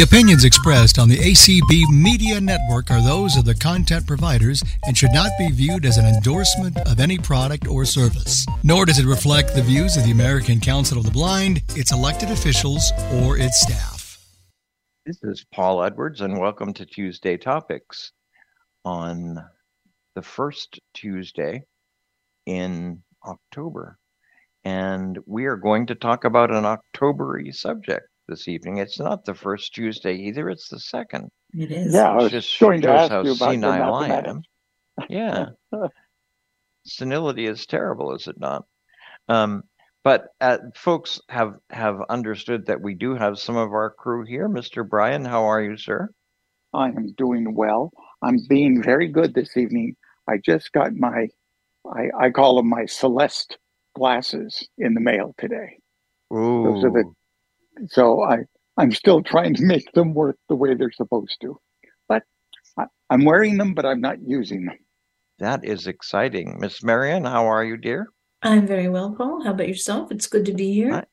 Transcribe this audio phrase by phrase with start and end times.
[0.00, 4.96] The opinions expressed on the ACB Media Network are those of the content providers and
[4.96, 8.46] should not be viewed as an endorsement of any product or service.
[8.64, 12.30] Nor does it reflect the views of the American Council of the Blind, its elected
[12.30, 14.18] officials, or its staff.
[15.04, 18.12] This is Paul Edwards, and welcome to Tuesday Topics
[18.86, 19.36] on
[20.14, 21.62] the first Tuesday
[22.46, 23.98] in October.
[24.64, 28.78] And we are going to talk about an Octobery subject this evening.
[28.78, 31.28] It's not the first Tuesday either, it's the second.
[31.52, 31.92] It is.
[31.92, 34.42] Yeah, I was just going to ask how you about your senile I am.
[35.10, 35.46] Yeah.
[36.86, 38.64] Senility is terrible, is it not?
[39.28, 39.64] Um,
[40.02, 44.48] but uh, folks have have understood that we do have some of our crew here.
[44.48, 44.88] Mr.
[44.88, 46.08] Brian, how are you, sir?
[46.72, 47.92] I am doing well.
[48.22, 49.96] I'm being very good this evening.
[50.28, 51.28] I just got my,
[51.86, 53.58] I, I call them my Celeste
[53.94, 55.78] glasses in the mail today.
[56.32, 57.12] Ooh, Those are the-
[57.88, 58.38] So I,
[58.76, 61.58] I'm still trying to make them work the way they're supposed to.
[62.08, 62.22] But
[62.78, 64.78] I, I'm wearing them, but I'm not using them.
[65.38, 66.58] that is exciting.
[66.60, 68.08] Miss Marion, how are you, dear?
[68.42, 69.42] I'm very well, Paul.
[69.44, 70.10] How about yourself?
[70.10, 70.92] It's good to be here.
[70.92, 71.04] Hi.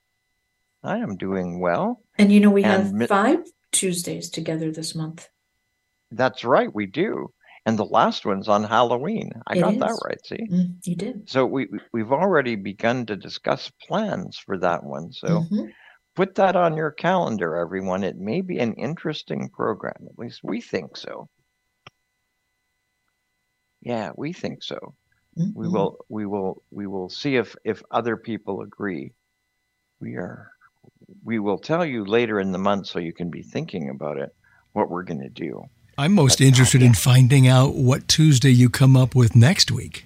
[0.83, 2.02] I am doing well.
[2.17, 3.39] And you know, we And have mi- five
[3.72, 5.27] Tuesdays together this month.
[6.11, 7.27] That's right, we do.
[7.66, 9.30] And the last one's on Halloween.
[9.45, 10.47] I It got that right, see?
[10.49, 11.30] Mm, you did.
[11.30, 15.11] So we we- we've already begun to discuss plans for that one.
[15.11, 15.72] So Mhm.
[16.18, 18.04] Put that on your calendar, everyone.
[18.04, 19.94] It may be an interesting program.
[20.10, 21.30] At least we think so.
[23.82, 24.95] Yeah, we think so.
[25.36, 25.72] We Mhm.
[25.72, 29.14] will we will we will see if if other people agree.
[30.00, 30.50] We are
[31.23, 34.36] we will tell you later in the month so you can be thinking about it
[34.73, 35.64] what we're going to do.
[36.00, 40.06] I'm most But- interested in finding out what Tuesday you come up with next week.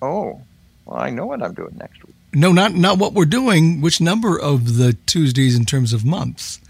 [0.00, 0.40] Oh,
[0.86, 2.16] well, I know what I'm doing next week.
[2.34, 3.80] No, not not what we're doing.
[3.80, 6.60] Which number of the Tuesdays in terms of months?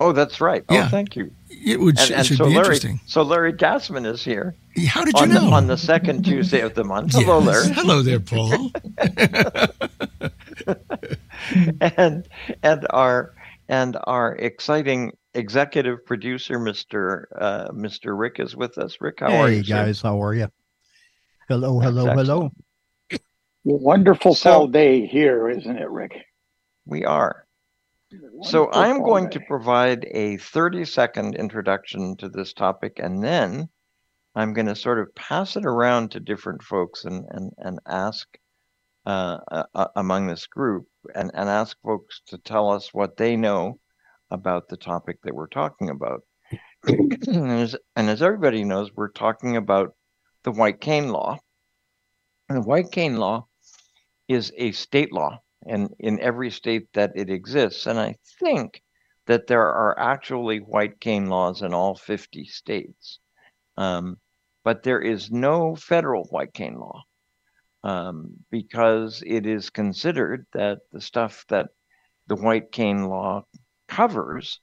[0.00, 0.64] Oh, that's right.
[0.70, 0.84] Yeah.
[0.86, 1.32] Oh, thank you.
[1.50, 3.00] It would And, it and should so be Larry, interesting.
[3.06, 4.54] so Larry Gassman is here
[4.86, 5.52] How did you on the, know?
[5.52, 7.14] on the second Tuesday of the month.
[7.14, 7.46] Hello, Yes.
[7.46, 7.74] Larry.
[7.74, 8.70] Hello there, Paul.
[11.80, 12.28] and
[12.62, 13.34] and our
[13.68, 17.24] and our exciting executive producer, Mr.
[17.36, 18.18] Uh, Mr.
[18.18, 18.96] Rick, is with us.
[19.00, 19.74] Rick, how are hey you, sir?
[19.74, 20.48] guys, how are you?
[21.48, 22.50] Hello, That's hello, hello.
[23.64, 26.12] Wonderful So- fall day here, isn't it, Rick?
[26.86, 27.44] We are.
[28.42, 33.68] So I'm fall going to provide a 30 second introduction to this topic, and then
[34.34, 38.26] I'm going to sort of pass it around to different folks and and and ask
[39.04, 43.36] uh, uh, uh, among this group and and ask folks to tell us what they
[43.36, 43.78] know
[44.30, 46.22] about the topic that we're talking about.
[46.84, 49.94] and, as, and as everybody knows, we're talking about
[50.44, 51.38] the White Cane Law.
[52.48, 53.46] The White Cane Law
[54.26, 57.86] is a state law and in every state that it exists.
[57.86, 58.82] And I think
[59.26, 63.18] that there are actually white cane laws in all 50 states.
[63.76, 64.16] Um,
[64.64, 67.02] but there is no federal white cane law
[67.84, 71.68] um, because it is considered that the stuff that
[72.28, 73.44] the white cane law
[73.88, 74.60] covers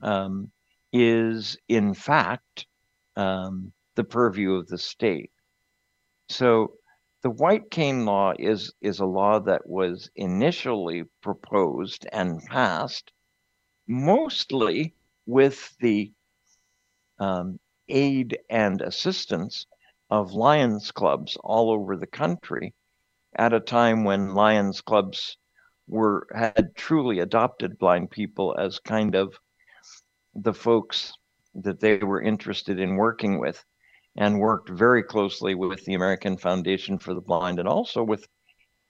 [0.00, 0.50] um,
[0.92, 2.66] is, in fact,
[3.16, 5.30] um, the purview of the state.
[6.28, 6.74] So
[7.24, 13.12] the white cane law is is a law that was initially proposed and passed
[13.88, 16.12] mostly with the
[17.18, 17.58] um,
[17.88, 19.64] aid and assistance
[20.10, 22.74] of Lions clubs all over the country
[23.36, 25.38] at a time when Lions clubs
[25.88, 29.34] were had truly adopted blind people as kind of
[30.34, 31.14] the folks
[31.54, 33.64] that they were interested in working with
[34.16, 38.26] and worked very closely with the American Foundation for the Blind and also with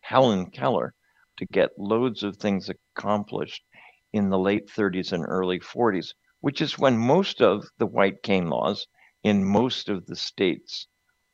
[0.01, 0.95] Helen Keller
[1.39, 3.65] to get loads of things accomplished
[4.12, 8.49] in the late 30s and early 40s, which is when most of the white cane
[8.49, 8.87] laws
[9.23, 10.87] in most of the states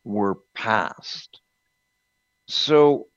[0.04, 1.40] were passed.
[2.48, 3.08] So,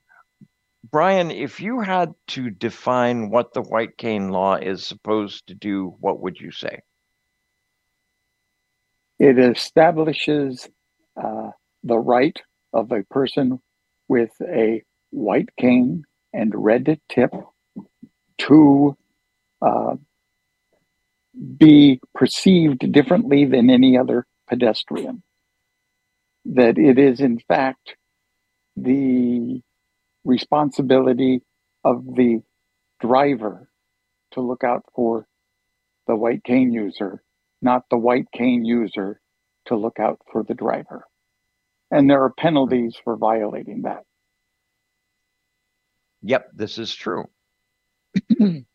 [0.92, 5.96] Brian, if you had to define what the white cane law is supposed to do,
[6.00, 6.82] what would you say?
[9.24, 10.68] It establishes
[11.16, 12.38] uh, the right
[12.74, 13.62] of a person
[14.10, 16.04] with a white cane
[16.34, 17.32] and red tip
[18.40, 18.98] to
[19.62, 19.96] uh,
[21.58, 25.24] be perceived differently than any other pedestrian.
[26.44, 27.96] That it is, in fact,
[28.76, 29.62] the
[30.26, 31.44] responsibility
[31.86, 32.42] of the
[33.00, 33.70] driver
[34.34, 35.28] to look out for
[36.08, 37.23] the white cane user
[37.64, 39.20] not the white cane user
[39.66, 41.06] to look out for the driver.
[41.92, 44.04] And there are penalties for violating that.
[46.24, 47.26] Yep, this is true.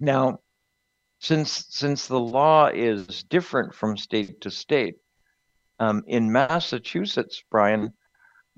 [0.00, 0.40] now,
[1.20, 4.96] since since the law is different from state to state,
[5.78, 7.92] um, in Massachusetts, Brian,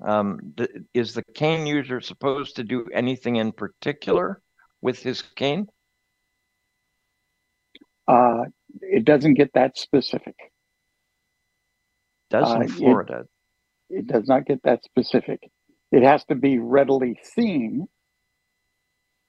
[0.03, 4.41] um, th- is the cane user supposed to do anything in particular
[4.81, 5.67] with his cane?
[8.07, 8.45] Uh,
[8.83, 10.37] it doesn't get that specific.
[12.31, 13.27] Does Uh, in it- Florida?
[13.91, 15.51] It does not get that specific.
[15.93, 17.89] It has to be readily seen.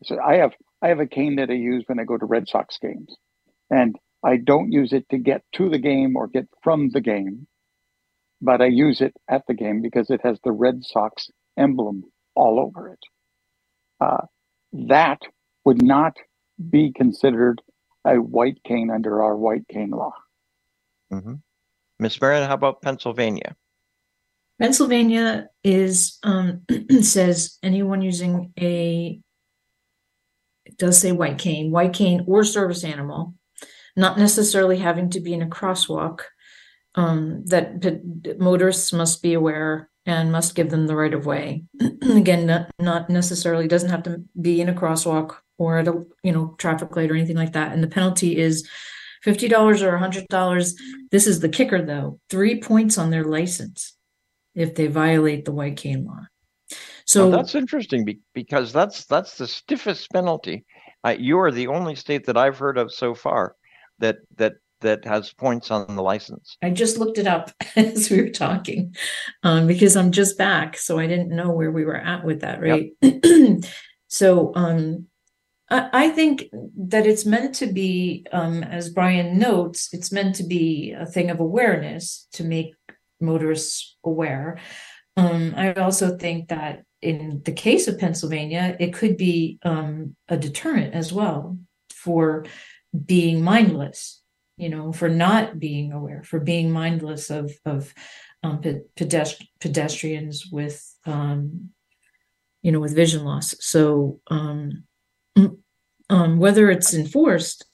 [0.03, 2.47] So I have I have a cane that I use when I go to Red
[2.47, 3.15] Sox games,
[3.71, 7.47] and I don't use it to get to the game or get from the game,
[8.41, 12.05] but I use it at the game because it has the Red Sox emblem
[12.35, 12.99] all over it.
[14.01, 14.27] Uh,
[14.73, 15.21] that
[15.65, 16.17] would not
[16.71, 17.61] be considered
[18.05, 20.13] a white cane under our white cane law.
[21.09, 21.35] hmm
[21.97, 23.55] Miss Marion, how about Pennsylvania?
[24.59, 26.61] Pennsylvania is um
[27.01, 29.19] says anyone using a
[30.65, 33.35] it does say white cane, white cane or service animal,
[33.95, 36.21] not necessarily having to be in a crosswalk.
[36.97, 41.65] Um, that pe- motorists must be aware and must give them the right of way.
[42.01, 46.31] Again, not, not necessarily doesn't have to be in a crosswalk or at a you
[46.31, 47.71] know traffic light or anything like that.
[47.71, 48.67] And the penalty is
[49.21, 50.75] fifty dollars or hundred dollars.
[51.11, 53.95] This is the kicker though: three points on their license
[54.53, 56.21] if they violate the white cane law.
[57.05, 60.65] So Now, that's interesting because that's that's the stiffest penalty.
[61.03, 63.55] Uh, you are the only state that I've heard of so far
[63.99, 66.57] that that that has points on the license.
[66.63, 68.95] I just looked it up as we were talking
[69.43, 72.61] um, because I'm just back, so I didn't know where we were at with that,
[72.61, 72.91] right?
[74.07, 75.07] so um,
[75.69, 76.45] I, think
[76.77, 81.31] that it's meant to be, um, as Brian notes, it's meant to be a thing
[81.31, 82.75] of awareness to make
[83.19, 84.59] motorists aware.
[85.17, 90.37] Um, I also think that in the case of Pennsylvania, it could be um, a
[90.37, 91.57] deterrent as well
[91.89, 92.45] for
[93.05, 94.21] being mindless
[94.57, 97.93] you know, for not being aware, for being mindless of of
[98.43, 101.71] um, pe- pedest- pedestrians with, um,
[102.61, 103.55] you know, with vision loss.
[103.59, 104.21] So,
[106.09, 107.65] um, whether it's enforced,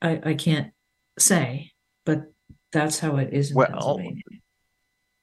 [0.00, 0.72] I, I can't
[1.18, 1.72] say,
[2.04, 2.24] but
[2.72, 4.22] that's how it is in Well, Pennsylvania.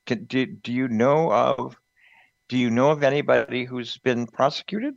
[0.06, 1.76] Can, do do you know of
[2.48, 4.96] do you know of anybody who's been prosecuted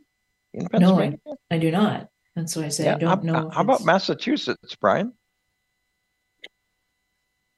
[0.53, 1.17] in No, I,
[1.51, 2.07] I do not.
[2.35, 3.47] That's why I say I how, don't know.
[3.47, 5.13] if how about Massachusetts, Brian?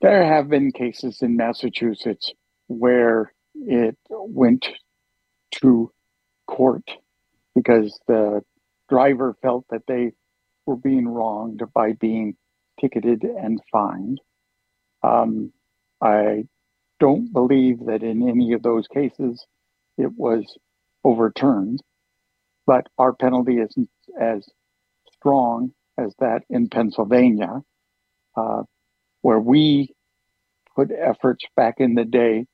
[0.01, 2.33] There have been cases in Massachusetts
[2.67, 4.67] where it went
[5.62, 5.91] to
[6.47, 6.83] court
[7.56, 8.41] because the
[8.89, 10.13] driver felt that they
[10.65, 12.35] were being wronged by being
[12.79, 14.19] ticketed and fined.
[15.03, 15.51] Um,
[16.01, 16.45] I
[16.99, 19.45] don't believe that in any of those cases
[19.97, 20.43] it was
[21.03, 21.81] overturned,
[22.65, 23.89] but our penalty isn't
[24.19, 24.47] as
[25.13, 27.61] strong as that in Pennsylvania.
[28.35, 28.63] Uh,
[29.21, 29.93] where we
[30.75, 32.45] put efforts back in the day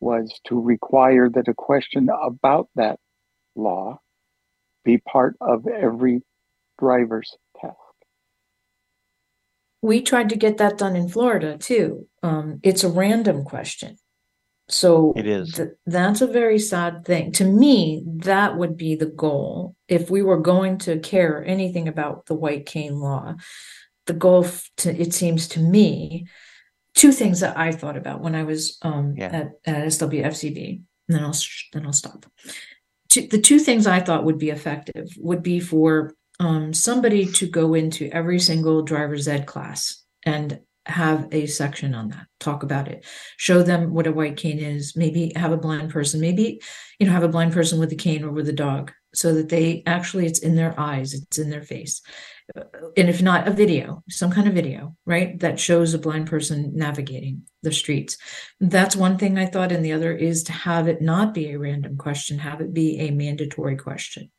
[0.00, 2.98] was to require that a question about that
[3.54, 3.98] law
[4.84, 6.22] be part of every
[6.78, 7.74] driver's test.
[9.82, 12.08] We tried to get that done in Florida too.
[12.22, 13.96] Um, it's a random question.
[14.70, 15.54] So It is.
[15.54, 17.32] th- that's a very sad thing.
[17.32, 19.76] To me, that would be the goal.
[19.88, 23.36] If we were going to care anything about the white cane law,
[24.06, 26.26] the goal f- to it seems to me,
[26.94, 29.26] two things that I thought about when I was um, Yeah.
[29.26, 32.26] at, at SWFCB, and then I'll sh- then I'll stop.
[33.08, 37.48] Two, the two things I thought would be effective would be for um, somebody to
[37.48, 42.88] go into every single driver's ed class and have a section on that talk about
[42.88, 43.04] it.
[43.36, 46.60] Show them what a white cane is maybe have a blind person maybe
[46.98, 49.48] you know have a blind person with a cane or with a dog so that
[49.48, 52.02] they actually it's in their eyes it's in their face.
[52.96, 56.72] And if not a video some kind of video right that shows a blind person
[56.74, 58.16] navigating the streets.
[58.60, 61.58] That's one thing i thought and the other is to have it not be a
[61.58, 64.30] random question have it be a mandatory question.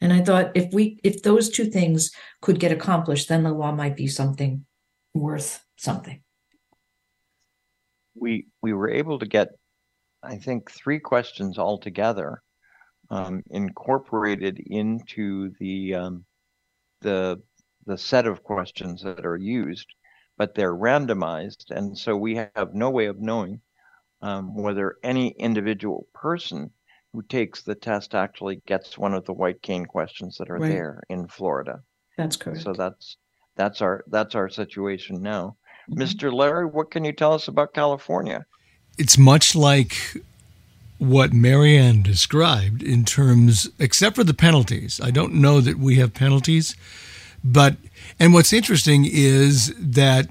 [0.00, 2.10] And i thought if we if those two things
[2.40, 4.64] could get accomplished then the law might be something
[5.14, 6.22] worth something.
[8.14, 9.48] We we were able to get
[10.22, 12.42] i think three questions altogether
[13.10, 16.24] um, incorporated into the um,
[17.02, 17.42] the
[17.86, 19.86] the set of questions that are used
[20.38, 23.60] but they're randomized and so we have no way of knowing
[24.22, 26.70] um, whether any individual person
[27.12, 30.68] who takes the test actually gets one of the white cane questions that are Right.
[30.68, 31.82] there in florida.
[32.16, 32.62] That's correct.
[32.62, 33.16] So that's
[33.56, 35.56] that's our that's our situation now.
[35.90, 36.02] Mm-hmm.
[36.02, 38.46] Mr larry what can you tell us about california?
[38.98, 39.96] It's much like
[40.98, 45.00] what Marianne described in terms, except for the penalties.
[45.02, 46.76] I don't know that we have penalties,
[47.44, 47.76] But
[48.18, 50.28] and what's interesting is that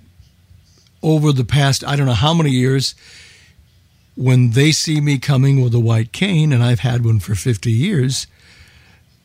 [1.03, 2.95] over the past I don't know how many years,
[4.15, 7.71] when they see me coming with a white cane, and I've had one for 50
[7.71, 8.25] years,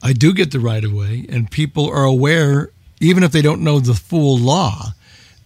[0.03, 3.63] I do get the right of way, and people are aware, even if they don't
[3.63, 4.95] know the full law,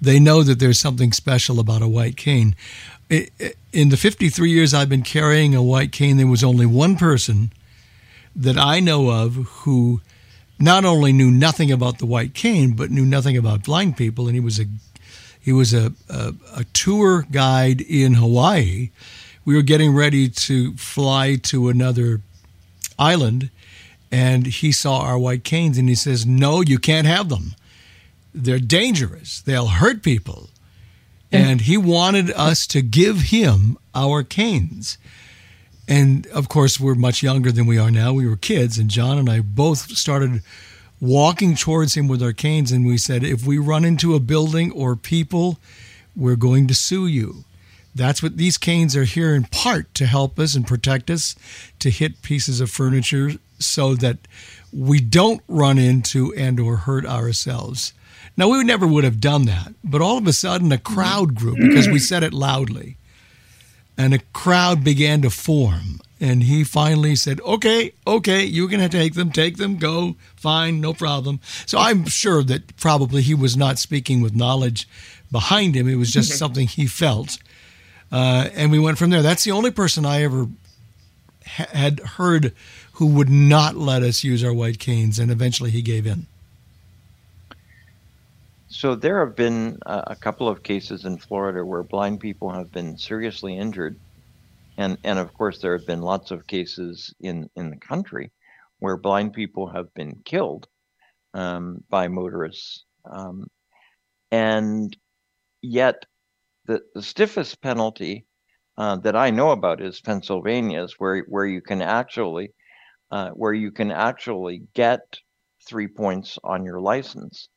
[0.01, 2.57] they know that there's something special about a white cane.
[3.73, 7.53] In the 53 years I've been carrying a white cane, there was only one person
[8.35, 10.01] that I know of who
[10.59, 14.35] not only knew nothing about the white cane, but knew nothing about blind people, and
[14.35, 14.65] he was a
[15.41, 18.91] he was a, a, a tour guide in Hawaii.
[19.45, 22.21] We were getting ready to fly to another
[22.97, 23.51] island,
[24.13, 27.57] and he saw our white canes, and he says, "No, you can't have them.
[28.33, 29.41] They're dangerous.
[29.41, 30.51] They'll hurt people."
[31.33, 34.99] And he wanted us to give him our canes.
[35.89, 38.13] And of course, we're much younger than we are now.
[38.13, 40.43] We were kids, and John and I both started
[41.01, 42.71] walking towards him with our canes.
[42.71, 45.59] And we said, if we run into a building or people,
[46.15, 47.45] we're going to sue you.
[47.95, 51.35] That's what these canes are here in part to help us and protect us,
[51.79, 53.33] to hit pieces of furniture
[53.67, 54.19] so that
[54.73, 57.93] we don't run into and or hurt ourselves.
[58.37, 61.57] Now we never would have done that, but all of a sudden a crowd grew
[61.57, 62.97] because we said it loudly
[63.97, 66.01] and a crowd began to form.
[66.21, 70.81] And he finally said, "Okay, okay, you're going to take them, take them, go, fine,
[70.81, 74.89] no problem." So I'm sure that probably he was not speaking with knowledge
[75.33, 77.39] behind him; it was just something he felt.
[78.13, 79.23] Uh, and we went from there.
[79.23, 80.47] That's the only person I ever
[81.45, 82.55] ha- had heard
[82.95, 86.27] who would not let us use our white canes, and eventually he gave in.
[88.69, 92.73] So there have been a, a couple of cases in Florida where blind people have
[92.73, 93.99] been seriously injured,
[94.77, 98.33] and and of course there have been lots of cases in in the country
[98.79, 100.67] where blind people have been killed
[101.35, 103.47] um, by motorists, um,
[104.31, 104.97] and
[105.61, 106.05] yet
[106.67, 108.25] the the stiffest penalty
[108.79, 112.53] uh, that I know about is Pennsylvania's, where where you can actually
[113.13, 115.19] uh, where you can actually get
[115.69, 117.51] three points on your license.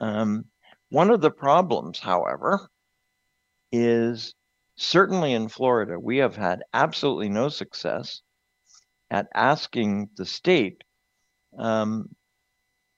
[0.00, 0.46] Um,
[0.88, 2.70] one of the problems, however,
[3.70, 4.34] is
[4.76, 8.22] certainly in Florida, we have had absolutely no success
[9.10, 10.82] at asking the state
[11.58, 12.08] um,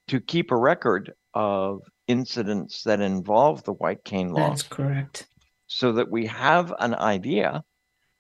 [0.07, 4.51] to keep a record of incidents that involve the white cane law.
[4.51, 5.27] That's correct.
[5.67, 7.65] So that we have an idea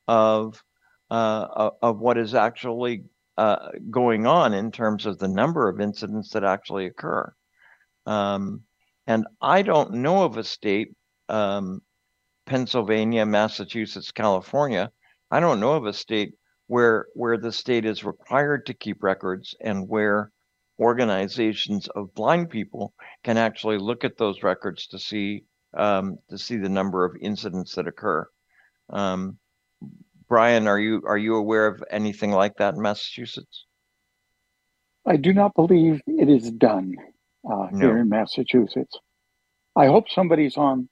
[0.09, 0.61] of
[1.09, 3.05] uh, of what is actually
[3.39, 7.33] uh, going on in terms of the number of incidents that actually occur.
[8.07, 8.63] Um,
[9.07, 10.95] and I don't know of a state,
[11.29, 11.83] um,
[12.47, 14.91] Pennsylvania, Massachusetts, California.
[15.31, 16.35] I don't know of a state
[16.69, 20.33] where where the state is required to keep records and where
[20.79, 26.57] organizations of blind people can actually look at those records to see um, to see
[26.57, 28.27] the number of incidents that occur.
[28.91, 29.39] Um,
[30.29, 33.65] Brian, are you are you aware of anything like that in Massachusetts?
[35.07, 36.95] I do not believe it is done
[37.49, 37.79] uh, no.
[37.79, 38.99] here in Massachusetts.
[39.77, 40.89] I hope somebody's on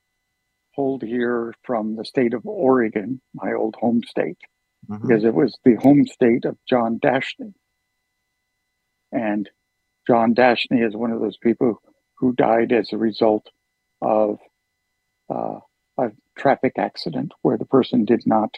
[0.74, 4.38] hold here from the state of Oregon, my old home state,
[4.88, 5.06] mm-hmm.
[5.06, 7.54] because it was the home state of John Dashney.
[9.10, 9.48] And
[10.06, 11.80] John Dashney is one of those people
[12.18, 13.48] who died as a result
[14.00, 14.38] of
[15.28, 15.58] uh,
[15.98, 18.56] a traffic accident where the person did not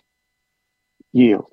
[1.16, 1.52] yield.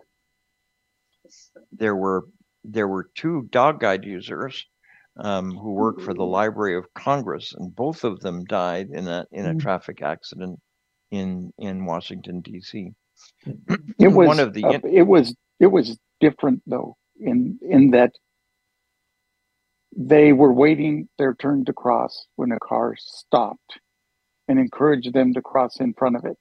[1.72, 2.26] There were
[2.64, 4.66] there were two dog guide users
[5.18, 6.32] um, who worked for the mm-hmm.
[6.32, 9.60] Library of Congress, and both of them died in a in a mm-hmm.
[9.60, 10.60] traffic accident
[11.12, 12.92] in in Washington D.C.
[14.00, 18.12] It was one of the uh, it was it was different though in in that
[19.96, 23.80] they were waiting their turn to cross when a car stopped
[24.48, 26.38] and encouraged them to cross in front of it.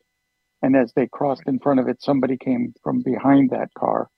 [0.62, 4.08] And as they crossed in front of it, somebody came from behind that car,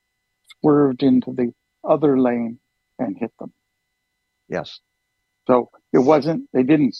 [0.60, 2.58] swerved into the other lane,
[2.98, 3.52] and hit them.
[4.48, 4.80] Yes.
[5.46, 6.96] So it wasn't, they didn't,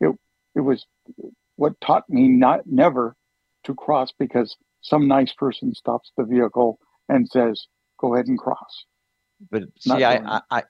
[0.00, 0.14] it,
[0.54, 0.86] it was
[1.56, 3.14] what taught me not never
[3.64, 7.66] to cross because some nice person stops the vehicle and says,
[7.98, 8.84] go ahead and cross.
[9.50, 10.62] But see, I, I,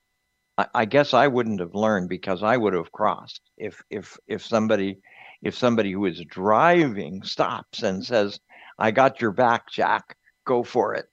[0.56, 4.44] I, I guess I wouldn't have learned because I would have crossed if, if, if
[4.44, 4.98] somebody,
[5.42, 8.40] if somebody who is driving stops and says,
[8.78, 11.06] I got your back, Jack, go for it.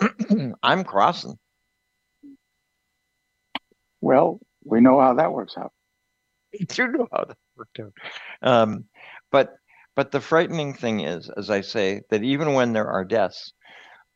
[0.62, 1.38] I'm crossing.
[4.00, 5.72] Well, we know how that works out.
[6.52, 7.92] We do know how that worked out.
[8.42, 8.84] Um,
[9.30, 9.54] but
[9.94, 13.52] but the frightening thing is, as I say, that even when there are deaths,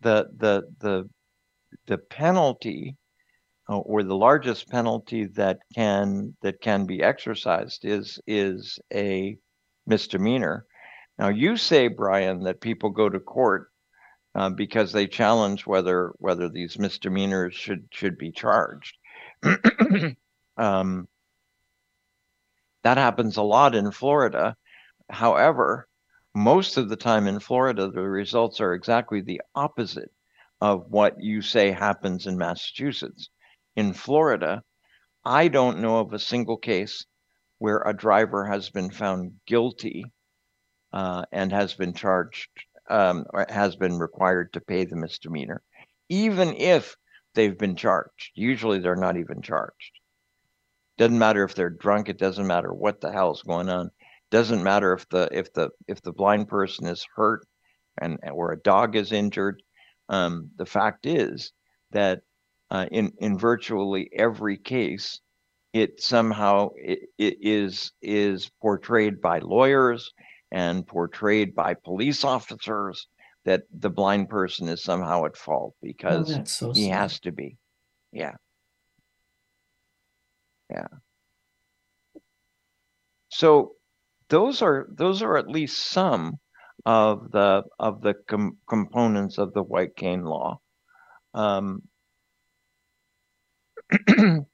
[0.00, 1.08] the the the
[1.86, 2.96] the penalty
[3.68, 9.36] uh, or the largest penalty that can that can be exercised is is a
[9.86, 10.66] misdemeanor.
[11.18, 13.68] Now you say, Brian, that people go to court
[14.34, 18.96] uh, because they challenge whether whether these misdemeanors should should be charged.
[20.56, 21.08] um,
[22.82, 24.56] that happens a lot in Florida.
[25.10, 25.88] However,
[26.34, 30.10] most of the time in Florida, the results are exactly the opposite
[30.60, 33.30] of what you say happens in Massachusetts.
[33.76, 34.62] In Florida,
[35.24, 37.04] I don't know of a single case
[37.58, 40.06] where a driver has been found guilty
[40.92, 42.48] uh, and has been charged
[42.88, 45.62] um, or has been required to pay the misdemeanor,
[46.08, 46.96] even if
[47.34, 48.30] they've been charged.
[48.34, 49.92] Usually they're not even charged.
[50.96, 52.08] Doesn't matter if they're drunk.
[52.08, 53.90] It doesn't matter what the hell's going on.
[54.30, 57.46] Doesn't matter if the if the if the blind person is hurt
[57.98, 59.62] and or a dog is injured.
[60.08, 61.52] Um, the fact is
[61.90, 62.22] that
[62.70, 65.20] uh, in in virtually every case,
[65.72, 70.12] it somehow it, it is is portrayed by lawyers
[70.50, 73.08] and portrayed by police officers
[73.44, 77.56] that the blind person is somehow at fault because Oh, so he has to be.
[78.12, 78.34] Yeah.
[80.70, 80.88] Yeah.
[83.28, 83.74] So
[84.28, 86.38] those are those are at least some
[86.84, 90.58] of the of the com- components of the white cane law.
[91.34, 91.82] Um,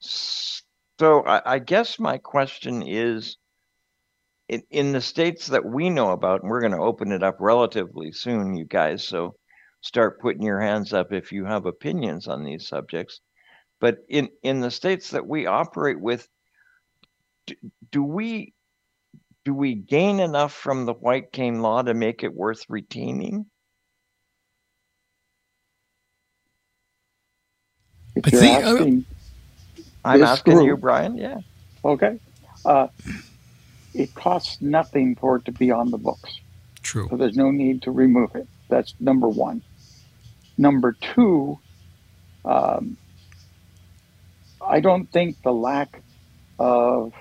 [0.00, 3.36] so I, I guess my question is
[4.48, 7.36] in, in the states that we know about, and we're going to open it up
[7.40, 9.06] relatively soon, you guys.
[9.06, 9.34] So
[9.80, 13.20] start putting your hands up if you have opinions on these subjects.
[13.80, 16.28] But in, in the states that we operate with,
[17.46, 17.54] do,
[17.90, 18.54] do we
[19.44, 23.46] do we gain enough from the white cane law to make it worth retaining?
[28.18, 29.04] If I you're think- uh, asking,
[30.04, 31.16] I'm This asking you, Brian.
[31.16, 31.40] Yeah.
[31.84, 32.18] okay,
[32.64, 32.88] uh,
[33.94, 36.40] it costs nothing for it to be on the books.
[36.82, 37.08] True.
[37.10, 38.48] So there's no need to remove it.
[38.68, 39.62] That's number one.
[40.56, 41.58] Number two,
[42.44, 42.96] um,
[44.60, 46.02] I don't think the lack
[46.58, 47.12] of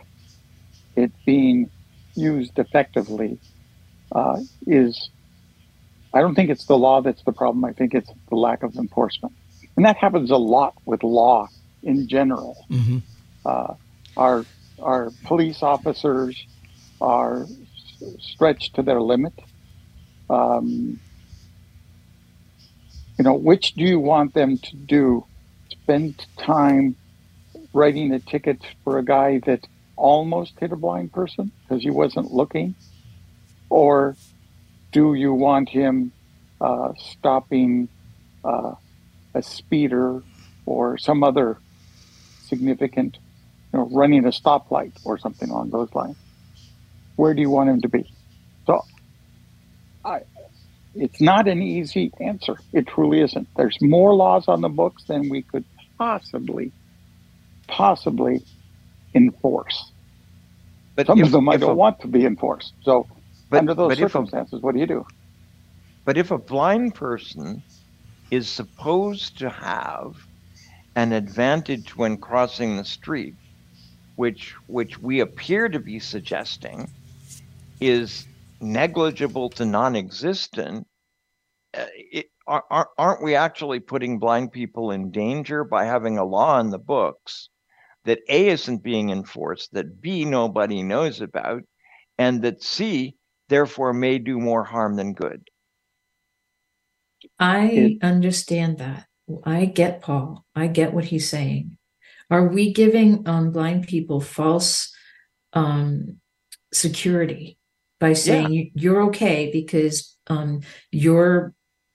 [0.95, 1.69] it being
[2.15, 3.39] used effectively
[4.11, 5.09] uh, is,
[6.13, 7.63] I don't think it's the law that's the problem.
[7.65, 9.33] I think it's the lack of enforcement.
[9.77, 11.49] And that happens a lot with law
[11.83, 12.99] in general hmm
[13.45, 13.75] uh,
[14.17, 14.47] our
[14.81, 16.47] our police officers
[17.01, 19.33] are s- stretched to their limit.
[20.29, 21.01] Um,
[23.17, 25.25] you know, which do you want them to do?
[25.71, 26.97] Spend time
[27.73, 32.31] writing a ticket for a guy that almost hit a blind person because he wasn't
[32.31, 32.75] looking,
[33.69, 34.17] or
[34.91, 36.13] do you want him
[36.61, 37.89] uh, stopping
[38.43, 38.73] uh,
[39.33, 40.23] a speeder
[40.65, 41.57] or some other
[42.45, 43.17] significant,
[43.73, 46.15] you know, running a stoplight or something along those lines.
[47.15, 48.11] Where do you want him to be?
[48.65, 48.81] So,
[50.05, 50.21] I,
[50.95, 52.57] it's not an easy answer.
[52.73, 53.47] It truly isn't.
[53.55, 55.65] There's more laws on the books than we could
[55.97, 56.71] possibly,
[57.67, 58.43] possibly
[59.13, 59.91] enforce.
[60.95, 62.73] But Some if- of them I don't a- want to be enforced.
[62.83, 63.07] So,
[63.49, 65.05] but- under those if a- circumstances, what do you do?
[66.05, 67.63] But if a blind person
[68.31, 70.13] is supposed to have
[70.95, 73.35] an advantage when crossing the street,
[74.15, 76.87] which which we appear to be suggesting
[77.79, 78.27] is
[78.61, 80.87] negligible to non-existent,
[81.77, 86.25] uh, it, are, are- aren't we actually putting blind people in danger by having a
[86.25, 87.49] law in the books
[88.05, 91.61] that A isn't being enforced, that B nobody knows about,
[92.17, 93.15] and that C
[93.49, 95.49] therefore may do more harm than good?
[97.39, 99.05] I It- understand that.
[99.43, 100.45] I get Paul.
[100.55, 101.77] I get what he's saying.
[102.29, 104.93] Are we giving um, blind people false
[105.53, 106.17] um,
[106.73, 107.57] security
[107.99, 111.53] by saying you, you're okay because um, your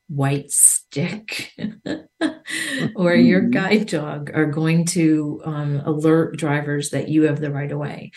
[0.09, 1.53] white stick
[2.97, 3.51] or your Mhm.
[3.51, 8.11] guide dog are going to um, alert drivers that you have the right of way?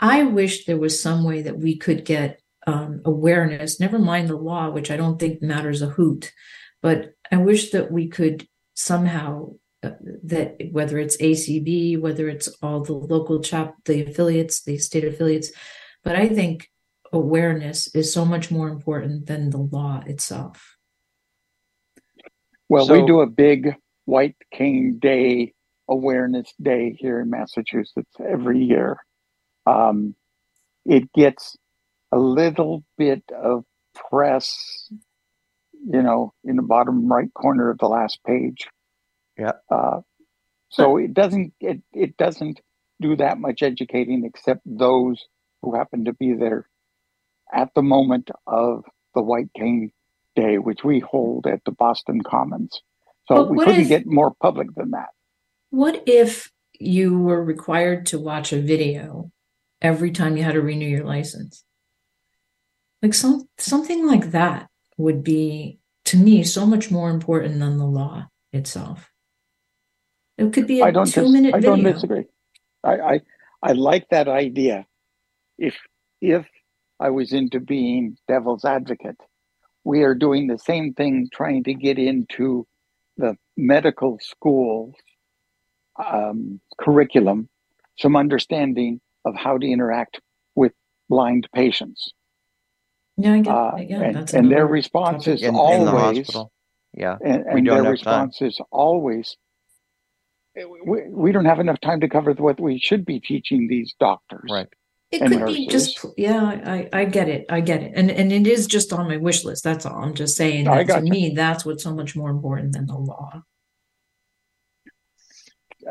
[0.00, 4.36] I wish there was some way that we could get um, awareness, never mind the
[4.36, 6.32] law, which I don't think matters a hoot,
[6.80, 9.90] but I wish that we could somehow uh,
[10.24, 15.50] that whether it's ACB, whether it's all the local chap, the affiliates, the state affiliates,
[16.04, 16.70] but I think
[17.12, 20.76] awareness is so much more important than the law itself.
[22.68, 23.74] Well, we do a big
[24.06, 25.52] White Cane Day
[25.88, 28.96] awareness day here in Massachusetts every year.
[29.66, 30.14] Um,
[30.84, 31.56] it gets
[32.12, 33.64] a little bit of
[34.10, 34.88] press,
[35.84, 38.68] you know, in the bottom right corner of the last page.
[39.38, 39.52] Yeah.
[39.70, 40.00] Uh,
[40.70, 42.60] So it doesn't it, it doesn't
[43.00, 45.18] do that much educating except those
[45.62, 46.68] who happen to be there
[47.52, 49.90] at the moment of the White Cane
[50.36, 52.80] Day, which we hold at the Boston Commons.
[53.28, 55.10] So But we couldn't if- get more public than that.
[55.70, 59.30] What if you were required to watch a video
[59.80, 61.64] every time you had to renew your license?
[63.02, 67.86] Like some something like that would be to me so much more important than the
[67.86, 69.10] law itself.
[70.38, 72.24] It could be I a don't two dis- minute I don't disagree.
[72.84, 73.20] I, I
[73.62, 74.86] I like that idea.
[75.58, 75.76] If
[76.20, 76.46] if
[77.00, 79.20] I was into being devil's advocate,
[79.84, 82.66] we are doing the same thing trying to get into
[83.16, 84.94] the medical schools
[85.96, 87.48] um, curriculum
[87.98, 90.20] some understanding of how to interact
[90.54, 90.72] with
[91.08, 92.12] blind patients.
[93.16, 95.60] Yeah, I get, Uh, yeah, and, that's and their another response is in, in the
[95.60, 96.52] always hospital.
[96.94, 97.16] Yeah.
[97.24, 98.28] and, We and don't their have time.
[98.28, 99.36] response is always
[100.54, 104.50] we, we don't have enough time to cover what we should be teaching these doctors
[104.50, 104.68] Right.
[105.10, 107.44] It and could be just, yeah, I, I get it.
[107.50, 107.92] I get it.
[107.94, 109.62] And and it is just on my wish list.
[109.62, 110.02] That's all.
[110.02, 111.04] I'm just saying I that to gotcha.
[111.04, 113.42] me, that's what's so much more important than the law.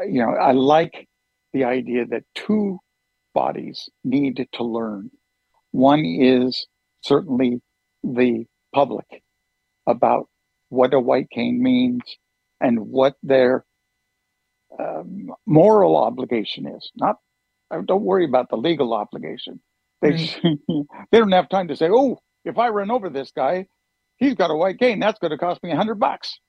[0.07, 1.07] you know i like
[1.53, 2.79] the idea that two
[3.34, 5.12] bodies need to learn
[5.71, 6.65] one is
[7.03, 7.61] certainly
[8.03, 9.05] the public
[9.87, 10.27] about
[10.69, 12.01] what a white cane means
[12.61, 13.65] and what their
[14.79, 16.91] um, moral obligation is.
[16.95, 17.17] Not
[17.71, 19.61] uh, don't worry about the legal obligation.
[20.01, 20.11] They
[21.11, 23.67] they don't have time to say oh if i run over this guy
[24.17, 24.99] he's got a white cane.
[24.99, 26.39] That's going to cost me a hundred bucks.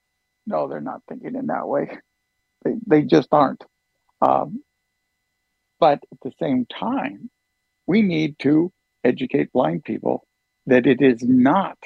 [0.46, 1.90] No they're not thinking in that way.
[2.64, 3.64] They, they just aren't.
[4.22, 4.62] Um,
[5.80, 7.30] but at the same time,
[7.86, 8.72] we need to
[9.04, 10.24] educate blind people
[10.66, 11.78] that it is not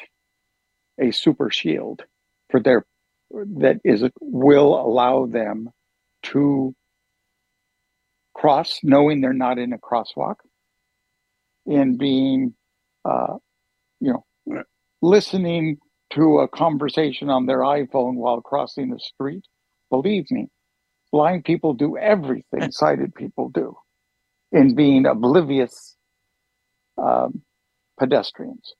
[1.00, 2.04] a super shield
[2.50, 2.84] for their
[3.30, 5.68] that is will allow them
[6.22, 6.74] to
[8.34, 10.36] cross knowing they're not in a crosswalk
[11.66, 12.54] in being
[13.04, 13.34] uh,
[14.00, 14.62] you know
[15.02, 15.78] listening
[16.12, 19.44] to a conversation on their iphone while crossing the street.
[19.90, 20.48] Believe me
[21.12, 23.76] blind people do everything sighted people do
[24.52, 25.96] in being oblivious
[26.98, 27.42] um,
[27.98, 28.74] pedestrians.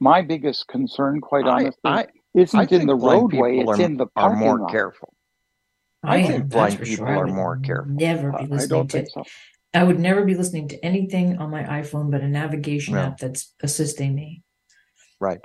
[0.00, 4.06] My biggest concern, quite honestly, I- isn't I in the roadway; it's are- in the
[4.16, 4.70] Are parking more lot.
[4.70, 5.12] careful.
[6.02, 7.16] I, I think that's blind people sure.
[7.16, 7.92] Are more careful.
[7.92, 9.24] Never be I- I listening don't to think so.
[9.74, 13.00] I would never be listening to anything on my iPhone but a navigation No.
[13.02, 14.42] app that's assisting me.
[15.20, 15.40] Right.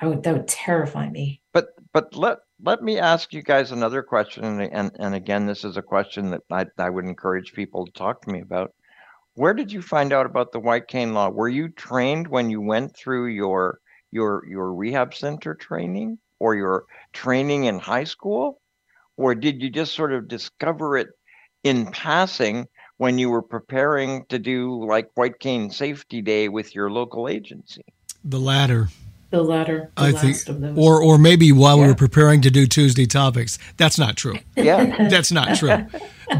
[0.00, 1.42] I would that would terrify me.
[1.52, 5.64] But but let let me ask you guys another question, and and, and again, this
[5.64, 8.72] is a question that I, I would encourage people to talk to me about.
[9.34, 11.30] Where did you find out about the white cane law?
[11.30, 16.84] Were you trained when you went through your your your rehab center training or your
[17.12, 18.60] training in high school?
[19.16, 21.08] Or did you just sort of discover it
[21.64, 22.66] in passing
[22.98, 27.84] when you were preparing to do like white cane safety day with your local agency?
[28.24, 28.88] The latter.
[29.32, 30.78] The latter, the I last think, of those.
[30.78, 33.58] or or maybe while we were preparing to do Tuesday topics.
[33.78, 34.36] That's not true.
[34.56, 35.08] Yeah.
[35.08, 35.86] That's not true.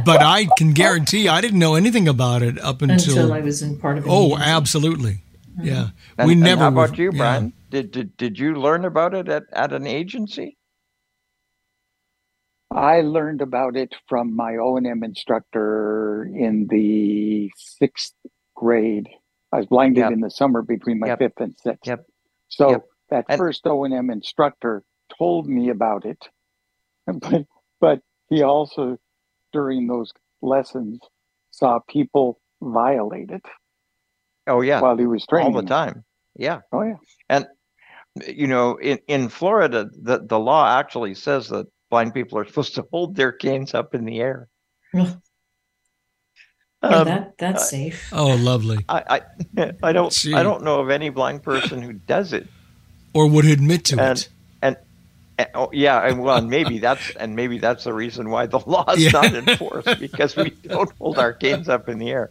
[0.04, 3.16] But I can guarantee I didn't know anything about it up until.
[3.18, 4.44] until I was in part of an oh, agency.
[4.44, 5.12] absolutely.
[5.58, 5.62] Uh-huh.
[5.64, 6.62] Yeah, And, we and never.
[6.62, 7.18] how about were- you, yeah.
[7.18, 7.52] Brian?
[7.70, 10.58] Did, did did you learn about it at, at an agency?
[12.70, 18.14] I learned about it from my O and M instructor in the sixth
[18.54, 19.08] grade.
[19.52, 20.12] I was blinded Yep.
[20.12, 21.18] in the summer between my Yep.
[21.18, 21.86] fifth and sixth.
[21.86, 22.06] Yep.
[22.52, 22.84] So Yep.
[23.10, 24.82] that And- first O and M instructor
[25.18, 26.28] told me about it,
[27.06, 27.46] but
[27.80, 28.98] but he also
[29.52, 30.12] during those
[30.42, 31.00] lessons
[31.50, 33.44] saw people violate it
[34.46, 36.04] Oh yeah, while he was training all the time.
[36.36, 36.96] Yeah, Oh yeah.
[37.28, 37.46] And
[38.26, 42.74] you know, in in Florida, the the law actually says that blind people are supposed
[42.74, 44.48] to hold their canes up in the air.
[46.82, 46.90] Ugh.
[46.90, 48.08] Yeah, Um, that that's uh, safe.
[48.12, 48.84] Oh, lovely.
[48.88, 49.20] I,
[49.56, 50.34] I I don't Gee.
[50.34, 52.46] I don't know of any blind person who does it.
[53.14, 54.28] Or would admit to And- it.
[54.64, 58.58] And, oh, yeah, and well, and maybe that's and maybe that's the reason why the
[58.66, 59.10] law is Yeah.
[59.12, 62.30] not enforced because we don't hold our canes up in the air.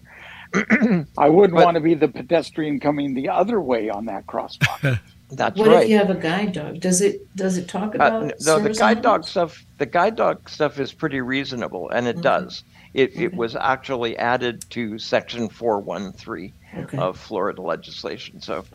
[1.17, 4.99] I wouldn't But- want to be the pedestrian coming the other way on that crosswalk.
[5.33, 5.83] That's What right.
[5.83, 6.81] if you have a guide dog?
[6.81, 9.63] Does it does it talk Uh, about n- no, the service guide dog stuff.
[9.77, 12.21] The guide dog stuff is pretty reasonable, and it Okay.
[12.21, 12.63] does.
[12.93, 16.97] It it was actually added to Section four one three Okay.
[16.97, 18.41] of Florida legislation.
[18.41, 18.67] So,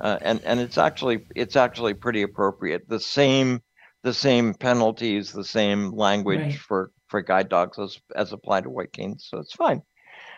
[0.00, 2.88] uh, and and it's actually it's actually pretty appropriate.
[2.88, 3.62] The same
[4.02, 6.58] the same penalties, the same language Right.
[6.58, 9.26] for for guide dogs as as applied to white canes.
[9.30, 9.82] So it's fine.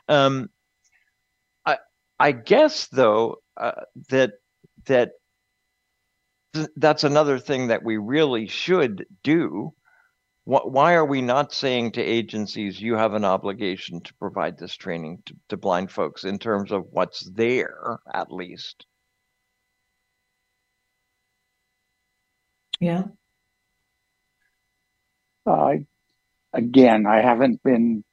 [0.09, 0.51] Um,
[1.67, 1.79] I
[2.19, 4.33] I guess though uh, that
[4.87, 5.13] that
[6.55, 9.75] th- that's another thing that we really should do
[10.45, 14.75] wh- why are we not saying to agencies you have an obligation to provide this
[14.75, 18.87] training to, to blind folks in terms of what's there at least
[22.81, 23.05] Yeah.
[25.47, 25.75] Uh,
[26.53, 28.05] again, I haven't been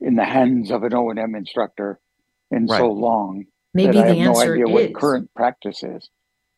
[0.00, 2.00] in the hands of an O and M instructor
[2.50, 2.78] in Right.
[2.78, 6.08] so long Maybe that I the have no answer idea is what current practice is.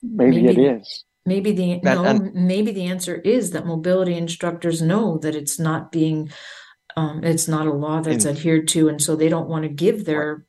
[0.03, 1.05] Maybe, Maybe- it is.
[1.27, 5.59] Maybe the And- no, and- maybe the answer is that mobility instructors know that it's
[5.59, 6.31] not being
[6.97, 9.69] um, it's not a law that's In- adhered to, and so they don't want to
[9.69, 10.45] give their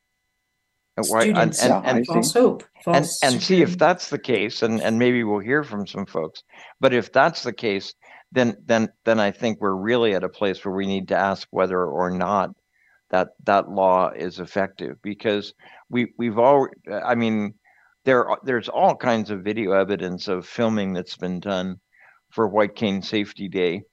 [1.08, 2.40] why- students and- Yeah, and- false see.
[2.40, 5.86] hope, and false and see if that's the case and and maybe we'll hear from
[5.86, 6.42] some folks
[6.80, 7.94] but if that's the case
[8.32, 11.48] then then then i think we're really at a place where we need to ask
[11.52, 12.50] whether or not
[13.12, 15.54] that that law is effective because
[15.90, 16.68] we we've all
[17.06, 17.54] i mean
[18.06, 21.80] there there's all kinds of video evidence of filming that's been done
[22.32, 23.84] for white cane safety day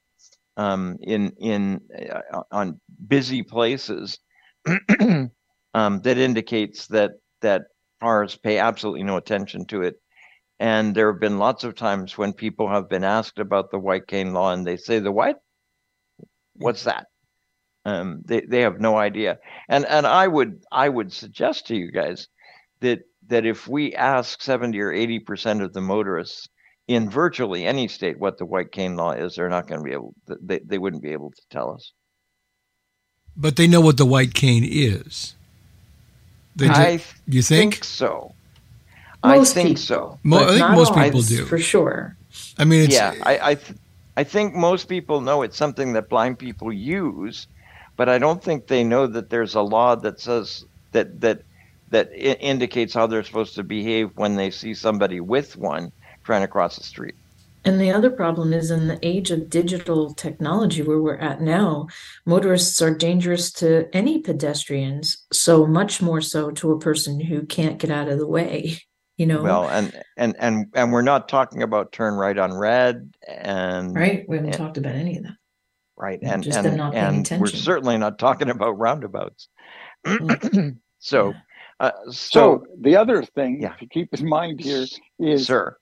[0.56, 1.80] um, in in
[2.32, 4.18] uh, on busy places
[5.74, 7.62] um, that indicates that that
[8.00, 9.96] cars pay absolutely no attention to it.
[10.60, 14.06] And there have been lots of times when people have been asked about the white
[14.08, 15.40] cane law and they say, the what?
[16.54, 17.06] What's that?
[17.84, 19.38] Um, they, they have no idea.
[19.68, 22.26] And and I would I would suggest to you guys
[22.80, 26.48] that that if we ask 70 or 80 percent of the motorists
[26.86, 29.92] in virtually any state what the white cane law is, they're not going to be
[29.92, 31.92] able they, they wouldn't be able to tell us.
[33.36, 35.34] But they know what the white cane is.
[36.56, 37.74] They ju- I you think?
[37.74, 38.34] think so.
[39.22, 40.18] Most I think people, so.
[40.22, 41.44] Mo- I think most all, people do.
[41.44, 42.16] for sure.
[42.58, 43.78] I mean, it's yeah, I I, th-
[44.16, 47.46] I think most people know it's something that blind people use,
[47.96, 51.42] but I don't think they know that there's a law that says that that
[51.90, 55.92] that I- indicates how they're supposed to behave when they see somebody with one
[56.24, 57.14] trying to cross the street.
[57.64, 61.88] And the other problem is in the age of digital technology where we're at now,
[62.24, 67.78] motorists are dangerous to any pedestrians, so much more so to a person who can't
[67.78, 68.78] get out of the way,
[69.16, 73.12] you know, Well, and and and and we're not talking about turn right on red
[73.26, 74.24] and right?
[74.28, 74.56] We haven't yeah.
[74.56, 75.36] talked about any of that.
[75.96, 79.48] right and just and, them not paying and we're certainly not talking about roundabouts.
[80.06, 80.76] Mm.
[81.00, 81.34] so,
[81.80, 83.74] uh, So so, the other thing Yeah.
[83.76, 84.86] to keep in mind here
[85.18, 85.76] is sir,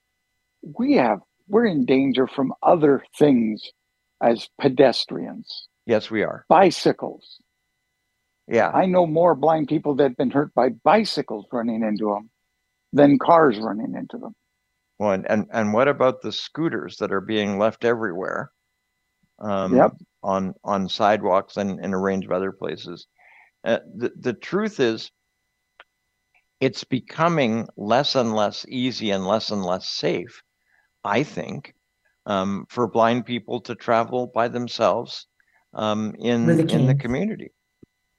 [0.79, 3.71] we have we're in danger from other things
[4.23, 5.69] as pedestrians.
[5.87, 6.45] yes, we are.
[6.49, 7.39] Bicycles.
[8.49, 8.71] Yeah.
[8.71, 12.31] I know more blind people that have been hurt by bicycles running into them
[12.93, 14.35] than cars running into them.
[14.99, 18.51] Well, and, and, and what about the scooters that are being left everywhere?
[19.39, 19.93] Um, Yep.
[20.23, 23.07] On on sidewalks and in a range of other places.
[23.65, 25.11] Uh, the the truth is,
[26.61, 30.43] it's becoming less and less easy and less and less safe.
[31.05, 31.75] I think,
[32.25, 35.27] um, for blind people to travel by themselves,
[35.75, 37.53] um, in a in the community.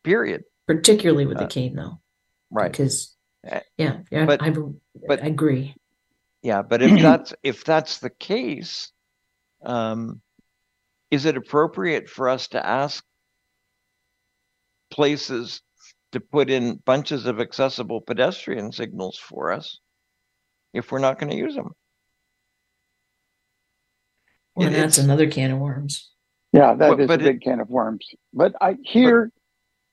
[0.04, 0.44] Period.
[0.68, 2.00] Particularly with the Uh, cane, though,
[2.52, 2.72] Right.
[2.72, 3.16] because
[3.50, 4.50] Uh, yeah, yeah, but- I,
[5.08, 5.76] but- I agree.
[6.42, 8.92] Yeah, but if that's if that's the case,
[9.64, 10.22] um,
[11.12, 13.04] is it appropriate for us to ask
[14.90, 15.62] places
[16.18, 19.80] to put in bunches of accessible pedestrian signals for us
[20.74, 21.72] if we're not going to use them?
[24.56, 26.10] Well, that's another can of worms.
[26.52, 28.08] Yeah, that But- is but a it- big can of worms.
[28.34, 29.32] But I here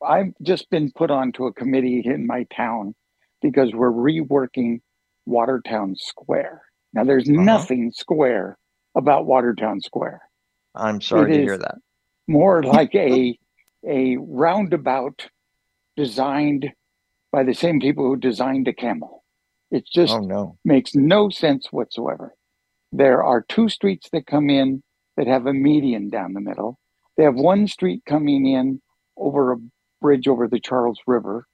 [0.03, 2.95] I've just been put onto a committee in my town
[3.41, 4.81] because we're reworking
[5.25, 6.63] Watertown Square.
[6.93, 7.41] Now there's Uh-huh.
[7.43, 8.59] nothing square
[8.95, 10.21] about Watertown Square.
[10.75, 11.77] I'm sorry It to hear that.
[12.27, 13.39] More like a
[13.87, 15.29] a roundabout
[15.97, 16.71] designed
[17.33, 19.25] by the same people who designed a camel.
[19.71, 20.59] It just Oh no.
[20.65, 22.35] makes no sense whatsoever.
[22.93, 24.83] There are two streets that come in
[25.17, 26.79] that have a median down the middle.
[27.17, 28.81] They have one street coming in
[29.17, 29.57] over a
[30.01, 31.47] bridge over the Charles River.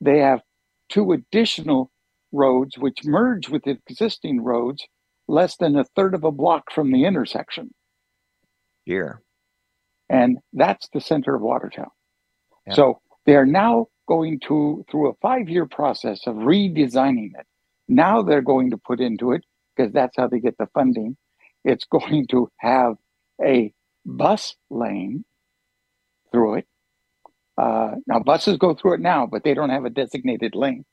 [0.00, 0.40] They have
[0.88, 1.90] two additional
[2.32, 4.84] roads which merge with the existing roads
[5.26, 7.70] less than a third of a block from the intersection.
[8.84, 9.20] Here.
[10.08, 11.90] And that's the center of Watertown.
[12.66, 12.74] Yeah.
[12.74, 17.46] So they are now going to, through a five year process of redesigning it.
[17.86, 19.44] Now they're going to put into it,
[19.76, 21.14] because that's how they get the funding.
[21.62, 22.94] It's going to have
[23.44, 23.74] a
[24.06, 25.26] bus lane
[26.32, 26.66] through it.
[27.58, 30.86] Uh, now, buses go through it now, but they don't have a designated lane.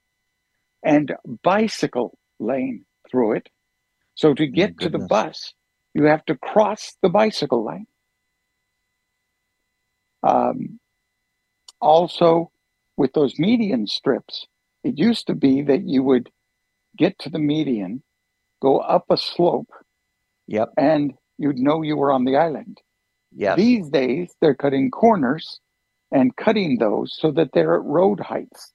[0.84, 3.48] And bicycle lane through it.
[4.16, 5.54] So to get to the bus,
[5.94, 7.88] you have to cross the bicycle lane.
[10.22, 10.80] Um,
[11.82, 12.52] also,
[12.98, 14.48] with those median strips,
[14.84, 16.30] it used to be that you would
[16.98, 18.04] get to the median,
[18.62, 19.70] go up a slope,
[20.48, 20.70] Yep.
[20.78, 22.80] and you'd know you were on the island.
[23.32, 23.58] Yes.
[23.58, 25.60] These days, they're cutting corners
[26.12, 28.74] and cutting those so that they're at road heights.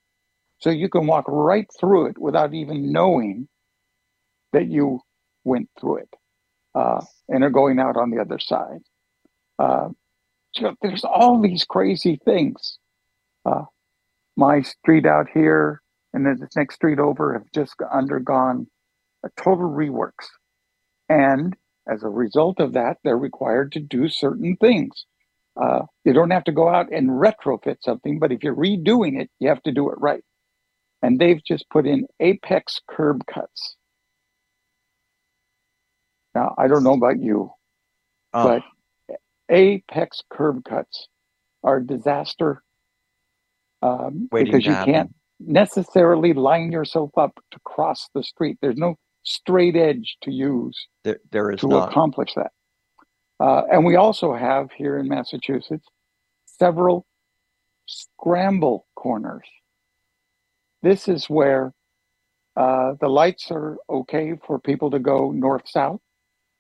[0.61, 3.49] So you can walk right through it without even knowing
[4.53, 5.01] that you
[5.45, 6.11] went through it
[6.75, 8.81] uh, and are going out on the other side.
[9.59, 9.91] Uh,
[10.55, 12.79] so there's all these crazy things.
[13.45, 13.65] Uh,
[14.37, 18.67] my street out here and then the next street over have just undergone
[19.25, 20.27] a total reworks.
[21.09, 21.57] And
[21.89, 25.05] as a result of that, they're required to do certain things.
[25.61, 29.31] Uh, you don't have to go out and retrofit something, but if you're redoing it,
[29.39, 30.25] you have to do it right.
[31.03, 33.77] And they've just put in apex curb cuts.
[36.35, 37.53] Now, I don't know about you,
[38.33, 38.63] Oh,
[39.09, 39.17] but
[39.49, 41.09] apex curb cuts
[41.65, 42.63] are disaster
[43.83, 44.93] um, because you happen.
[44.93, 48.59] can't necessarily line yourself up to cross the street.
[48.61, 51.91] There's no straight edge to use there, there is to not.
[51.91, 52.53] accomplish that.
[53.39, 55.87] Uh, and we also have here in Massachusetts
[56.47, 57.07] several
[57.87, 59.47] scramble corners.
[60.83, 61.73] This is where
[62.57, 66.01] uh, the lights are okay for people to go north south,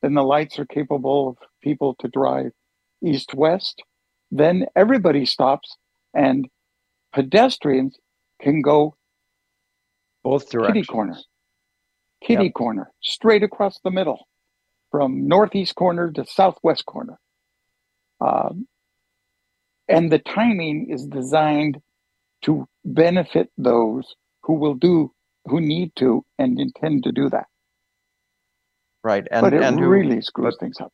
[0.03, 2.53] then the lights are capable of people to drive
[3.05, 3.83] east west.
[4.31, 5.77] Then everybody stops
[6.15, 6.47] and
[7.12, 7.99] pedestrians
[8.40, 8.96] can go
[10.23, 10.75] Both directions.
[10.75, 11.16] kitty corner,
[12.23, 12.55] kitty Yep.
[12.55, 14.27] corner, straight across the middle,
[14.90, 17.18] from northeast corner to southwest corner.
[18.20, 18.68] Um,
[19.88, 21.81] and the timing is designed
[22.42, 25.12] to benefit those who will do,
[25.46, 27.46] who need to and intend to do that.
[29.03, 29.27] Right.
[29.31, 30.92] And but it and who, really screws but- things up.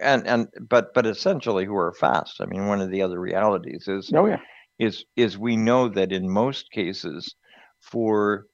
[0.00, 2.40] and and but but essentially who are fast.
[2.40, 4.40] I mean, one of the other realities is Oh yeah,
[4.78, 7.34] is is we know that in most cases
[7.80, 8.46] for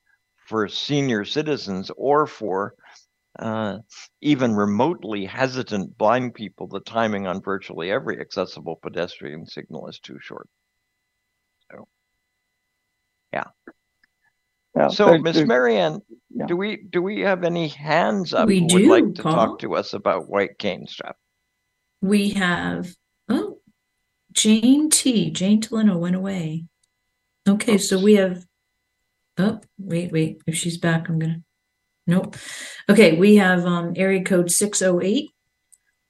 [0.48, 2.74] for senior citizens or for
[3.38, 3.78] uh,
[4.20, 10.18] even remotely hesitant blind people, the timing on virtually every accessible pedestrian signal is too
[10.20, 10.48] short.
[13.32, 14.88] yeah.
[14.88, 16.46] So, Miss there- Marianne, yeah.
[16.46, 19.32] do we do we have any hands up We who would like to Paul.
[19.34, 21.16] talk to us about white cane strap?
[22.00, 22.94] We have,
[24.32, 25.30] Jane T.
[25.30, 26.64] Jane Tolino went away.
[27.48, 28.46] Okay, so we have,
[29.38, 30.42] oh, wait, wait.
[30.46, 31.42] If she's back, I'm gonna,
[32.06, 32.36] nope.
[32.88, 35.30] Okay, we have um area code 608.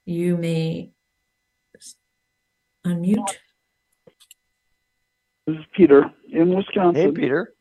[0.05, 0.91] You may
[2.85, 3.35] unmute.
[5.47, 7.01] This is Peter in Wisconsin.
[7.01, 7.53] Hey, Peter.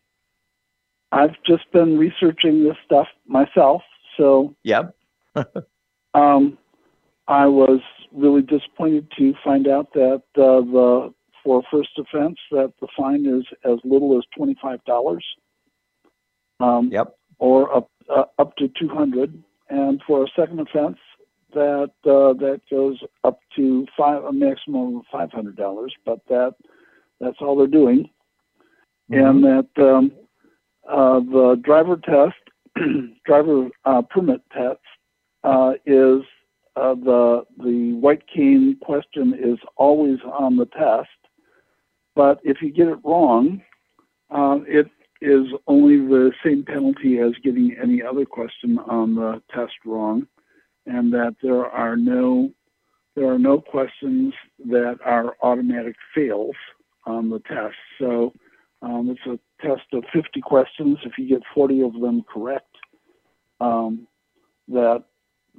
[1.10, 3.82] I've just been researching this stuff myself,
[4.16, 4.94] so Yep.
[6.14, 6.58] um,
[7.28, 7.80] I was
[8.14, 13.44] really disappointed to find out that uh, the for first offense that the fine is
[13.64, 15.24] as little as twenty five dollars,
[16.60, 17.16] um, Yep.
[17.38, 20.98] or up uh, up to two hundred, and for a second offense
[21.54, 25.92] that uh, that goes up to five a maximum of five hundred dollars.
[26.04, 26.54] But that
[27.20, 28.08] that's all they're doing.
[29.10, 30.12] and that um,
[30.88, 32.36] uh, the driver test,
[33.26, 34.80] driver uh, permit test,
[35.44, 36.22] uh, is
[36.76, 41.08] uh, the the white cane question is always on the test,
[42.14, 43.62] but if you get it wrong,
[44.30, 44.86] uh, it
[45.20, 50.26] is only the same penalty as getting any other question on the test wrong,
[50.86, 52.50] and that there are no
[53.14, 54.32] there are no questions
[54.66, 56.56] that are automatic fails
[57.04, 57.76] on the test.
[57.98, 58.32] So
[58.80, 60.98] um, it's a test of 50 questions.
[61.04, 62.74] If you get 40 of them correct,
[63.60, 64.06] um,
[64.68, 65.04] that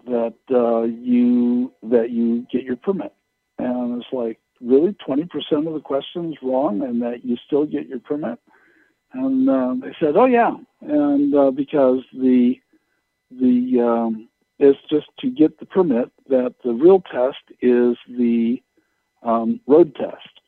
[0.05, 3.13] that uh, you that you get your permit.
[3.59, 5.27] And it's like really 20%
[5.67, 8.39] of the questions wrong, and that you still get your permit.
[9.13, 12.55] And uh, they said, "Oh yeah," and uh, because the
[13.29, 18.61] the um, it's just to get the permit that the real test is the
[19.23, 20.41] um, road test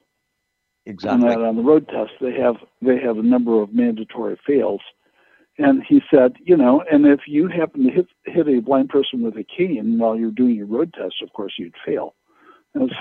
[0.85, 1.27] Exactly.
[1.27, 4.81] and that on the road test they have they have a number of mandatory fails.
[5.57, 9.23] And he said, you know, and if you happen to hit hit a blind person
[9.23, 12.13] with a cane while you're doing your road test, of course you'd fail.
[12.73, 12.91] And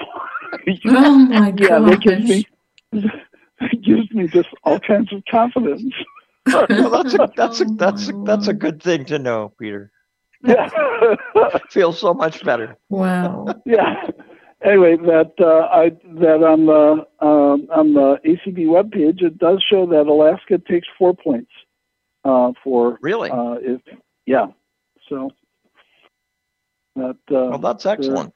[0.62, 1.60] it's, Oh my god!
[1.60, 2.46] yeah, that gives me
[2.92, 5.92] that gives me just all kinds of confidence.
[6.46, 9.90] well, that's a that's a Oh that's a that's a good thing to know, Peter.
[10.44, 10.68] Yeah.
[11.70, 12.76] Feels so much better.
[12.90, 13.46] Wow.
[13.64, 14.08] yeah.
[14.62, 19.86] Anyway, that uh, I that on the um, on the ACB webpage, it does show
[19.86, 21.50] that Alaska takes four points
[22.24, 23.30] uh, for Really?
[23.30, 23.80] uh, if
[24.26, 24.46] yeah.
[25.08, 25.30] So
[26.96, 28.32] that uh, well, that's excellent.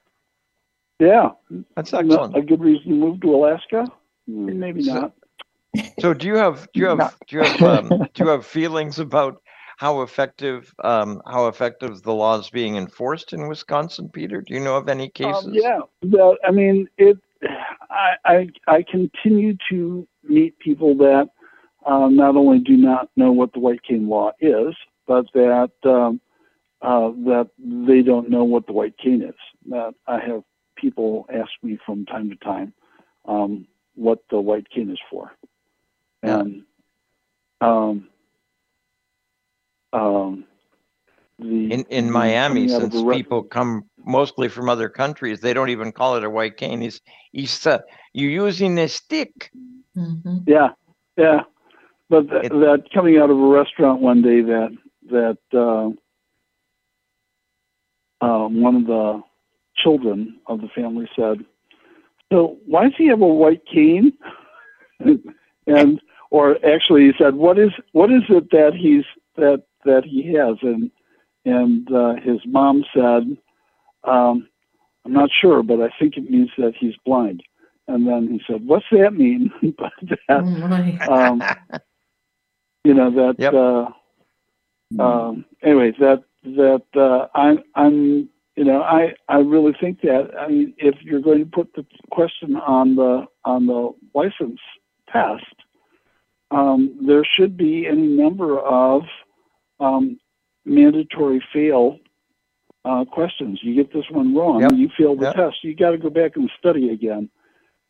[0.99, 1.31] yeah,
[1.77, 2.37] That's excellent.
[2.37, 3.87] a good reason to move to Alaska.
[4.27, 5.13] Maybe So- not.
[6.01, 8.99] So, do you have do you have do you have um, do you have feelings
[8.99, 9.41] about
[9.77, 14.41] how effective um, how effective the law is being enforced in Wisconsin, Peter?
[14.41, 15.45] Do you know of any cases?
[15.47, 17.19] Um, yeah, the, I mean it.
[17.91, 21.29] I, I I continue to meet people that
[21.89, 24.75] uh, not only do not know what the white cane law is,
[25.07, 26.21] but that um,
[26.83, 29.35] uh, that they don't know what the white cane is.
[29.71, 30.43] That I have
[30.77, 32.75] people ask me from time to time
[33.25, 35.33] um, what the white cane is for,
[36.23, 36.63] and
[37.63, 38.09] um,
[39.95, 40.45] um,
[41.39, 44.91] the in in Miami, coming out of since a re- people come mostly from other
[44.91, 46.83] countries, they don't even call it a white cane.
[46.83, 47.01] He's
[47.33, 47.79] he's uh,
[48.13, 49.51] you're using a stick.
[49.97, 50.45] Mhm.
[50.47, 50.69] Yeah,
[51.17, 51.45] yeah.
[52.11, 54.77] But th- It- that coming out of a restaurant one day, that
[55.11, 55.91] that uh,
[58.25, 59.23] um, one of the
[59.77, 61.45] children of the family said,
[62.33, 64.13] "So why does he have a white cane?"
[65.67, 66.01] and
[66.31, 69.05] or actually, he said, "What is what is it that he's
[69.37, 70.91] that that he has?" And
[71.45, 73.37] and uh, his mom said,
[74.05, 74.49] um,
[75.05, 77.43] "I'm not sure, but I think it means that he's blind."
[77.87, 81.43] And then he said, "What's that mean?" but that Oh um,
[82.89, 83.53] you know that Yep.
[83.53, 90.31] uh, um, anyway that that uh, I'm I'm you know I I really think that
[90.41, 94.61] I mean if you're going to put the question on the on the license
[95.13, 95.55] test
[96.51, 99.03] um, there should be any number of
[99.81, 100.19] um,
[100.65, 101.99] mandatory fail
[102.87, 104.73] uh, questions you get this one wrong Yep.
[104.77, 105.35] you fail the Yep.
[105.37, 107.29] test you got to go back and study again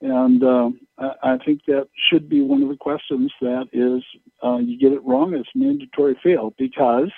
[0.00, 4.02] and um, I, I think that should be one of the questions that is
[4.44, 7.10] uh, you get it wrong, it's mandatory fail because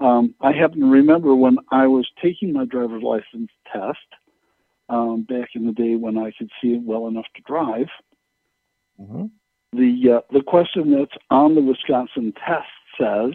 [0.00, 3.98] um, I happen to remember when I was taking my driver's license test
[4.88, 7.88] um, back in the day when I could see it well enough to drive.
[9.00, 9.30] Mhm.
[9.72, 13.32] The uh, the question that's on the Wisconsin test says,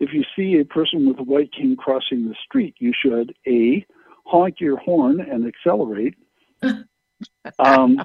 [0.00, 3.84] if you see a person with a white cane crossing the street, you should a
[4.24, 6.14] honk your horn and accelerate.
[7.58, 7.98] um,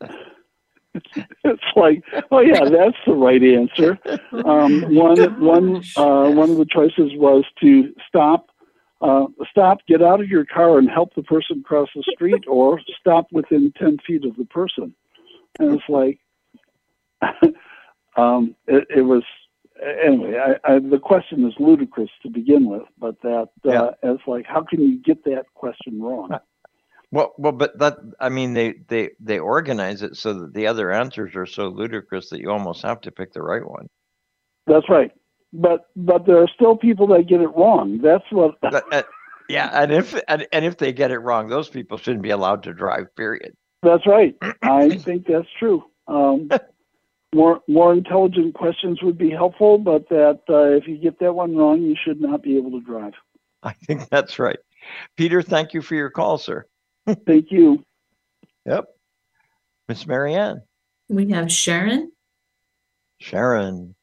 [1.44, 3.98] it's like, oh yeah, that's the right answer.
[4.44, 8.46] Um, one one uh, one of the choices was to stop,
[9.00, 12.80] uh, stop, get out of your car and help the person cross the street, or
[13.00, 14.94] stop within ten feet of the person.
[15.58, 16.18] And it's like,
[18.16, 19.24] um, it, it was
[20.04, 20.38] anyway.
[20.64, 24.62] I, I, the question is ludicrous to begin with, but that uh, it's like, how
[24.62, 26.30] can you get that question wrong?
[27.14, 30.90] Well, well, but that I mean, they they they organize it so that the other
[30.90, 33.86] answers are so ludicrous that you almost have to pick the right one.
[34.66, 35.12] That's right.
[35.52, 38.00] But but there are still people that get it wrong.
[38.02, 38.56] That's what.
[38.60, 39.02] But, uh,
[39.48, 42.64] yeah, and if and, and if they get it wrong, those people shouldn't be allowed
[42.64, 43.14] to drive.
[43.14, 43.54] Period.
[43.84, 44.34] That's right.
[44.62, 45.84] I think that's true.
[46.08, 46.50] Um,
[47.32, 51.56] more more intelligent questions would be helpful, but that uh, if you get that one
[51.56, 53.12] wrong, you should not be able to drive.
[53.62, 54.58] I think that's right.
[55.16, 56.66] Peter, thank you for your call, sir.
[57.26, 57.84] Thank you.
[58.66, 58.84] Yep.
[59.88, 60.62] Miss Marianne,
[61.08, 62.10] We have Sharon.
[63.20, 63.94] Sharon.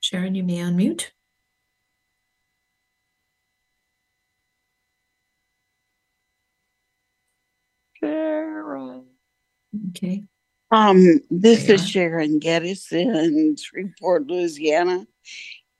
[0.00, 1.10] Sharon, you may unmute.
[8.00, 9.04] Sharon.
[9.90, 10.24] Okay.
[10.70, 11.74] Um, this Yeah.
[11.74, 15.06] is Sharon Geddes in Shreveport, Louisiana.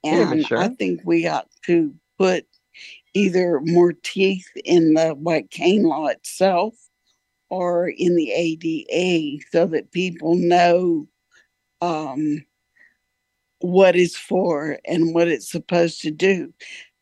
[0.03, 2.47] Hey, And I think we ought to put
[3.19, 6.75] either more teeth in the white cane law itself
[7.51, 11.09] or in the ADA so that people know
[11.81, 12.45] um,
[13.61, 16.53] what it's for and what it's supposed to do.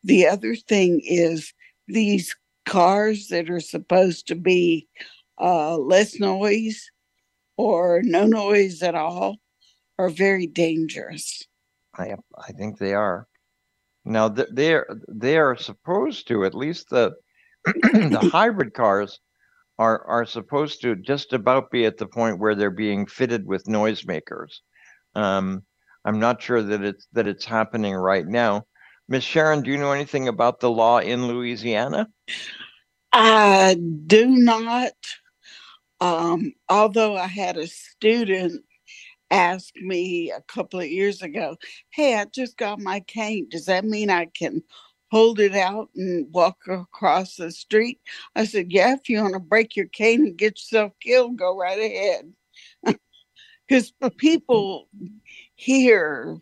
[0.03, 1.53] The other thing is
[1.87, 4.87] these cars that are supposed to be
[5.39, 6.89] uh, less noise
[7.57, 9.37] or no noise at all
[9.99, 11.43] are very dangerous.
[11.95, 13.27] I I think they are.
[14.07, 17.13] Now they're they are supposed to at least the
[17.65, 19.19] the hybrid cars
[19.77, 23.65] are are supposed to just about be at the point where they're being fitted with
[23.65, 24.59] noisemakers.
[25.15, 25.63] Um,
[26.05, 28.65] I'm not sure that it's that it's happening right now.
[29.09, 32.07] Miss Sharon, do you know anything about the law in Louisiana?
[33.13, 34.93] I do not,
[36.01, 38.63] um, although I had a student
[39.31, 41.57] ask me a couple of years ago,
[41.89, 43.47] Hey, I just got my cane.
[43.49, 44.63] Does that mean I can
[45.11, 47.99] hold it out and walk across the street?
[48.35, 51.57] I said, Yeah, if you want to break your cane and get yourself killed, go
[51.57, 52.33] right ahead.
[53.67, 54.87] Because people
[55.55, 56.37] here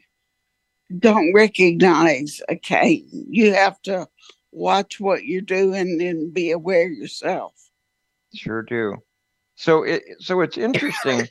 [1.00, 3.08] don't recognize a cane.
[3.30, 4.08] You have to
[4.52, 7.54] watch what you're doing and be aware yourself.
[8.34, 8.98] Sure do.
[9.56, 11.28] So it so it's interesting.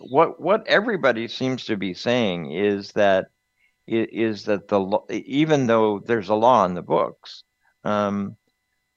[0.00, 3.26] what what everybody seems to be saying is that
[3.86, 7.44] is that the even though there's a law in the books,
[7.84, 8.36] um,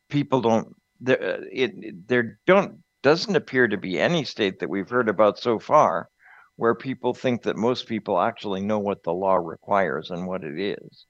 [0.09, 4.89] people don't there uh, it- there don't doesn't appear to be any state that we've
[4.89, 6.09] heard about so far
[6.55, 10.59] where people think that most people actually know what the law requires and what it
[10.59, 11.05] is.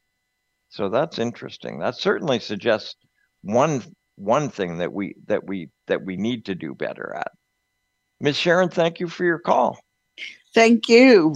[0.69, 1.79] So that's interesting.
[1.79, 2.95] That certainly suggests
[3.43, 3.83] one
[4.15, 7.31] one thing that we that we that we need to do better at.
[8.19, 9.79] Miss Sharon, thank you for your call.
[10.53, 11.35] Thank you.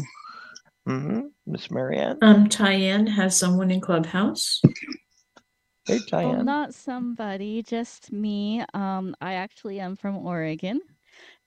[0.85, 2.19] hmm Miss Marianne.
[2.21, 4.61] Um, Diane has someone in Clubhouse.
[5.87, 6.45] Hey, Well, Diane.
[6.45, 8.63] not somebody, just me.
[8.73, 10.81] Um, I actually am from Oregon.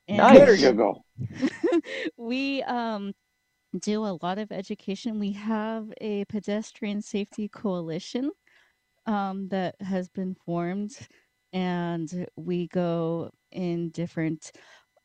[0.09, 0.39] Nice.
[0.41, 1.05] There you go.
[2.17, 3.13] we um
[3.81, 5.19] do a lot of education.
[5.19, 8.31] We have a pedestrian safety coalition
[9.07, 10.97] um that has been formed
[11.53, 14.53] and we go in different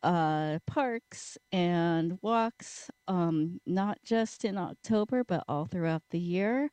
[0.02, 6.70] uh parks and walks um not just in October but all throughout the year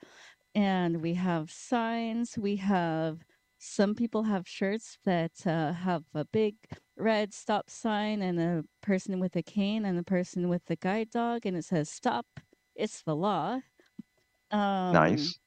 [0.56, 3.24] and we have signs we have
[3.60, 6.56] some people have shirts that uh, have a big
[6.98, 11.10] red stop sign and a person with a cane and a person with the guide
[11.10, 12.26] dog and it says stop
[12.76, 13.60] it's the law
[14.52, 15.40] um Nice.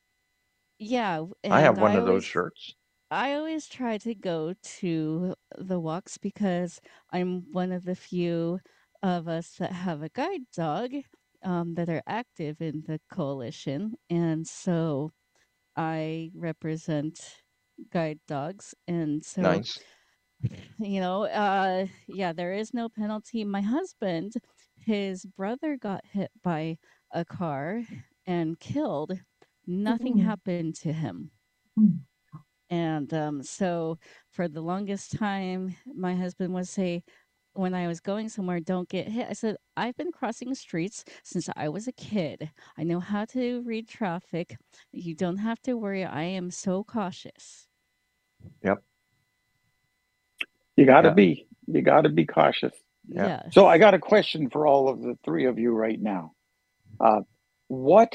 [0.79, 2.75] yeah I have one of those shirts.
[3.11, 6.81] I always try to go to the walks because
[7.11, 8.61] I'm one of the few
[9.03, 10.93] of us that have a guide dog
[11.43, 13.95] um, that are active in the coalition.
[14.11, 15.13] And so
[15.77, 17.43] I represent
[17.91, 18.75] guide dogs.
[18.87, 19.79] And so, Nice.
[20.79, 23.45] you know, uh, yeah, there is no penalty.
[23.45, 24.35] My husband,
[24.77, 26.79] his brother got hit by
[27.13, 27.83] a car
[28.27, 29.21] and killed.
[29.67, 30.19] Nothing Mm.
[30.19, 31.25] happened to him.
[31.79, 32.08] Mm.
[32.71, 33.99] And um, so
[34.31, 37.03] for the longest time, my husband would say,
[37.55, 39.27] when I was going somewhere, don't get hit.
[39.29, 42.49] I said, I've been crossing streets since I was a kid.
[42.77, 44.57] I know how to read traffic.
[44.93, 46.05] You don't have to worry.
[46.05, 47.67] I am so cautious.
[48.63, 48.79] Yep.
[50.77, 51.15] You got to Yeah.
[51.15, 51.49] be.
[51.67, 52.75] You got to be cautious.
[53.09, 53.27] Yeah.
[53.27, 53.51] Yeah.
[53.51, 56.35] So I got a question for all of the three of you right now.
[57.01, 57.23] Uh,
[57.67, 58.15] what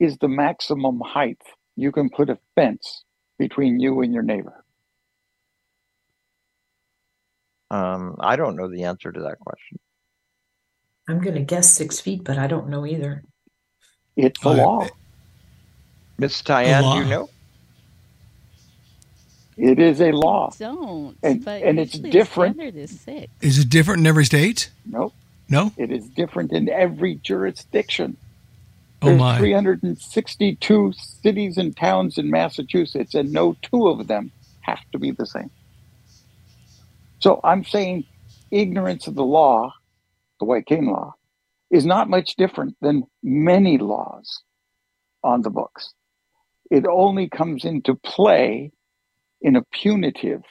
[0.00, 1.42] is the maximum height
[1.76, 3.04] you can put a fence
[3.38, 4.64] between you and your neighbor?
[7.70, 9.78] Um, I don't know the answer to that question.
[11.08, 13.22] I'm gonna guess six feet, but I don't know either.
[14.16, 14.86] It's a Uh, law.
[16.18, 17.30] Miss Diane, do you know?
[19.56, 20.50] It is a law.
[20.58, 21.16] Don't.
[21.22, 22.56] And- but and it's usually different.
[22.56, 23.32] The standard is six.
[23.40, 24.70] Is it different in every state?
[24.84, 25.14] Nope.
[25.48, 25.72] No?
[25.76, 28.16] It is different in every jurisdiction.
[29.02, 29.38] Oh There's my.
[29.38, 34.32] 362 cities and towns in Massachusetts, and no two of them
[34.62, 35.50] have to be the same.
[37.20, 38.04] So I'm saying
[38.50, 39.72] ignorance of the law,
[40.40, 41.14] the White Cane Law,
[41.70, 44.42] is not much different than many laws
[45.22, 45.92] on the books.
[46.70, 48.72] It only comes into play
[49.40, 50.42] in a punitive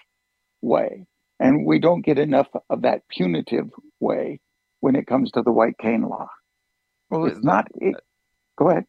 [0.61, 1.05] way.
[1.39, 3.69] And we don't get enough of that punitive
[3.99, 4.39] way
[4.79, 6.29] when it comes to the White Cane Law.
[7.09, 7.67] Well, It's not.
[7.75, 7.95] It,
[8.57, 8.85] go ahead.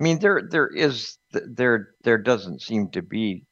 [0.00, 3.44] I mean, there there is there there doesn't seem to be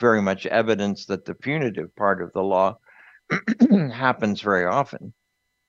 [0.00, 2.78] very much evidence that the punitive part of the law
[3.92, 5.14] happens very often.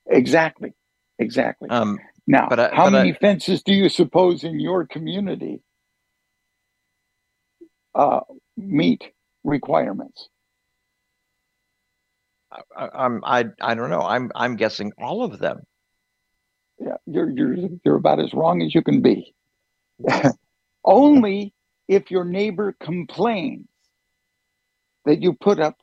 [0.08, 0.74] Exactly.
[1.20, 1.72] Exactly.
[1.72, 5.62] Um, now, but I- how but I- many fences do you suppose in your community
[7.96, 8.22] uh,
[8.58, 9.12] meet
[9.44, 10.30] requirements?
[12.76, 14.02] I, I'm I I don't know.
[14.04, 15.62] I'm I'm guessing all of them.
[16.80, 19.34] Yeah, you're you're you're about as wrong as you can be.
[20.86, 21.54] Only
[21.88, 23.68] if your neighbor complains
[25.06, 25.78] that you put up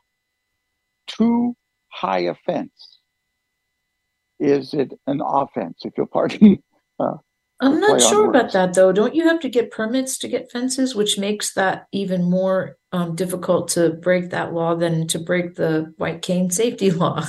[1.07, 1.55] too
[1.89, 2.99] high a fence
[4.39, 6.61] is it an offense, if you'll pardon.
[7.61, 8.91] I'm not sure about that though.
[8.91, 13.15] Don't you have to get permits to get fences, which makes that even more um,
[13.15, 17.25] difficult to break that law than to break the white cane safety law?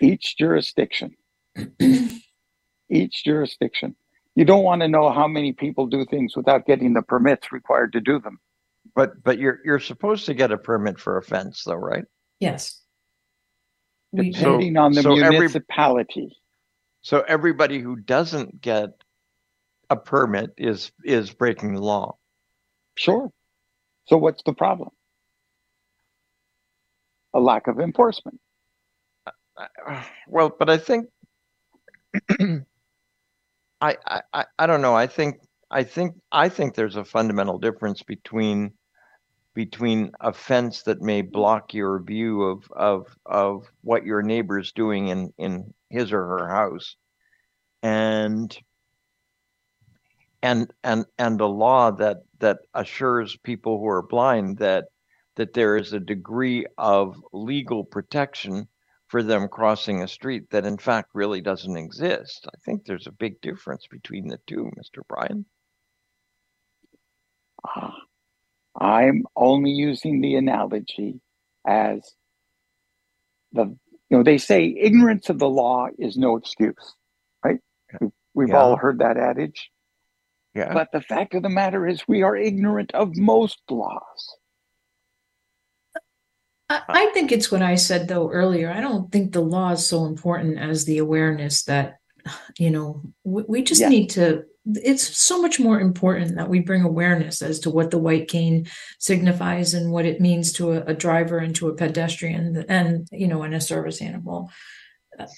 [0.00, 1.16] Each jurisdiction.
[2.90, 3.94] each jurisdiction.
[4.34, 7.92] You don't want to know how many people do things without getting the permits required
[7.92, 8.38] to do them.
[8.94, 12.04] But but you're you're supposed to get a permit for a fence, though, right?
[12.40, 12.80] Yes.
[14.12, 16.36] We, So- Depending on the so every- municipality.
[17.02, 18.90] So everybody who doesn't get
[19.90, 22.16] a permit is is breaking the law.
[22.96, 23.30] Sure.
[24.06, 24.90] So what's the problem?
[27.34, 28.40] A lack of enforcement.
[29.56, 31.08] I- Well, but I think
[33.84, 34.94] I, I I don't know.
[34.94, 35.36] I think
[35.70, 38.72] I think I think there's a fundamental difference between
[39.54, 45.08] between a fence that may block your view of of of what your neighbor's doing
[45.08, 46.96] in in his or her house
[47.82, 48.56] and
[50.42, 54.86] and and and a law that that assures people who are blind that
[55.36, 58.68] that there is a degree of legal protection
[59.14, 62.48] for them crossing a street that in fact really doesn't exist.
[62.52, 65.06] I think there's a big difference between the two, Mr.
[65.06, 65.46] Bryan.
[67.62, 67.90] Uh,
[68.74, 71.20] I'm only using the analogy
[71.64, 72.00] as
[73.52, 73.78] the, you
[74.10, 76.96] know, they say ignorance of the law is no excuse,
[77.44, 77.60] right?
[78.34, 78.56] We've Yeah.
[78.60, 79.70] all heard that adage.
[80.56, 80.74] Yeah.
[80.74, 84.38] But the fact of the matter is, we are ignorant of most laws.
[86.68, 88.70] I, I think it's what I said though earlier.
[88.70, 91.98] I don't think the law is so important as the awareness that,
[92.58, 93.88] you know, we, we just Yeah.
[93.88, 94.44] need to.
[94.66, 98.66] It's so much more important that we bring awareness as to what the white cane
[98.98, 103.28] signifies and what it means to a, a driver and to a pedestrian and, you
[103.28, 104.50] know, and a service animal.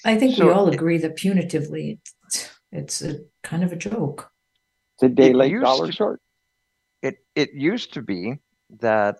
[0.05, 3.75] I think we So all it- agree that punitively, it's, it's a kind of a
[3.75, 4.29] joke.
[4.95, 6.21] It's a day late, dollar to- short.
[7.03, 8.35] It it used to be
[8.79, 9.17] that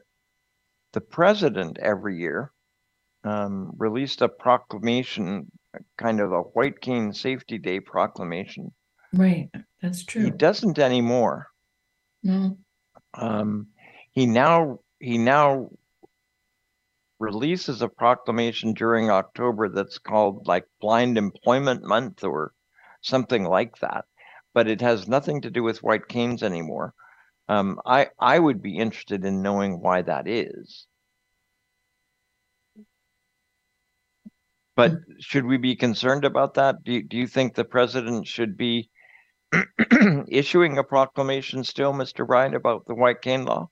[0.93, 2.51] the president every year
[3.23, 5.51] um, released a proclamation,
[5.97, 8.71] kind of a White Cane Safety Day proclamation.
[9.13, 9.49] Right.
[9.81, 10.25] That's true.
[10.25, 11.47] He doesn't anymore.
[12.23, 12.57] No.
[13.13, 13.67] Um,
[14.11, 15.69] he now he now
[17.19, 22.53] releases a proclamation during October that's called like Blind Employment Month or
[23.01, 24.05] something like that,
[24.53, 26.93] but it has nothing to do with white canes anymore.
[27.49, 30.85] Um, I I would be interested in knowing why that is.
[34.75, 36.83] But should we be concerned about that?
[36.83, 38.89] Do you, do you think the president should be
[40.29, 42.27] issuing a proclamation still, Mr.
[42.27, 43.69] Bryan, about the white cane law?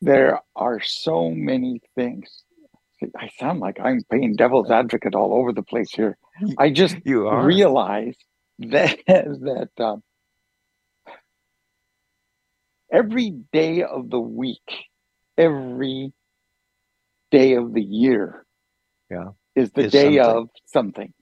[0.00, 2.44] There are so many things.
[3.16, 6.16] I sound like I'm playing devil's advocate all over the place here.
[6.56, 7.44] I just You are.
[7.44, 8.16] realize
[8.60, 10.02] that that um,
[12.92, 14.60] every day of the week,
[15.38, 16.12] every
[17.30, 18.46] day of the year,
[19.10, 19.30] Yeah.
[19.56, 20.20] is the Is day something.
[20.20, 21.12] of something.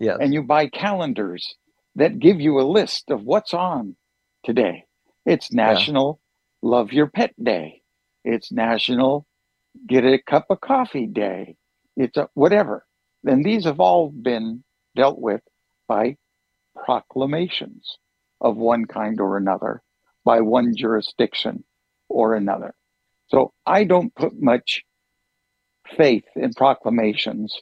[0.00, 0.18] Yes.
[0.20, 1.56] and you buy calendars
[1.96, 3.96] that give you a list of what's on
[4.44, 4.84] today.
[5.26, 6.20] It's National
[6.62, 7.82] Love Your Pet Day.
[8.24, 9.26] It's National
[9.86, 11.56] Get a Cup of Coffee Day.
[11.96, 12.86] It's a, whatever.
[13.24, 14.64] And these have all been
[14.96, 15.42] dealt with
[15.88, 16.16] by
[16.84, 17.98] proclamations
[18.40, 19.82] of one kind or another
[20.24, 21.64] by one jurisdiction
[22.08, 22.74] or another.
[23.28, 24.82] So I don't put much
[25.96, 27.54] faith in proclamations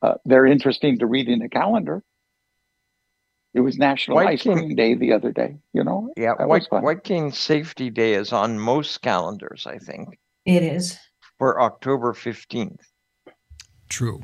[0.00, 2.04] uh, they're interesting to read in a calendar.
[3.52, 6.12] It was National White Ice Cane- Cream Day the other day, you know?
[6.16, 6.82] Yeah, White was.
[6.82, 10.96] White Cane Safety Day is on most calendars, I think, It is.
[11.38, 12.80] for October fifteenth.
[13.88, 14.22] True.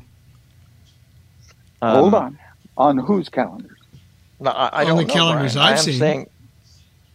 [1.81, 2.39] Hold on.
[2.77, 3.79] On whose calendars?
[4.39, 5.73] No, I, I On don't the know, calendars Brian.
[5.73, 5.99] I've I'm seen.
[5.99, 6.29] Saying,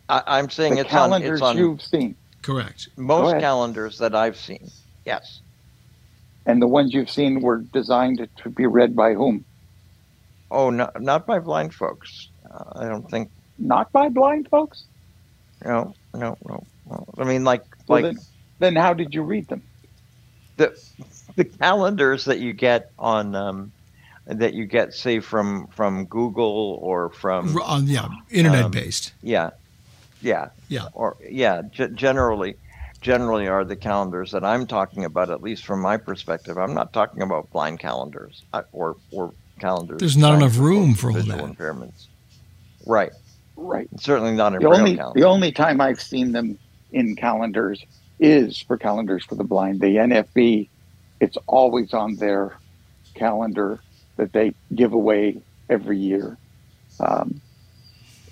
[0.08, 1.10] I, I'm saying The it's on.
[1.10, 2.14] calendars It's on you've seen.
[2.42, 2.88] Correct.
[2.96, 4.70] most calendars that I've seen.
[5.04, 5.40] Yes.
[6.46, 9.44] And the ones you've seen were designed to be read by whom?
[10.50, 12.28] Oh, no, not by blind folks.
[12.50, 13.30] Uh, I don't think.
[13.58, 14.84] Not by blind folks?
[15.64, 16.64] No, no, no.
[16.90, 17.06] no.
[17.18, 18.24] I mean, like, Well, like then,
[18.58, 19.62] then how did you read them?
[20.56, 20.76] the
[21.36, 23.72] the calendars that you get on um,
[24.26, 29.12] that you get, say, from from Google or from R- On yeah, internet Um, based.
[29.22, 29.50] Yeah,
[30.20, 30.86] yeah, Yeah.
[30.92, 31.62] or yeah.
[31.72, 32.56] G- generally,
[33.00, 35.30] generally are the calendars that I'm talking about.
[35.30, 39.98] At least from my perspective, I'm not talking about blind calendars uh, or or calendars.
[40.00, 41.56] There's not enough room folks for all with visual that.
[41.58, 42.06] impairments.
[42.86, 43.10] Right.
[43.56, 43.88] Right.
[43.98, 45.20] Certainly not in The braille only, calendars.
[45.22, 46.58] the only time I've seen them
[46.92, 47.84] in calendars
[48.18, 49.80] is for calendars for the blind.
[49.80, 50.68] The NFB,
[51.20, 52.56] it's always on their
[53.14, 53.80] calendar
[54.20, 55.40] that they give away
[55.70, 56.36] every year.
[57.00, 57.40] Um,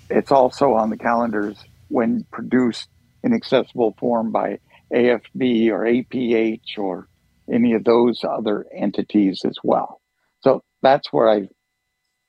[0.09, 2.87] it's also on the calendars when produced
[3.23, 4.59] in accessible form by
[4.93, 7.07] AFB or APH or
[7.51, 9.99] any of those other entities as well.
[10.41, 11.49] So that's where I've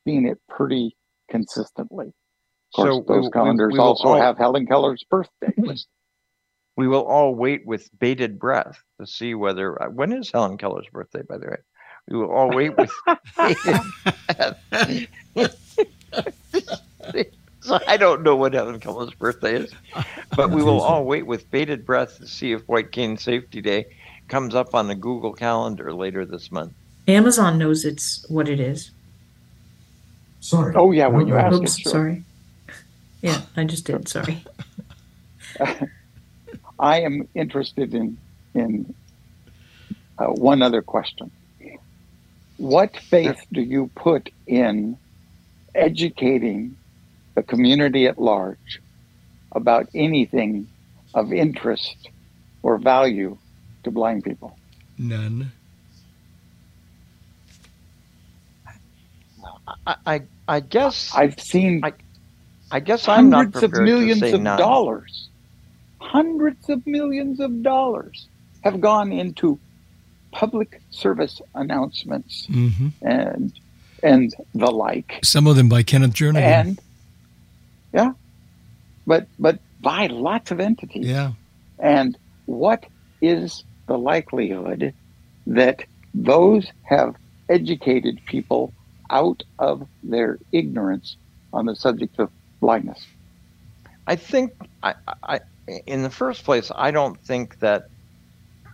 [0.06, 0.96] seen it pretty
[1.30, 2.06] consistently.
[2.08, 5.86] Of course, So those we- calendars we will also all- have Helen Keller's birthday list.
[6.78, 10.86] we will all wait with bated breath to see whether uh, when is Helen Keller's
[10.90, 11.56] birthday, by the way.
[12.08, 12.90] We will all wait with
[17.60, 19.72] so I don't know what Helen Keller's birthday is,
[20.36, 23.86] but we will all wait with bated breath to see if White Cane Safety Day
[24.28, 26.72] comes up on the Google Calendar later this month.
[27.06, 28.90] Amazon knows it's what it is.
[30.40, 30.74] Sorry.
[30.74, 31.92] Oh, yeah, when you ask it, Oops, sure.
[31.92, 32.24] sorry.
[33.20, 34.08] Yeah, I just did.
[34.08, 34.42] Sorry.
[36.78, 38.16] I am interested in
[38.54, 38.94] in
[40.18, 41.30] uh, one other question.
[42.60, 44.98] What faith do you put in
[45.74, 46.76] educating
[47.34, 48.82] the community at large
[49.52, 50.68] about anything
[51.14, 52.10] of interest
[52.62, 53.38] or value
[53.84, 54.58] to blind people?
[54.98, 55.50] None.
[59.86, 61.94] I, I, I guess I've seen I,
[62.70, 64.58] I guess I'm not hundreds of millions of none.
[64.58, 65.30] dollars,
[65.98, 68.28] hundreds of millions of dollars
[68.64, 69.58] have gone into
[70.32, 73.52] public service announcements hmm and
[74.02, 75.20] and the like.
[75.22, 76.36] Some of them by Kenneth Jernigan.
[76.36, 76.80] And
[77.92, 78.12] yeah,
[79.06, 81.06] but but by lots of entities.
[81.06, 81.32] yeah.
[81.78, 82.16] And
[82.46, 82.84] what
[83.20, 84.94] is the likelihood
[85.46, 87.14] that those have
[87.48, 88.72] educated people
[89.10, 91.16] out of their ignorance
[91.52, 93.04] on the subject of blindness?
[94.06, 94.52] I think
[94.82, 95.40] I, I,
[95.86, 97.84] in the first place, I don't think that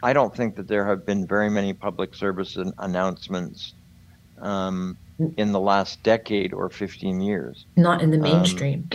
[0.06, 3.74] I don't think that there have been very many public service an- announcements
[4.40, 4.96] um,
[5.36, 7.64] in the last decade or 15 years.
[7.76, 8.88] Not in the Um, mainstream.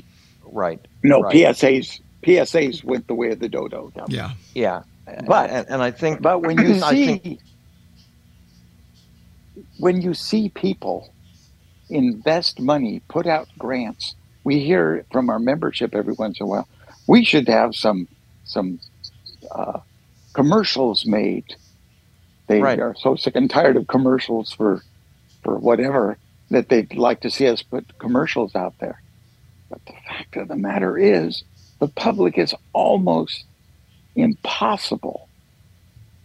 [0.45, 0.80] Right.
[1.03, 1.36] No, Right.
[1.36, 3.91] PSAs PSAs went the way of the dodo.
[4.07, 4.32] Yeah.
[4.55, 4.84] Yeah.
[5.28, 7.39] But- and, and I think But when you see think-
[9.80, 11.12] when you see people
[11.89, 16.68] invest money, put out grants, we hear from our membership every once in a while.
[17.05, 18.07] We should have some
[18.45, 18.80] some
[19.51, 19.80] uh,
[20.34, 21.55] commercials made.
[22.47, 22.79] They Right.
[22.79, 24.84] are so sick and tired of commercials for
[25.43, 26.17] for whatever
[26.51, 29.01] that they'd like to see us put commercials out there.
[29.69, 31.43] But the fact of the matter is,
[31.79, 33.45] the public is almost
[34.15, 35.27] impossible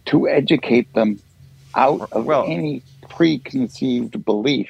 [0.05, 1.19] to educate them
[1.75, 4.69] out of Well- any preconceived belief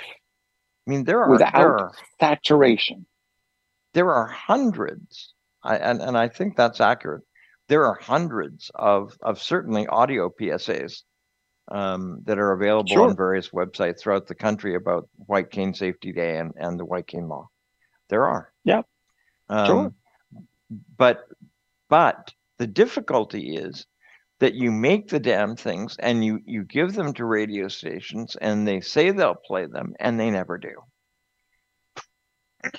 [0.87, 3.05] I mean there are without there are saturation.
[3.93, 5.33] there are hundreds,
[5.63, 7.23] I, and and I think that's accurate.
[7.67, 11.03] There are hundreds of of certainly audio PSAs
[11.69, 13.09] um, that are available Sure.
[13.09, 17.07] on various websites throughout the country about White Cane Safety Day and and the White
[17.07, 17.49] Cane Law.
[18.09, 18.51] There are.
[18.63, 18.85] Yep.
[19.49, 19.93] Um, Sure.
[20.97, 21.27] But
[21.89, 23.85] but the difficulty is
[24.39, 28.67] that you make the damn things and you you give them to radio stations and
[28.67, 30.75] they say they'll play them and they never do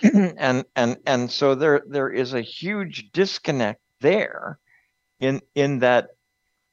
[0.39, 4.59] and and and so there there is a huge disconnect there
[5.21, 6.09] in in that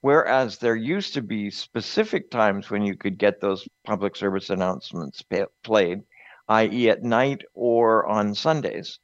[0.01, 5.21] whereas there used to be specific times when you could get those public service announcements
[5.23, 6.01] pa- played
[6.47, 6.89] i.e.
[6.89, 8.99] at night or on sundays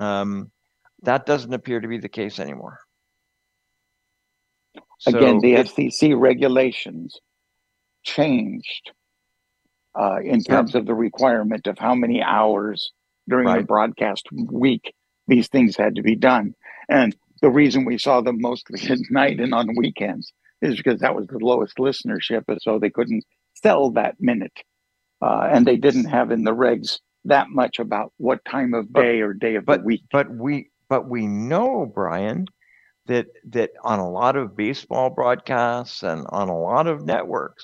[0.00, 0.50] um,
[1.02, 2.78] that doesn't appear to be the case anymore
[5.06, 7.20] Again, the it- FCC regulations
[8.02, 8.92] changed
[9.98, 12.92] uh, in terms of the requirement of how many hours
[13.28, 14.94] during the broadcast week
[15.26, 16.54] these things had to be done.
[16.88, 20.32] And the reason we saw them mostly at night and on weekends
[20.62, 23.24] is because that was the lowest listenership, and so they couldn't
[23.54, 24.52] sell that minute.
[25.20, 29.02] Uh, and they didn't have in the regs that much about what time of But-
[29.02, 30.02] day or day of but the week.
[30.12, 32.46] but we but we know brian
[33.06, 37.62] that that on a lot of baseball broadcasts and on a lot of networks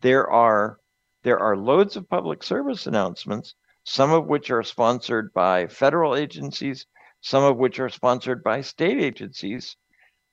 [0.00, 0.78] there are
[1.22, 3.54] there are loads of public service announcements
[3.84, 6.84] some of which are sponsored by federal agencies
[7.20, 9.76] some of which are sponsored by state agencies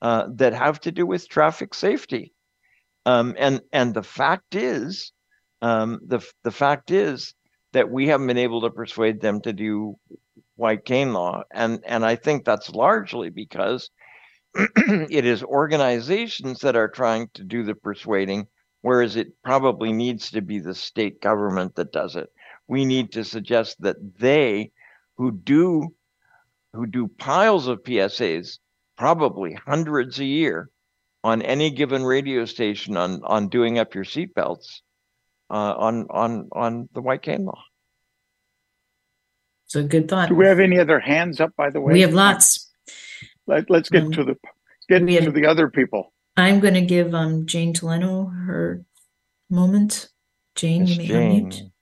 [0.01, 2.33] uh, that have to do with traffic safety.
[3.05, 5.11] Um, and and the fact is
[5.61, 7.33] um, the the fact is
[7.73, 9.95] that we haven't been able to persuade them to do
[10.55, 11.43] white cane law.
[11.51, 13.89] And and i think that's largely because
[14.55, 18.47] it is organizations that are trying to do the persuading
[18.85, 22.29] whereas it probably needs to be the state government that does it.
[22.67, 24.71] We need to suggest that they
[25.17, 25.91] who do
[26.75, 28.59] who do piles of psas
[28.97, 30.69] probably hundreds a year
[31.23, 34.81] on any given radio station on on doing up your seatbelts
[35.49, 37.61] uh, on on on the white cane law
[39.67, 40.29] So good thought.
[40.29, 41.93] Do we have any other hands up, by the way?
[41.93, 42.71] We have lots.
[43.47, 44.35] Let, let's get Um, to the
[44.89, 46.13] get we have- to the other people.
[46.37, 48.83] I'm going to give um Jane Toleno her
[49.49, 50.09] moment.
[50.55, 51.51] Jane, you may unmute.
[51.51, 51.61] Jane.
[51.63, 51.74] All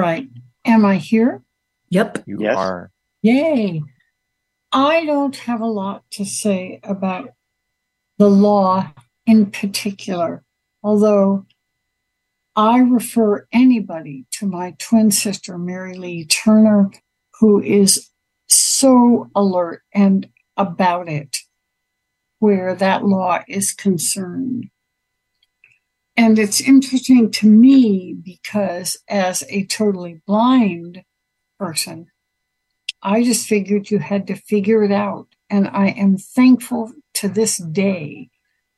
[0.00, 0.28] right.
[0.64, 1.42] Am I here?
[1.90, 2.24] Yep.
[2.26, 2.56] you Yes.
[2.56, 2.90] are
[3.22, 3.82] Yay.
[4.72, 7.30] I don't have a lot to say about
[8.18, 8.92] the law
[9.26, 10.44] in particular,
[10.82, 11.44] although
[12.56, 16.90] I refer anybody to my twin sister, Mary Lee Turner,
[17.40, 18.10] who is
[18.48, 21.38] so alert and about it
[22.38, 24.70] where that law is concerned.
[26.20, 31.02] And it's interesting to me because as a totally blind
[31.58, 32.08] person,
[33.02, 35.28] I just figured you had to figure it out.
[35.48, 38.28] And I am thankful to this day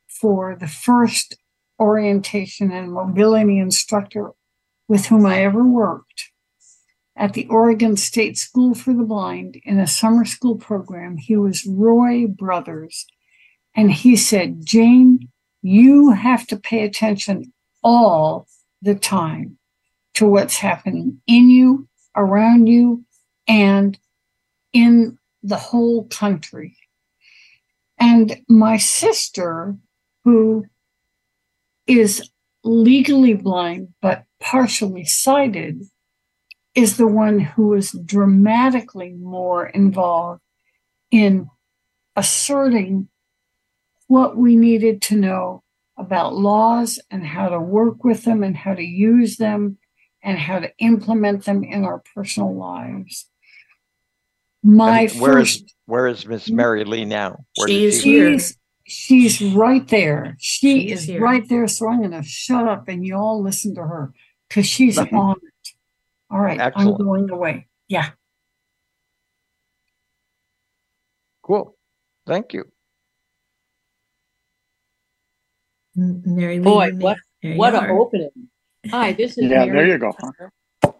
[0.07, 1.35] for the first
[1.77, 4.31] orientation and mobility instructor
[4.87, 6.31] with whom I ever worked
[7.17, 11.17] at the Oregon State School for the Blind in a summer school program.
[11.17, 13.05] He was Roy Brothers.
[13.75, 15.27] And he said, Jane,
[15.63, 18.47] you have to pay attention all
[18.81, 19.57] the time
[20.13, 23.03] to what's happening in you, around you,
[23.47, 23.97] and
[24.73, 26.77] in the whole country.
[27.97, 29.77] And my sister,
[30.25, 30.65] who
[31.87, 32.29] is
[32.63, 35.83] legally blind but partially sighted,
[36.75, 40.41] is the one who is dramatically more involved
[41.11, 41.49] in
[42.15, 43.07] asserting
[44.13, 45.63] what we needed to know
[45.97, 49.75] about laws and how to work with them and how to use them
[50.21, 53.27] and how to implement them in our personal lives.
[54.61, 57.43] My where first is where is Miss Mary Lee now?
[57.55, 58.33] Where She did is here.
[58.37, 60.35] She's she's right there.
[60.39, 61.19] She She's is here.
[61.19, 61.67] right there.
[61.67, 64.13] So I'm going to shut up and you all listen to her
[64.47, 65.69] because she's on it.
[66.29, 67.01] All right, Excellent.
[67.01, 67.67] I'm going away.
[67.87, 68.11] Yeah.
[71.41, 71.75] Cool.
[72.27, 72.61] Thank you.
[72.61, 72.69] M-
[75.95, 76.63] Mary Lee.
[76.63, 78.31] Boy, what what an opening!
[78.89, 80.13] Hi, this is Yeah, Mary there you go.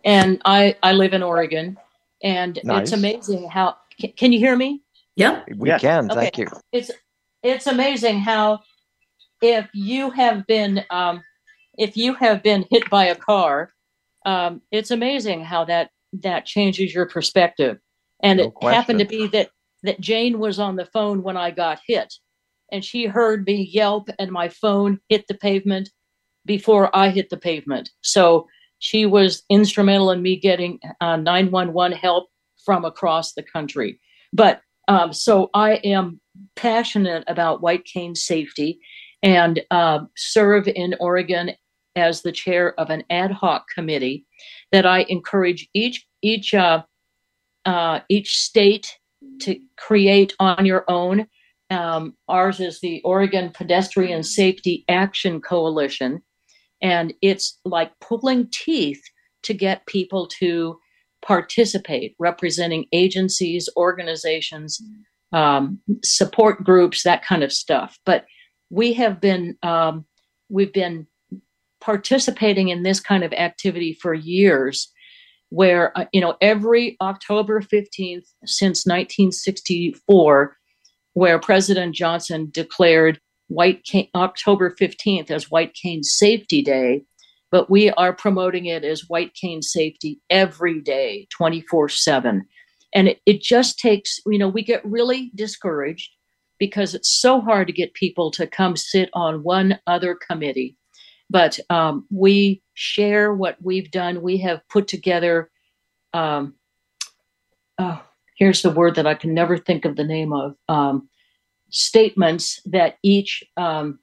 [0.04, 1.78] and I I live in Oregon,
[2.24, 2.84] and Nice.
[2.84, 3.78] it's amazing how.
[4.00, 4.82] Can, can you hear me?
[5.16, 5.50] Yep.
[5.58, 5.82] We Yes.
[5.82, 6.12] can.
[6.12, 6.22] Okay.
[6.22, 6.48] Thank you.
[6.72, 6.92] It's
[7.44, 8.60] it's amazing how
[9.42, 11.22] if you have been um,
[11.78, 13.72] if you have been hit by a car,
[14.26, 15.90] um, it's amazing how that
[16.22, 17.78] that changes your perspective.
[18.22, 19.50] And No it happened to be that
[19.84, 22.14] that Jane was on the phone when I got hit,
[22.74, 25.90] and she heard me yelp, and my phone hit the pavement
[26.46, 27.90] before I hit the pavement.
[28.02, 28.48] So
[28.80, 32.28] she was instrumental in me getting uh, 911 help
[32.66, 34.00] from across the country.
[34.34, 36.20] But um, so I am
[36.56, 38.80] passionate about white cane safety
[39.22, 41.52] and uh, serve in Oregon
[41.96, 44.26] as the chair of an ad hoc committee
[44.72, 46.84] that I encourage each each uh,
[47.66, 48.98] uh, each state
[49.42, 51.28] to create on your own.
[51.74, 56.22] Um, ours is the Oregon Pedestrian Safety Action Coalition,
[56.82, 59.02] and it's like pulling teeth
[59.44, 60.78] to get people to
[61.26, 64.80] participate, representing agencies, organizations,
[65.32, 67.98] um, support groups, that kind of stuff.
[68.06, 68.26] But
[68.70, 70.06] we have been um,
[70.50, 71.08] we've been
[71.82, 74.92] participating in this kind of activity for years
[75.50, 80.56] where uh, you know every october 15th since 1964
[81.14, 87.04] where president johnson declared white cane, october 15th as white cane safety day
[87.52, 92.46] but we are promoting it as white cane safety every day 24 7
[92.94, 96.10] and it, it just takes you know we get really discouraged
[96.60, 100.78] because it's so hard to get people to come sit on one other committee
[101.34, 104.22] but um, we share what we've done.
[104.22, 105.50] We have put together.
[106.14, 106.54] Um,
[107.80, 108.04] oh,
[108.38, 110.56] here's the word that I can never think of the name of.
[110.68, 111.10] Um,
[111.70, 114.00] statements that each um,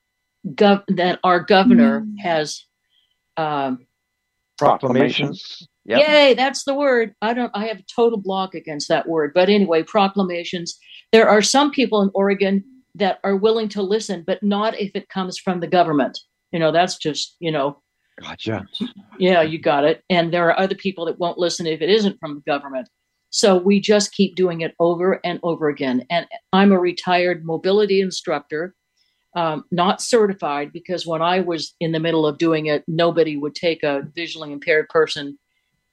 [0.46, 2.64] gov- that our governor has.
[3.36, 3.86] Um,
[4.58, 5.66] Proclamations.
[5.86, 6.06] Yep.
[6.06, 7.14] Yay, that's the word.
[7.22, 9.32] I don't I have a total block against that word.
[9.34, 10.78] But anyway, proclamations.
[11.12, 12.62] There are some people in Oregon
[12.94, 16.18] that are willing to listen, but not if it comes from the government.
[16.52, 17.80] You know, that's just, you know,
[18.20, 18.66] Gotcha.
[19.18, 20.04] yeah, you got it.
[20.10, 22.88] And there are other people that won't listen if it isn't from the government.
[23.30, 26.04] So we just keep doing it over and over again.
[26.10, 28.74] And I'm a retired mobility instructor,
[29.36, 33.54] um, not certified, because when I was in the middle of doing it, nobody would
[33.54, 35.38] take a visually impaired person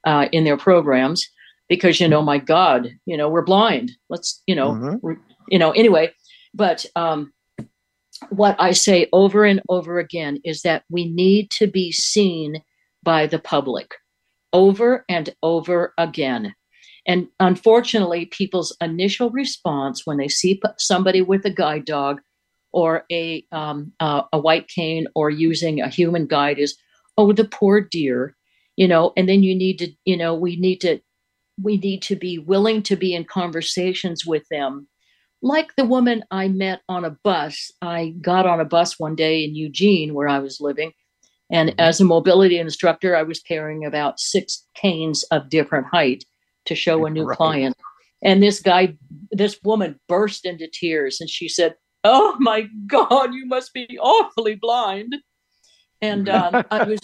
[0.05, 1.27] uh, in their programs
[1.69, 3.91] because, you know, my God, you know, we're blind.
[4.09, 4.99] Let's, you know, Mhm.
[5.03, 5.17] re-
[5.49, 6.11] you know, anyway.
[6.53, 7.33] But um,
[8.29, 12.63] what I say over and over again is that we need to be seen
[13.03, 13.93] by the public
[14.53, 16.55] over and over again.
[17.07, 22.19] And unfortunately, people's initial response when they see somebody with a guide dog
[22.73, 26.77] or a um, uh, a white cane or using a human guide is,
[27.17, 28.35] "Oh, the poor dear,"
[28.75, 29.13] you know.
[29.15, 30.99] And then you need to, you know, we need to
[31.61, 34.87] we need to be willing to be in conversations with them
[35.41, 37.71] like the woman I met on a bus.
[37.81, 40.91] I got on a bus one day in Eugene, where I was living.
[41.51, 46.25] And as a mobility instructor, I was carrying about six canes of different height
[46.67, 47.37] to show a new Right.
[47.37, 47.75] client.
[48.23, 48.97] And this guy,
[49.31, 54.55] this woman burst into tears and she said, Oh my God, you must be awfully
[54.55, 55.15] blind.
[56.01, 56.99] and um, I was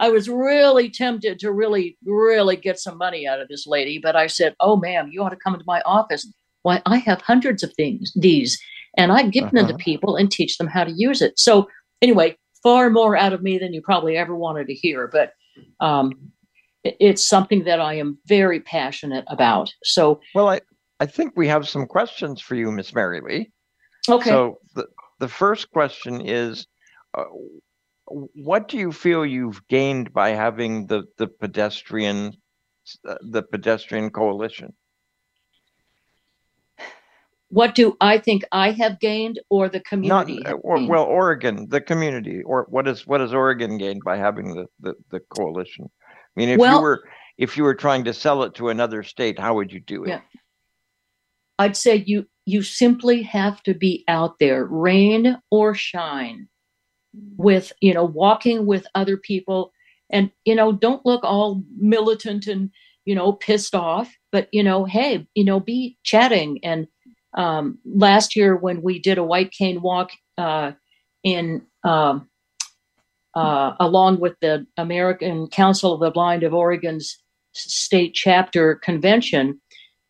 [0.00, 4.14] I was really tempted to really really get some money out of this lady, but
[4.16, 6.26] I said, "Oh, ma'am, you ought to come into my office.
[6.62, 8.60] Why, I have hundreds of things these,
[8.96, 9.76] and I give them to Uh-huh.
[9.78, 11.68] people and teach them how to use it." So
[12.00, 15.32] anyway, far more out of me than you probably ever wanted to hear, but
[15.80, 16.30] um,
[17.00, 19.72] it's something that I am very passionate about.
[19.84, 20.60] So Well, I,
[21.00, 23.50] I think we have some questions for you, Miss Mary Lee.
[24.08, 24.30] okay.
[24.30, 24.86] So the,
[25.18, 26.66] the first question is,
[27.14, 27.24] uh,
[28.06, 32.32] what do you feel you've gained by having the, the pedestrian,
[33.06, 34.72] uh, the pedestrian coalition?
[37.50, 40.44] what do I think I have gained or the community?
[40.44, 44.16] uh, have or, well, Oregon, the community, or what is, what has Oregon gained by
[44.16, 45.90] having the, the, the coalition?
[46.38, 49.02] I mean, if you Well- were, if you were trying to sell it to another
[49.02, 50.10] state, how would you do it?
[50.10, 50.20] Yeah.
[51.58, 56.48] I'd say you you simply have to be out there, rain or shine,
[57.36, 59.72] with you know walking with other people,
[60.10, 62.70] and you know don't look all militant and
[63.04, 66.60] you know pissed off, but you know hey you know be chatting.
[66.62, 66.86] And
[67.36, 70.70] um, last year when we did a white cane walk uh,
[71.24, 72.27] in um,
[73.34, 77.16] uh, along with the American Council of the Blind of Oregon's
[77.52, 79.60] state chapter convention,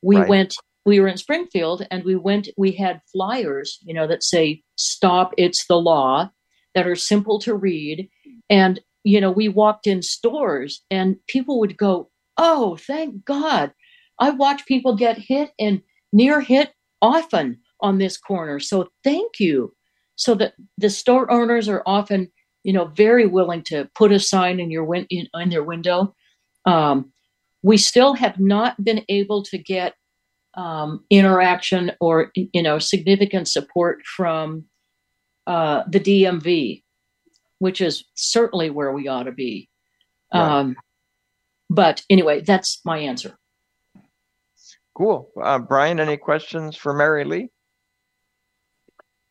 [0.03, 0.29] we Right.
[0.29, 0.55] went.
[0.87, 2.49] We were in Springfield, and we went.
[2.57, 5.35] We had flyers, you know, that say "Stop!
[5.37, 6.31] It's the law,"
[6.75, 8.09] that are simple to read,
[8.49, 13.73] and you know, we walked in stores, and people would go, "Oh, thank God!"
[14.19, 19.75] I watch people get hit and near hit often on this corner, so thank you.
[20.17, 22.31] So that the store owners are often
[22.69, 26.15] you know very willing to put a sign in your win- in, in their window
[26.67, 27.11] um,
[27.63, 29.95] we still have not been able to get
[30.53, 34.67] um, interaction or you know significant support from
[35.47, 36.83] uh, the dmv
[37.59, 39.69] which is certainly where we ought to be
[40.35, 40.59] Right.
[40.59, 40.77] um,
[41.71, 43.35] but anyway that's my answer
[44.95, 45.31] Cool.
[45.41, 47.51] Uh, Brian, any questions for Mary Lee?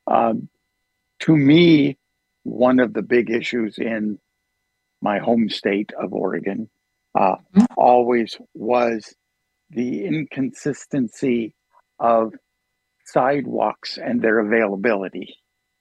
[0.09, 0.47] Um,
[1.19, 1.97] to me,
[2.47, 4.17] one of the big issues in
[5.01, 6.69] my home state of Oregon
[7.15, 7.65] uh, Mhm.
[7.75, 9.15] always was
[9.71, 11.53] the inconsistency
[11.99, 12.33] of
[13.05, 15.35] sidewalks and their availability.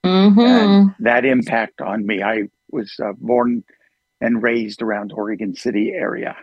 [0.04, 0.38] mm-hmm.
[0.40, 2.22] and that impact on me.
[2.22, 3.64] I was uh, born
[4.20, 6.36] and raised around Oregon City area,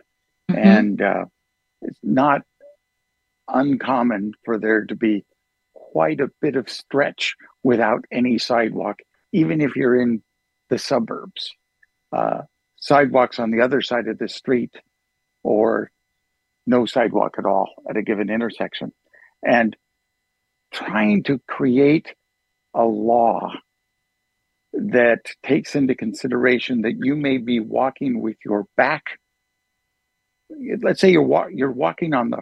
[0.52, 0.58] Mhm.
[0.58, 1.26] and uh,
[1.82, 2.42] it's not
[3.48, 5.26] uncommon for there to be
[5.74, 9.00] quite a bit of stretch without any sidewalk,
[9.34, 10.24] even if you're in
[10.70, 11.52] the suburbs.
[12.16, 12.44] Uh,
[12.78, 14.74] sidewalks on the other side of the street,
[15.44, 15.92] or
[16.68, 18.92] no sidewalk at all at a given intersection,
[19.44, 19.76] and
[20.74, 22.14] trying to create
[22.76, 23.52] a law
[24.74, 29.04] that takes into consideration that you may be walking with your back.
[30.82, 32.42] Let's say you're wa- you're walking on the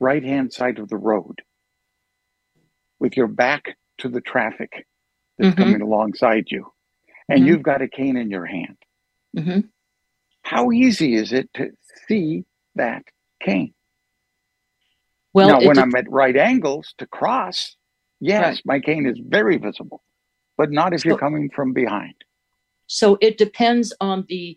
[0.00, 1.40] right hand side of the road
[3.00, 4.86] with your back to the traffic
[5.38, 5.58] that's Mhm.
[5.58, 6.72] coming alongside you,
[7.28, 7.46] and Mhm.
[7.46, 8.76] you've got a cane in your hand.
[9.36, 9.60] hmm
[10.42, 11.72] How easy is it to
[12.06, 12.44] see
[12.76, 13.02] that
[13.40, 13.74] cane?
[15.32, 17.76] well now, when de- I'm at right angles to cross,
[18.20, 18.62] yes, Right.
[18.64, 20.02] my cane is very visible,
[20.56, 22.14] but not if you're coming from behind.
[22.88, 24.56] so it depends on the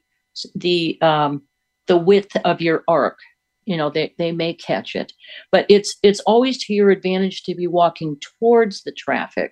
[0.53, 1.41] the um
[1.87, 3.17] the width of your arc
[3.65, 5.11] you know they, they may catch it
[5.51, 9.51] but it's it's always to your advantage to be walking towards the traffic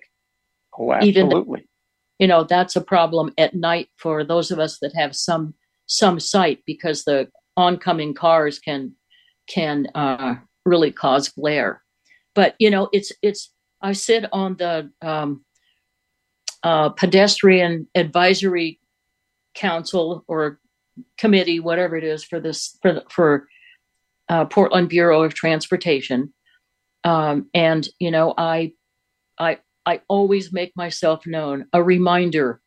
[0.78, 1.68] Oh, Even- absolutely.
[2.18, 5.54] you know that's a problem at night for those of us that have some
[5.86, 8.92] some sight because the oncoming cars can
[9.48, 11.82] can uh, really cause glare
[12.34, 13.52] but you know it's it's
[13.82, 15.44] i sit on the um,
[16.62, 18.78] uh, pedestrian advisory
[19.54, 20.60] council or
[21.16, 23.48] committee whatever it is for this for for
[24.28, 26.32] uh, portland bureau of transportation
[27.04, 28.72] um, and you know i
[29.38, 29.58] i
[29.88, 31.64] I always make myself known.
[31.72, 32.60] A reminder.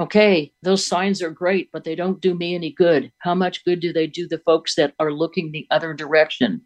[0.00, 3.12] Okay, those signs are great, but they don't do me any good.
[3.18, 6.62] How much good do they do the folks that are looking the other direction?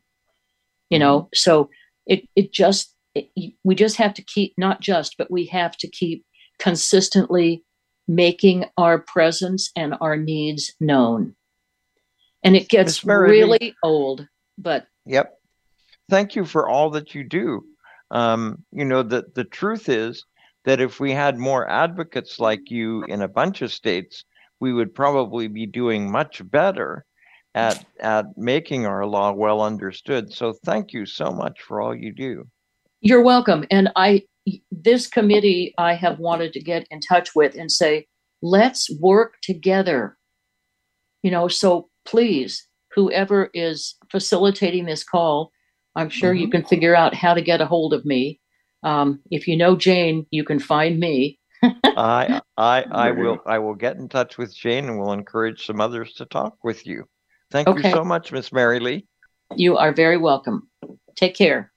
[0.88, 1.34] You know, mm-hmm.
[1.34, 1.68] so
[2.06, 3.28] it it just it,
[3.64, 6.24] we just have to keep not just, but we have to keep
[6.60, 7.64] consistently
[8.06, 11.34] making our presence and our needs known.
[12.44, 14.28] And it gets really old,
[14.58, 15.36] but Yep.
[16.08, 17.64] Thank you for all that you do.
[18.12, 20.24] Um, you know, the, the truth is
[20.64, 24.24] that if we had more advocates like you in a bunch of states,
[24.60, 27.04] we would probably be doing much better
[27.54, 30.32] at at making our law well understood.
[30.32, 32.46] So thank you so much for all you do.
[33.00, 33.64] You're welcome.
[33.70, 34.22] And I,
[34.70, 38.06] this committee, I have wanted to get in touch with and say,
[38.42, 40.16] let's work together.
[41.22, 45.50] You know, so please, whoever is facilitating this call,
[45.94, 46.52] I'm sure you Mhm.
[46.52, 48.40] can figure out how to get a hold of me.
[48.82, 51.38] Um, if you know Jane, you can find me.
[51.96, 55.80] I I I will I will get in touch with Jane and will encourage some
[55.80, 57.04] others to talk with you.
[57.50, 57.90] Thank Okay.
[57.90, 59.06] you so much, Miss Mary Lee.
[59.54, 60.70] You are very welcome.
[61.14, 61.70] Take care.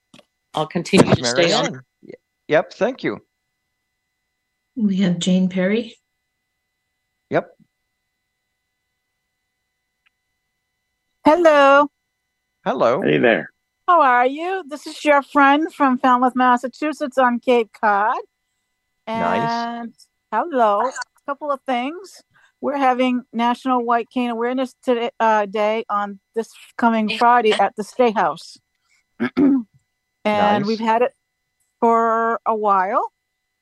[0.53, 1.66] I'll continue Miss to Mary stay on.
[1.66, 1.82] Ann.
[2.47, 3.20] Yep, thank you.
[4.78, 5.95] We have Jane Perry.
[7.30, 7.49] Yep.
[11.26, 11.88] Hello,
[12.63, 13.01] Hello.
[13.01, 13.49] Hey there.
[13.88, 14.64] How are you?
[14.68, 18.18] This is your friend from Falmouth, Massachusetts on Cape Cod.
[19.08, 20.08] Nice.
[20.32, 20.92] Hello, a
[21.28, 22.24] couple of things.
[22.62, 27.84] We're having National White Cane Awareness today, uh, Day on this coming Friday at the
[27.84, 28.58] State House.
[29.38, 29.66] and
[30.26, 30.66] Nice.
[30.66, 31.14] we've had it
[31.80, 33.12] for a while.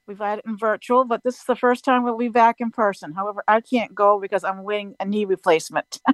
[0.07, 2.71] We've had it in virtual, but this is the first time we'll be back in
[2.71, 3.11] person.
[3.11, 5.99] However, I can't go because I'm waiting a knee replacement.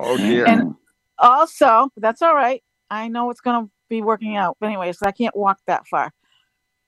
[0.00, 0.46] Oh dear.
[0.46, 0.76] And
[1.18, 2.62] also, that's all right.
[2.90, 4.56] I know it's going to be working out.
[4.60, 6.12] But anyways, I can't walk that far.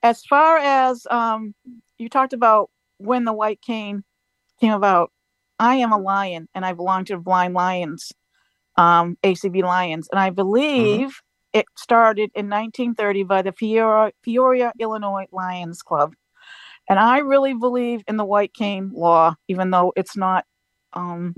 [0.03, 1.55] As far as um,
[1.99, 4.03] you talked about when the white cane
[4.61, 5.11] came about,
[5.59, 8.13] I am a lion and I belong to Blind Lions,
[8.77, 11.21] um, ACB Lions, and I believe
[11.53, 16.15] it started in 1930 by the Peoria, Peoria, Illinois Lions Club.
[16.89, 20.45] And I really believe in the white cane law, even though it's not
[20.93, 21.35] um,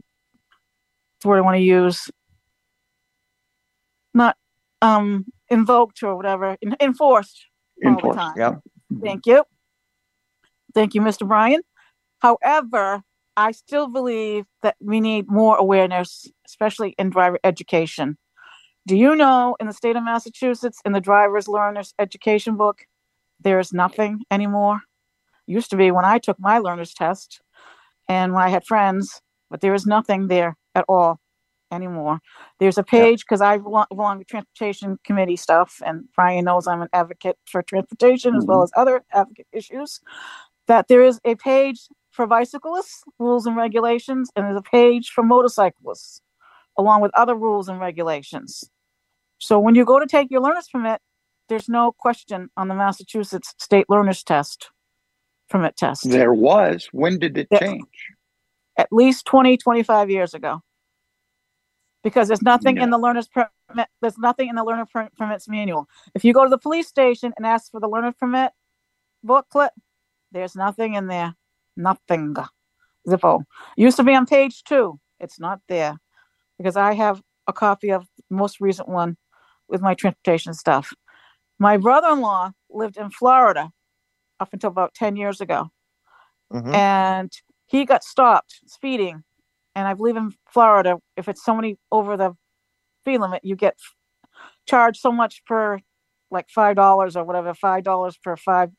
[1.21, 2.11] the word I want to use,
[4.15, 4.37] not
[4.83, 7.47] um invoked or whatever, en- enforced
[7.85, 8.19] all the Enforced.
[8.19, 8.39] time.
[8.39, 8.61] Yep.
[9.05, 9.45] Thank you.
[10.75, 11.29] Thank you, Mr.
[11.29, 11.63] Brian.
[12.21, 13.03] However,
[13.37, 18.19] I still believe that we need more awareness, especially in driver education.
[18.87, 22.83] Do you know in the state of Massachusetts, in the driver's learner's education book,
[23.41, 24.83] there is nothing anymore?
[25.47, 27.41] Used to be when I took my learner's test
[28.09, 31.19] and when I had friends, but there is nothing there at all
[31.73, 32.21] anymore.
[32.59, 36.83] There's a page because I belong, belong to transportation committee stuff, and Brian knows I'm
[36.83, 38.65] an advocate for transportation as well mm-hmm.
[38.65, 40.01] as other advocate issues.
[40.69, 45.25] That there is a page for bicyclists, rules and regulations, and there's a page for
[45.25, 46.21] motorcyclists,
[46.79, 48.65] along with other rules and regulations.
[49.39, 51.01] So when you go to take your learner's permit,
[51.49, 54.71] there's no question on the Massachusetts State Learner's Test
[55.51, 56.09] permit test.
[56.09, 56.89] There was.
[56.93, 57.59] When did it Yeah.
[57.59, 58.15] change?
[58.77, 60.61] at least 20, 25 years ago.
[62.03, 65.89] Because there's nothing in the learner's permit, there's nothing in the learner per- permits manual.
[66.15, 68.53] If you go to the police station and ask for the learner permit
[69.23, 69.73] booklet,
[70.33, 71.37] there's nothing in there.
[71.77, 72.35] Nothing.
[73.07, 73.45] Zippo.
[73.77, 74.99] Used to be on page two.
[75.21, 75.99] It's not there.
[76.59, 79.17] Because I have a copy of the most recent one
[79.69, 80.93] with my transportation stuff.
[81.59, 83.71] My brother-in-law lived in Florida
[84.41, 85.71] up until about 10 years ago
[86.53, 86.75] Mhm.
[86.75, 87.33] and
[87.67, 89.23] he got stopped speeding.
[89.75, 92.35] And I believe in Florida, if it's so many over the
[93.03, 93.77] speed limit, you get
[94.67, 95.81] charged so much per
[96.31, 98.71] like five dollars or whatever, five dollars per five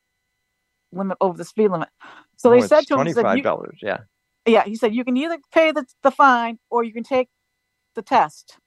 [0.92, 1.90] limit over the speed limit.
[2.38, 3.80] So Oh, they said to him, twenty-five dollars.
[3.82, 4.00] Yeah.
[4.46, 7.30] yeah, he said you can either pay the, the fine or you can take
[7.96, 8.58] the test.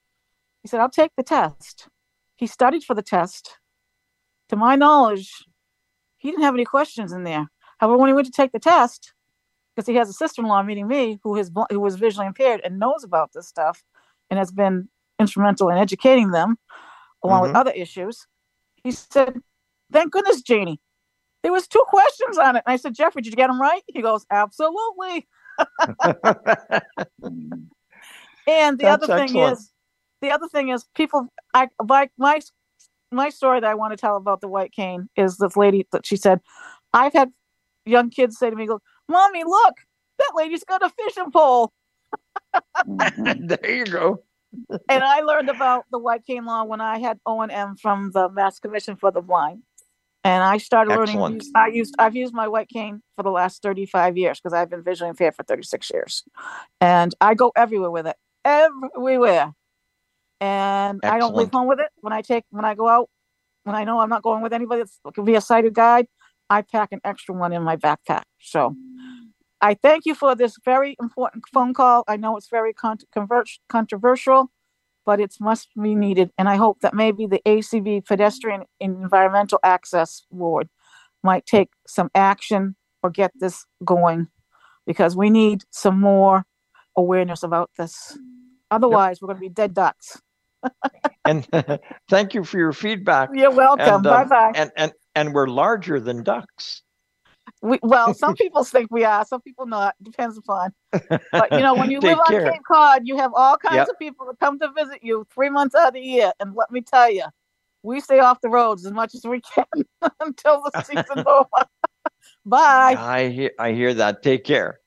[0.62, 1.88] He said, I'll take the test.
[2.36, 3.58] He studied for the test.
[4.48, 5.44] To my knowledge,
[6.16, 7.46] he didn't have any questions in there.
[7.78, 9.12] However, when he went to take the test,
[9.76, 13.04] because he has a sister-in-law meeting me who is who was visually impaired and knows
[13.04, 13.84] about this stuff
[14.30, 14.88] and has been
[15.20, 16.56] instrumental in educating them
[17.22, 17.56] along with Mhm.
[17.56, 18.26] other issues.
[18.82, 19.42] He said,
[19.92, 20.80] "Thank goodness, Janie.
[21.42, 23.82] There was two questions on it." And I said, "Jeffrey, did you get them right?"
[23.86, 25.28] He goes, "Absolutely."
[28.48, 29.58] And the That's other thing excellent.
[29.58, 29.72] is,
[30.22, 31.28] the other thing is, people.
[31.52, 32.40] I like my
[33.12, 36.04] my story that I want to tell about the white cane is this lady that
[36.06, 36.40] she said,
[36.92, 37.32] I've had
[37.84, 39.74] young kids say to me, "Go, mommy, look,
[40.18, 41.72] that lady's got a fishing pole."
[42.86, 44.22] there you go.
[44.88, 48.10] and I learned about the white cane law when I had O and M from
[48.12, 49.62] the Mass Commission for the Blind,
[50.24, 51.16] and I started learning.
[51.16, 51.34] Excellent.
[51.36, 54.52] use- I used I've used my white cane for the last thirty five years because
[54.52, 56.24] I've been visually impaired for thirty six years,
[56.80, 59.52] and I go everywhere with it, everywhere,
[60.40, 61.90] and I don't leave home with it.
[62.00, 63.08] When I take when I go out,
[63.64, 66.06] when I know I'm not going with anybody that's could be a sighted guide,
[66.48, 68.22] I pack an extra one in my backpack.
[68.40, 68.74] So.
[69.62, 72.04] I thank you for this very important phone call.
[72.06, 74.50] I know it's very con- convert- controversial,
[75.06, 76.30] but it's must be needed.
[76.36, 80.68] And I hope that maybe the ACB Pedestrian and Environmental Access Board
[81.22, 84.28] might take some action or get this going
[84.86, 86.44] because we need some more
[86.96, 88.18] awareness about this.
[88.70, 90.20] Otherwise, we're going to be dead ducks.
[91.24, 91.46] And
[92.10, 93.30] thank you for your feedback.
[93.32, 93.94] You're welcome.
[93.94, 94.52] Um, Bye bye.
[94.54, 96.82] And and and we're larger than ducks.
[97.62, 99.94] We, well, some people think we are, some people not.
[100.02, 100.72] Depends upon.
[100.92, 102.52] But you know, when you live Take on.
[102.52, 103.88] Cape Cod, you have all kinds Yep.
[103.88, 106.32] of people that come to visit you three months out of the year.
[106.38, 107.24] And let me tell you,
[107.82, 109.64] we stay off the roads as much as we can
[110.20, 111.66] until the season's over.
[112.44, 112.94] Bye.
[112.98, 114.22] I hear I hear that.
[114.22, 114.80] Take care.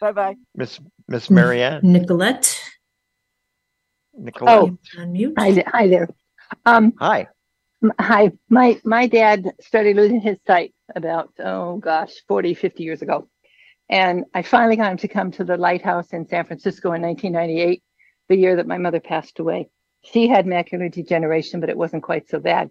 [0.00, 0.36] Bye bye.
[0.56, 1.80] Miss Miss Marianne.
[1.82, 2.58] Nicolette.
[4.16, 4.70] Nicolette.
[4.70, 4.78] Oh.
[5.38, 6.08] Hi, there- hi there.
[6.66, 7.26] Um, Hi.
[7.98, 8.32] Hi.
[8.48, 13.28] My my dad started losing his sight about oh gosh, 40, 50 years ago.
[13.88, 17.82] And I finally got him to come to the lighthouse in San Francisco in 1998,
[18.28, 19.68] the year that my mother passed away.
[20.02, 22.70] She had macular degeneration, but it wasn't quite so bad.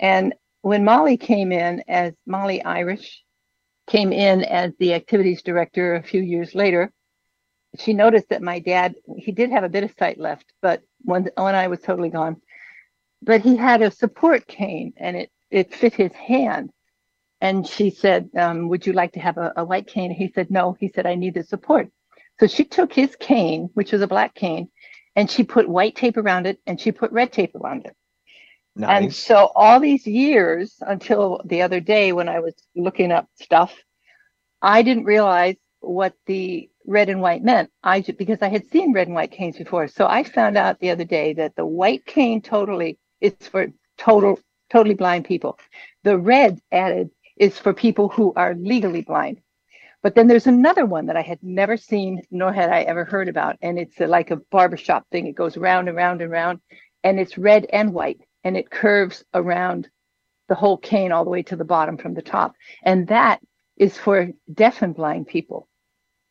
[0.00, 3.22] And when Molly came in as Molly Irish
[3.86, 6.92] came in as the activities director a few years later,
[7.78, 11.30] she noticed that my dad he did have a bit of sight left, but when
[11.36, 12.40] when I was totally gone,
[13.22, 16.70] but he had a support cane and it it fit his hand.
[17.40, 20.50] And she said, um, "Would you like to have a, a white cane?" He said,
[20.50, 21.90] "No." He said, "I need the support."
[22.40, 24.68] So she took his cane, which was a black cane,
[25.16, 27.96] and she put white tape around it and she put red tape around it.
[28.74, 29.02] Nice.
[29.02, 33.74] And so all these years until the other day when I was looking up stuff,
[34.62, 37.70] I didn't realize what the red and white meant.
[37.82, 39.88] I because I had seen red and white canes before.
[39.88, 44.38] So I found out the other day that the white cane totally is for total
[44.70, 45.58] totally blind people.
[46.02, 49.40] The red added is for people who are legally blind.
[50.02, 53.28] But then there's another one that I had never seen nor had I ever heard
[53.28, 53.56] about.
[53.62, 55.26] And it's a, like a barbershop thing.
[55.26, 56.60] It goes round and round and round
[57.04, 59.88] and it's red and white and it curves around
[60.48, 62.54] the whole cane all the way to the bottom from the top.
[62.82, 63.40] And that
[63.76, 65.68] is for deaf and blind people.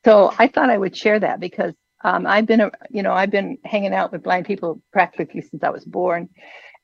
[0.03, 1.73] So I thought I would share that because
[2.03, 5.63] um, I've been, a, you know, I've been hanging out with blind people practically since
[5.63, 6.29] I was born,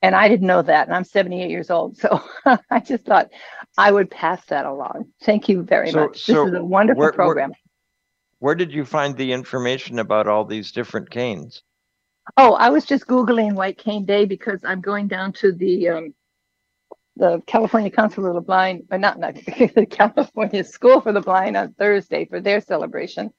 [0.02, 1.98] and I didn't know that, and I'm 78 years old.
[1.98, 2.22] So
[2.70, 3.30] I just thought
[3.78, 5.08] I would pass that along.
[5.24, 6.26] Thank you very So- much.
[6.26, 7.54] This is a wonderful where- where- program.
[8.40, 11.64] Where did you find the information about all these different canes?
[12.38, 16.14] Oh, I was just Googling White Cane Day because I'm going down to the um,
[17.16, 19.34] the California Council of the Blind, or not, not
[19.76, 23.32] the California School for the Blind on Thursday for their celebration.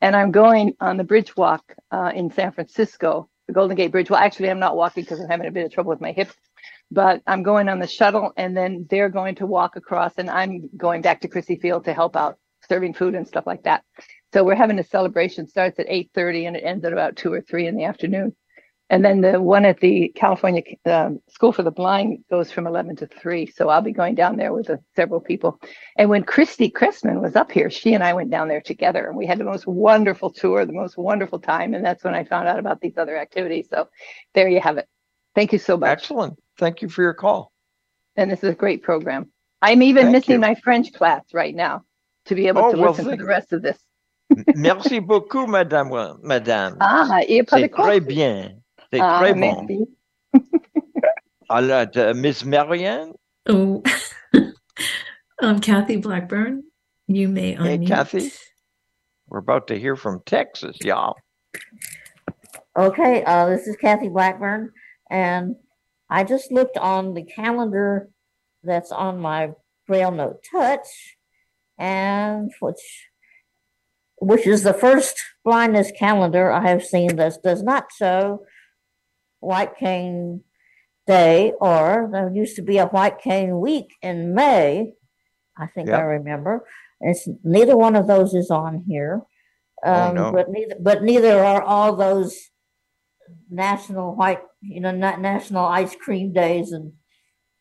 [0.00, 4.10] And I'm going on the bridge walk uh, in San Francisco, the Golden Gate Bridge.
[4.10, 6.30] Well, actually, I'm not walking because I'm having a bit of trouble with my hip,
[6.90, 10.70] but I'm going on the shuttle and then they're going to walk across and I'm
[10.76, 12.38] going back to Crissy Field to help out
[12.68, 13.84] serving food and stuff like that.
[14.32, 17.40] So we're having a celebration starts at 8:30 and it ends at about two or
[17.40, 18.34] three in the afternoon.
[18.90, 22.96] And then the one at the California um, School for the Blind goes from 11
[22.96, 23.46] to 3.
[23.46, 25.58] So I'll be going down there with uh, several people.
[25.96, 29.16] And when Christy Chrisman was up here, she and I went down there together and
[29.16, 31.72] we had the most wonderful tour, the most wonderful time.
[31.72, 33.68] And that's when I found out about these other activities.
[33.70, 33.88] So
[34.34, 34.86] there you have it.
[35.34, 35.88] Thank you so much.
[35.90, 36.38] Excellent.
[36.58, 37.52] Thank you for your call.
[38.16, 39.30] And this is a great program.
[39.62, 40.40] I'm even Thank missing you.
[40.40, 41.84] my French class right now
[42.26, 43.78] to be able Oh, to well, listen to the rest of this.
[44.54, 46.18] Merci beaucoup, madame.
[46.22, 46.76] Madame.
[46.80, 47.86] Ah, il y a pas de C'est quoi.
[47.86, 48.60] très bien.
[48.94, 49.40] C'est Ah, très bon.
[49.66, 49.88] merci.
[51.50, 53.12] Alors, Miss Marianne?
[53.48, 53.82] Oh,
[55.42, 56.62] um, Kathy Blackburn,
[57.08, 57.78] you may Hey.
[57.84, 58.30] Kathy.
[59.26, 61.16] We're about to hear from Texas, y'all.
[62.76, 64.70] Okay, uh, this is Kathy Blackburn,
[65.10, 65.56] and
[66.08, 68.08] I just looked on the calendar
[68.62, 69.50] that's on my
[69.88, 71.16] Braille Note Touch,
[71.78, 73.08] and which
[74.20, 78.44] which is the first blindness calendar I have seen that does not show
[79.44, 80.42] White Cane
[81.06, 84.92] Day, or there used to be a White Cane Week in May.
[85.56, 86.66] I think I remember.
[87.00, 89.22] It's neither one of those is on here.
[89.84, 90.32] Oh, Um, no.
[90.32, 92.50] but neither but neither are all those
[93.50, 96.92] national white you know not national ice cream days and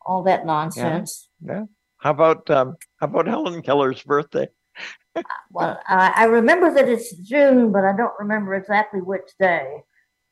[0.05, 1.29] all that nonsense.
[1.45, 1.65] Yeah.
[1.97, 4.47] How about um, how about Helen Keller's birthday?
[5.51, 9.83] Well, I, I remember that it's June, but I don't remember exactly which day.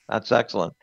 [0.09, 0.73] That's excellent.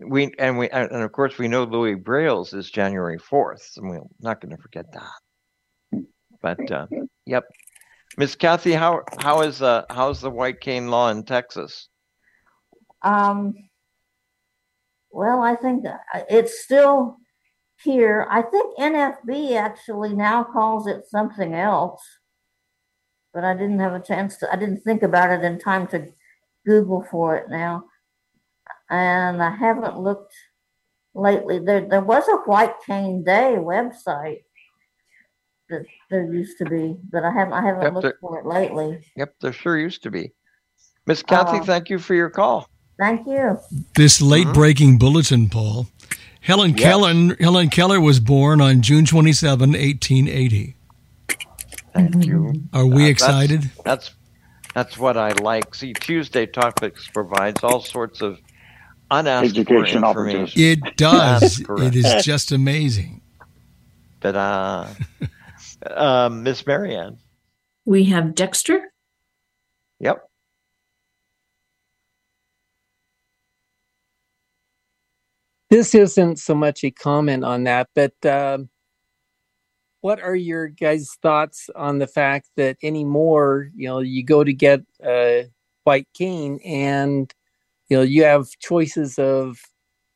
[0.00, 4.00] We and we and of course we know Louis Braille's is January fourth, and we're
[4.20, 6.02] not going to forget that.
[6.40, 6.86] But uh,
[7.26, 7.44] yep,
[8.16, 11.88] Miss Kathy, how how is uh how's the white cane law in Texas?
[13.02, 13.54] Um,
[15.10, 17.18] well, I think uh, it's still
[17.82, 18.26] here.
[18.30, 22.02] I think NFB actually now calls it something else,
[23.34, 26.06] but I didn't have a chance to, I didn't think about it in time to
[26.64, 27.84] Google for it now.
[28.92, 30.34] And I haven't looked
[31.14, 31.58] lately.
[31.58, 34.42] There, there was a White Cane Day website
[35.70, 38.44] that there used to be, but I haven't, I haven't Yep, looked there- for it
[38.46, 39.02] lately.
[39.16, 40.32] Yep, there sure used to be.
[41.06, 42.68] Miss Kathy, Uh, thank you for your call.
[42.98, 43.58] Thank you.
[43.96, 45.86] This late breaking bulletin, Paul.
[46.42, 46.80] Helen Yes.
[46.80, 50.76] Keller Helen Keller was born on June 27, 1880.
[51.94, 52.52] Thank you.
[52.74, 53.70] Are we Uh, that's- excited?
[53.86, 54.10] That's
[54.74, 55.74] that's what I like.
[55.74, 58.38] See, Tuesday Topics provides all sorts of
[59.12, 60.60] unasked for Education information.
[60.60, 61.60] It does.
[61.60, 63.20] It is just amazing.
[64.20, 64.86] But uh,
[65.90, 67.18] um, Miss Marianne.
[67.84, 68.92] We have Dexter.
[70.00, 70.28] Yep.
[75.70, 78.68] This isn't so much a comment on that, but um,
[80.02, 84.52] what are your guys' thoughts on the fact that anymore, you know, you go to
[84.52, 85.46] get a
[85.84, 87.32] white cane and,
[87.92, 89.60] you know, you have choices of,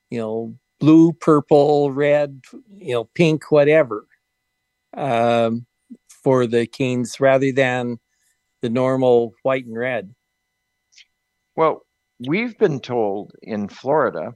[0.09, 2.41] you know, blue, purple, red,
[2.75, 4.07] you know, pink, whatever,
[4.97, 5.67] um,
[6.09, 7.99] for the canes rather than
[8.63, 10.15] the normal white and red.
[11.55, 11.85] Well,
[12.27, 14.35] we've been told in Florida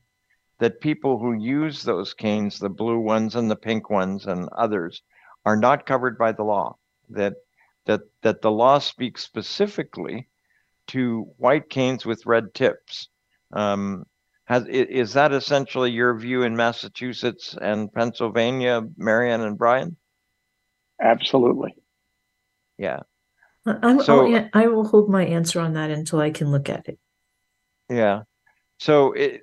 [0.58, 5.00] that people who use those canes, the blue ones and the pink ones and others,
[5.46, 6.76] are not covered by the law.
[7.08, 7.36] That
[7.86, 10.28] that that the law speaks specifically
[10.88, 13.08] to white canes with red tips.
[13.52, 14.05] Um,
[14.44, 19.97] has is that essentially your view in Massachusetts and Pennsylvania, Marianne and Brian?
[21.01, 21.74] Absolutely.
[22.78, 23.01] Yeah.
[23.66, 26.68] I- I'm, So- I'll, I will hold my answer on that until I can look
[26.68, 26.98] at it.
[27.89, 28.22] Yeah.
[28.78, 29.43] So it,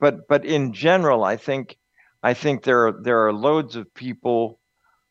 [0.00, 1.76] but but in general, I think
[2.22, 4.60] I think there are there are loads of people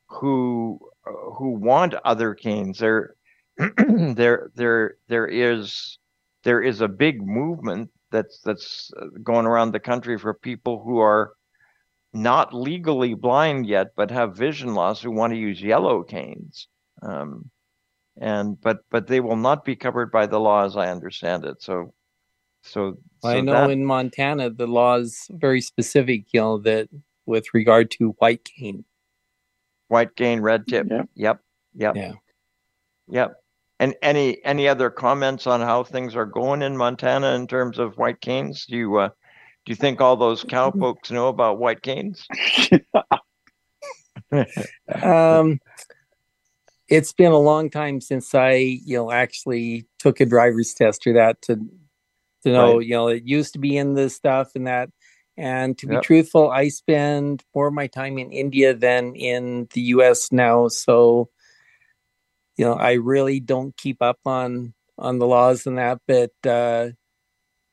[0.08, 2.80] who uh, who want other canes.
[2.80, 3.16] There
[3.88, 5.98] there there there is
[6.44, 11.00] there is a big movement that's that's uh, going around the country for people who
[11.00, 11.34] are
[12.14, 16.68] not legally blind yet but have vision loss who want to use yellow canes.
[17.02, 17.50] Um,
[18.18, 21.62] and but but they will not be covered by the law as I understand it.
[21.62, 21.94] So
[22.64, 26.90] so, I know that- in Montana the law is very specific, you know, that
[27.26, 28.86] with regard to white cane.
[29.88, 30.88] white cane, red tip.
[30.90, 31.10] Yep.
[31.16, 31.38] Yep.
[31.76, 31.96] Yep.
[31.96, 32.14] Yeah.
[33.10, 33.30] Yep.
[33.80, 37.98] And any any other comments on how things are going in Montana in terms of
[37.98, 38.66] white canes?
[38.66, 39.10] Do you uh,
[39.66, 42.28] do you think all those cowpokes know about white canes?
[45.04, 45.60] Um,
[46.88, 51.14] it's been a long time since I, you know, actually took a driver's test or
[51.14, 51.56] that to
[52.44, 52.88] to know, Right.
[52.88, 54.90] you know, it used to be in this stuff and that.
[55.38, 56.04] And to be Yep.
[56.04, 60.68] truthful, I spend more of my time in India than in the US now.
[60.70, 61.30] So,
[62.58, 66.00] you know, I really don't keep up on on the laws and that.
[66.08, 66.90] But uh,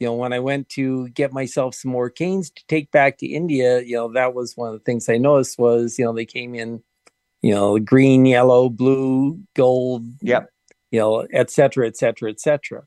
[0.01, 3.27] you know, when I went to get myself some more canes to take back to
[3.27, 6.27] India, you know, that was one of the things I noticed was, you know, they
[6.27, 6.83] came in,
[7.41, 10.49] you know, green, yellow, blue, gold, Yep.
[10.91, 12.83] you know, et cetera, et cetera, et cetera.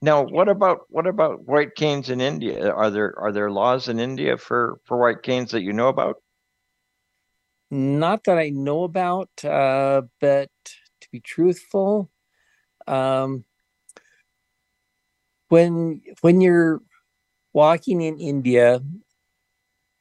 [0.00, 2.70] Now, what about what about white canes in India?
[2.70, 6.16] Are there are there laws in India for for white canes that you know about?
[7.70, 10.50] Not that I know about, uh, but
[11.12, 12.10] be truthful,
[12.88, 13.44] um,
[15.48, 16.80] when when you're
[17.52, 18.82] walking in India,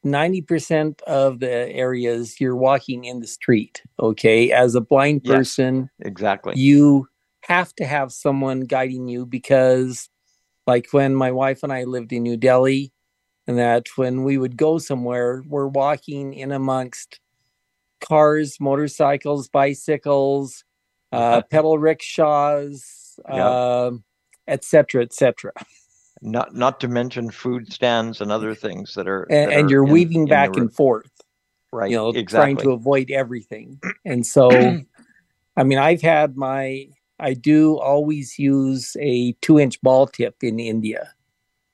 [0.03, 3.83] ninety percent of the areas you're walking in the street.
[3.99, 5.35] Okay, as a blind Yes.
[5.37, 6.53] person, Exactly.
[6.55, 7.07] you
[7.43, 10.09] have to have someone guiding you because
[10.67, 12.93] like when my wife and I lived in New Delhi
[13.47, 17.19] and that when we would go somewhere we're walking in amongst
[17.99, 20.63] cars motorcycles bicycles
[21.11, 23.85] uh, pedal rickshaws Yeah.
[23.85, 24.03] um,
[24.47, 25.51] et cetera et cetera
[26.21, 29.71] Not not to mention food stands and other things that are and, that and are
[29.71, 31.09] you're in- weaving in back and forth
[31.73, 31.89] Right.
[31.89, 34.49] you know trying to avoid everything and so
[35.57, 36.87] i mean i've had my
[37.19, 41.13] i do always use a two inch ball tip in india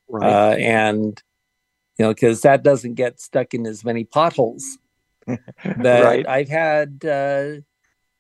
[0.10, 0.32] Right.
[0.32, 1.22] uh, and
[1.98, 4.78] you know because that doesn't get stuck in as many potholes
[5.28, 6.28] that Right.
[6.28, 7.62] i've had uh,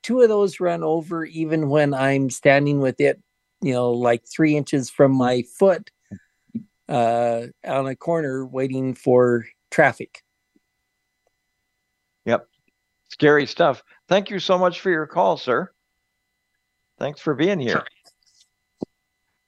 [0.07, 3.21] two of those run over even when i'm standing with it
[3.61, 5.91] you know like three inches from my foot
[6.87, 10.23] uh, on a corner waiting for traffic
[12.27, 12.45] Yep.
[13.07, 13.81] Scary stuff.
[14.09, 15.71] Thank you so much for your call, sir.
[16.99, 17.85] Thanks for being here.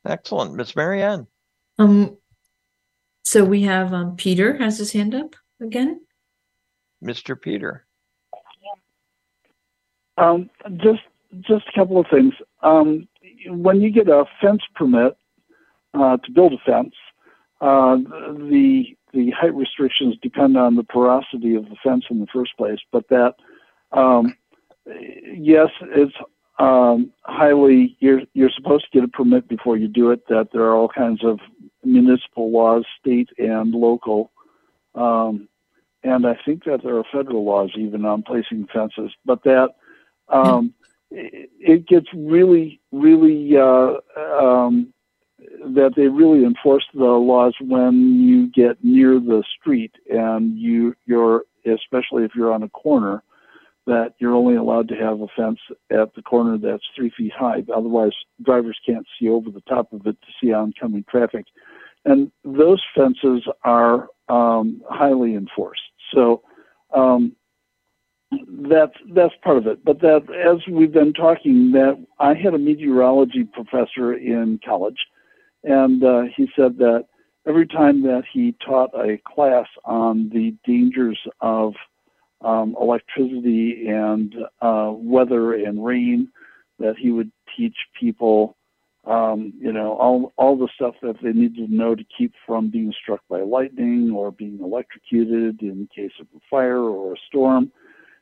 [0.06, 0.56] Excellent.
[0.56, 1.28] Miss Marianne.
[1.78, 2.18] Um,
[3.26, 6.00] so we have um, Peter has his hand up again.
[7.04, 7.40] Mr.
[7.40, 7.86] Peter.
[10.20, 11.02] Um, just
[11.42, 12.34] just a couple of things.
[12.62, 13.08] Um,
[13.48, 15.16] when you get a fence permit
[15.94, 16.94] uh, to build a fence,
[17.62, 22.52] uh, the the height restrictions depend on the porosity of the fence in the first
[22.58, 22.80] place.
[22.92, 23.36] But that,
[23.92, 24.36] um,
[24.86, 26.16] yes, it's
[26.60, 27.96] um, highly.
[28.00, 30.28] You're you're supposed to get a permit before you do it.
[30.28, 31.40] That there are all kinds of
[31.84, 34.32] municipal laws, state and local.
[34.96, 35.48] Um,
[36.04, 39.76] and I think that there are federal laws even on placing fences, but that
[40.30, 40.74] um,
[41.12, 44.94] it, it gets really, really uh, um,
[45.74, 51.44] that they really enforce the laws when you get near the street and you you're
[51.66, 53.24] especially if you're on a corner
[53.86, 55.60] that you're only allowed to have a fence
[55.92, 57.64] at the corner that's three feet high.
[57.76, 58.12] Otherwise,
[58.44, 61.46] drivers can't see over the top of it to see oncoming traffic.
[62.06, 65.82] And those fences are um, highly enforced.
[66.14, 66.44] So
[66.94, 67.36] um,
[68.32, 69.84] that's that's part of it.
[69.84, 75.00] But that, as we've been talking, that I had a meteorology professor in college,
[75.64, 77.06] and uh, he said that
[77.48, 81.74] every time that he taught a class on the dangers of
[82.42, 86.30] um, electricity and uh, weather and rain,
[86.78, 88.56] that he would teach people,
[89.06, 92.70] um, you know, all all the stuff that they needed to know to keep from
[92.70, 97.72] being struck by lightning or being electrocuted in case of a fire or a storm.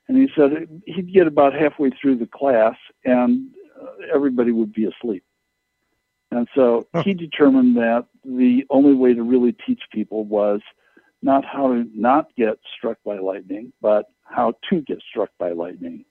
[0.07, 3.49] And he said he'd get about halfway through the class and
[3.81, 5.23] uh, everybody would be asleep.
[6.31, 10.61] And so he determined that the only way to really teach people was
[11.21, 16.05] not how to not get struck by lightning, but how to get struck by lightning.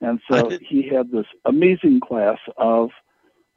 [0.00, 2.90] And so he had this amazing class of,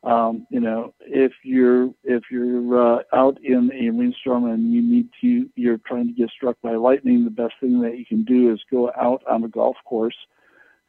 [0.04, 5.10] um, you know, if you're if you're uh, out in a rainstorm and you need
[5.22, 8.52] to, you're trying to get struck by lightning, the best thing that you can do
[8.54, 10.16] is go out on a golf course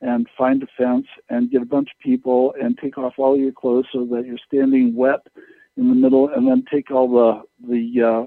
[0.00, 3.50] and find a fence and get a bunch of people and take off all your
[3.50, 5.26] clothes so that you're standing wet
[5.76, 8.26] in the middle, and then take all the the uh,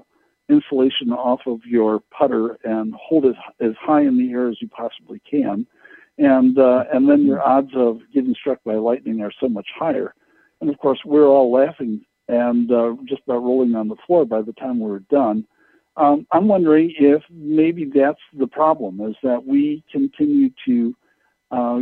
[0.52, 4.68] insulation off of your putter and hold it as high in the air as you
[4.68, 5.66] possibly can,
[6.18, 10.14] and uh, and then your odds of getting struck by lightning are so much higher.
[10.62, 14.42] And of course, we're all laughing and uh, just about rolling on the floor by
[14.42, 15.44] the time we're done.
[15.96, 20.96] Um, I'm wondering if maybe that's the problem is that we continue to
[21.50, 21.80] uh,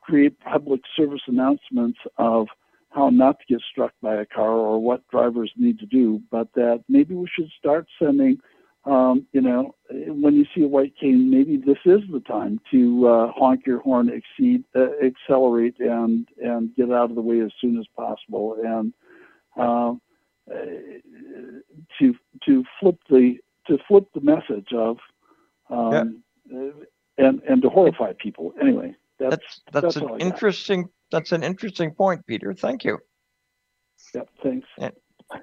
[0.00, 2.46] create public service announcements of
[2.90, 6.48] how not to get struck by a car or what drivers need to do, but
[6.54, 8.38] that maybe we should start sending,
[8.84, 13.06] um, you know, when you see a white cane, maybe this is the time to
[13.08, 17.52] uh, honk your horn, exceed, uh, accelerate, and and get out of the way as
[17.60, 18.94] soon as possible, and
[19.58, 19.94] uh,
[21.98, 22.14] to
[22.46, 23.36] to flip the
[23.66, 24.96] to flip the message of
[25.68, 26.22] um,
[27.18, 28.54] and and to horrify people.
[28.60, 30.26] Anyway, that's That's that's an all I got.
[30.26, 30.88] interesting.
[31.12, 32.54] That's an interesting point, Peter.
[32.54, 32.98] Thank you.
[34.14, 34.68] Yep, thanks.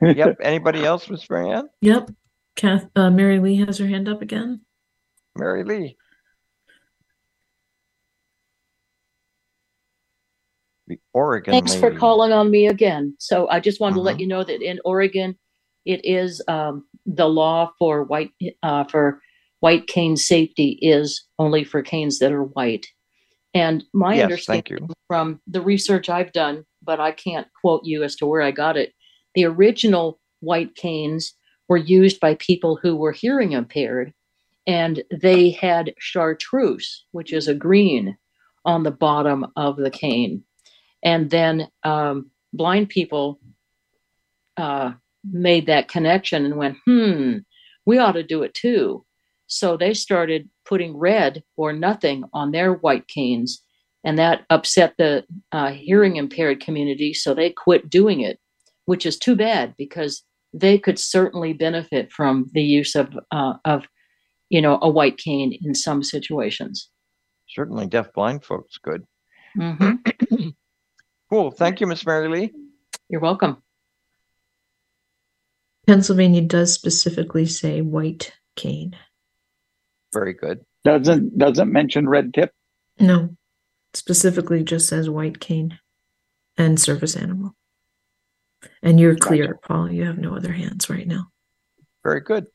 [0.01, 0.37] yep.
[0.41, 1.69] Anybody else, Miss Marianne?
[1.81, 2.09] Yep.
[2.57, 4.61] Kath, uh, Mary Lee has her hand up again.
[5.37, 5.95] Mary Lee.
[10.87, 11.99] The Oregon Thanks for lady.
[11.99, 13.15] calling on me again.
[13.19, 14.05] So I just wanted to Uh-huh.
[14.07, 15.37] let you know that in Oregon,
[15.85, 18.31] it is um, the law for white
[18.63, 19.21] uh, for
[19.59, 22.87] white cane safety is only for canes that are white.
[23.53, 24.87] And my Yes, understanding thank you.
[25.07, 28.77] from the research I've done, but I can't quote you as to where I got
[28.77, 28.93] it.
[29.35, 31.33] The original white canes
[31.67, 34.13] were used by people who were hearing impaired,
[34.65, 38.17] and they had chartreuse, which is a green,
[38.65, 40.43] on the bottom of the cane.
[41.03, 43.39] And then um, blind people
[44.57, 44.91] uh,
[45.23, 47.37] made that connection and went, hmm,
[47.85, 49.05] we ought to do it too.
[49.47, 53.63] So they started putting red or nothing on their white canes,
[54.03, 57.13] and that upset the uh, hearing impaired community.
[57.13, 58.39] So they quit doing it,
[58.85, 60.23] which is too bad because
[60.59, 63.85] they could certainly benefit from the use of uh, of
[64.49, 66.89] you know a white cane in some situations.
[67.49, 69.05] Certainly, deaf blind folks could.
[69.57, 70.53] Mhm.
[71.29, 71.51] Cool.
[71.51, 72.53] Thank you, Miss Mary Lee.
[73.09, 73.61] You're welcome.
[75.85, 78.95] Pennsylvania does specifically say white cane.
[80.13, 80.61] Very good.
[80.85, 82.51] Doesn't doesn't mention red tip.
[82.97, 83.35] No,
[83.93, 85.77] specifically just says white cane
[86.57, 87.56] and service animal.
[88.81, 89.91] And you're clear, Paul.
[89.91, 91.29] You have no other hands right now.
[92.03, 92.47] Very good.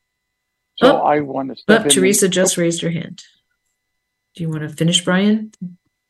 [0.77, 1.83] So Oh, I want to step But in.
[1.83, 3.23] and- Teresa just raised her hand.
[4.35, 5.51] Do you want to finish, Brian?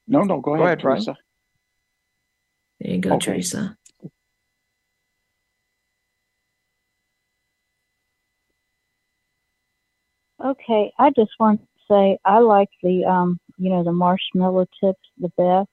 [0.07, 1.17] No, no, go ahead, ahead, Teresa.
[2.79, 3.25] There you go, Okay.
[3.33, 3.77] Teresa.
[10.43, 14.99] Okay, I just want to say I like the um, you know, the marshmallow tips
[15.19, 15.69] the best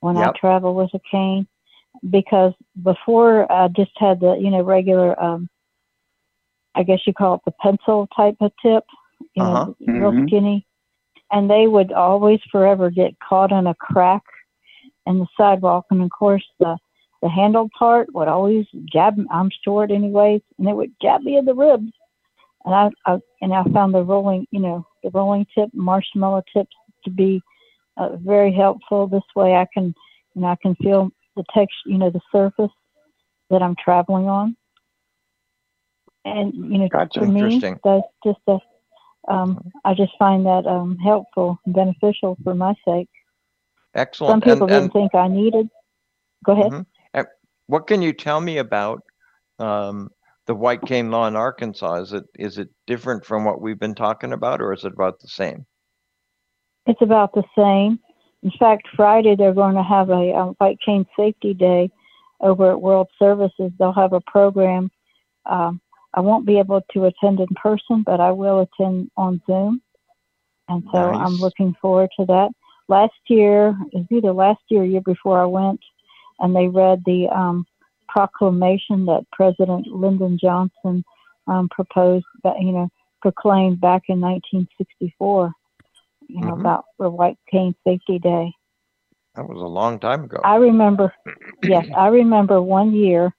[0.00, 0.34] when Yep.
[0.36, 1.46] I travel with a cane
[2.10, 2.52] because
[2.82, 5.48] before I just had the you know regular um,
[6.74, 8.84] I guess you call it the pencil type of tip,
[9.34, 9.44] you Uh-huh.
[9.44, 10.26] know, real Mhm.
[10.26, 10.66] skinny,
[11.32, 14.22] and they would always forever get caught in a crack
[15.06, 16.76] in the sidewalk, and of course the
[17.22, 19.18] the handle part would always jab.
[19.30, 21.92] I'm short anyways, and it would jab me in the ribs
[22.64, 26.74] and I, I and I found the rolling, you know, the rolling tip marshmallow tips
[27.04, 27.40] to be
[27.96, 29.06] uh, very helpful.
[29.06, 29.94] This way, I can,
[30.34, 32.72] and I can feel the texture, you know, the surface
[33.48, 34.56] that I'm traveling on.
[36.24, 37.20] And you know, Gotcha.
[37.20, 37.80] for me, Interesting.
[37.84, 38.58] that's just a.
[39.32, 43.08] Um, I just find that um, helpful and beneficial for my sake.
[43.94, 44.44] Excellent.
[44.44, 45.68] Some people And, didn't think I needed.
[46.44, 46.72] Go ahead.
[46.72, 46.86] Mhm.
[47.14, 47.24] Uh,
[47.66, 49.02] what can you tell me about
[49.58, 50.10] um,
[50.46, 51.94] the white cane law in Arkansas?
[51.96, 55.20] Is it is it different from what we've been talking about, or is it about
[55.20, 55.66] the same?
[56.86, 57.98] It's about the same.
[58.42, 61.90] In fact, Friday they're going to have a, um White Cane Safety Day
[62.40, 63.72] over at World Services.
[63.78, 64.90] They'll have a program.
[65.46, 65.80] Um,
[66.14, 69.82] I won't be able to attend in person, but I will attend on Zoom.
[70.68, 72.50] And so I'm looking forward to that.
[72.88, 75.80] Last year, it was either last year or year before I went,
[76.40, 77.66] and they read the um,
[78.08, 81.04] proclamation that President Lyndon Johnson
[81.46, 82.88] um, proposed, that, you know,
[83.20, 85.52] proclaimed back in 1964,
[86.28, 86.60] you know, Mhm.
[86.60, 88.52] about the White Cane Safety Day.
[89.34, 90.40] That was a long time ago.
[90.44, 91.12] I remember,
[91.62, 93.34] yes, I remember one year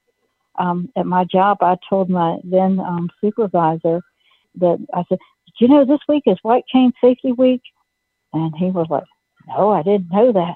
[0.60, 4.02] um, at my job, I told my then um, supervisor
[4.56, 7.62] that I said, Did you know this week is White Cane Safety Week?
[8.34, 9.04] And he was like,
[9.48, 10.56] No, I didn't know that.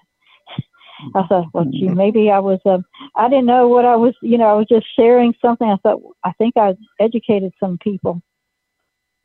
[1.16, 2.86] I thought, well, gee, maybe I was, um,
[3.16, 5.68] I didn't know what I was, you know, I was just sharing something.
[5.68, 8.22] I thought, I think I educated some people.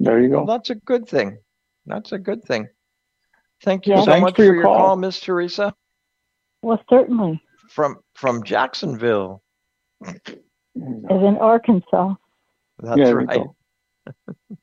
[0.01, 0.47] There you Well, go.
[0.47, 1.39] that's a good thing.
[1.87, 2.69] That's a good thing.
[3.63, 4.01] Thank you Yeah.
[4.03, 4.97] so Thanks much for your call, call.
[4.97, 5.75] Miss Teresa
[6.63, 9.43] Well, certainly, from from Jacksonville.
[10.05, 10.15] as
[10.75, 12.15] in Arkansas.
[12.79, 13.43] That's Yeah, right.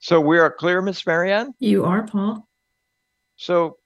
[0.00, 1.54] So we are clear, Miss Marianne.
[1.60, 2.46] You are, Paul.
[3.36, 3.78] So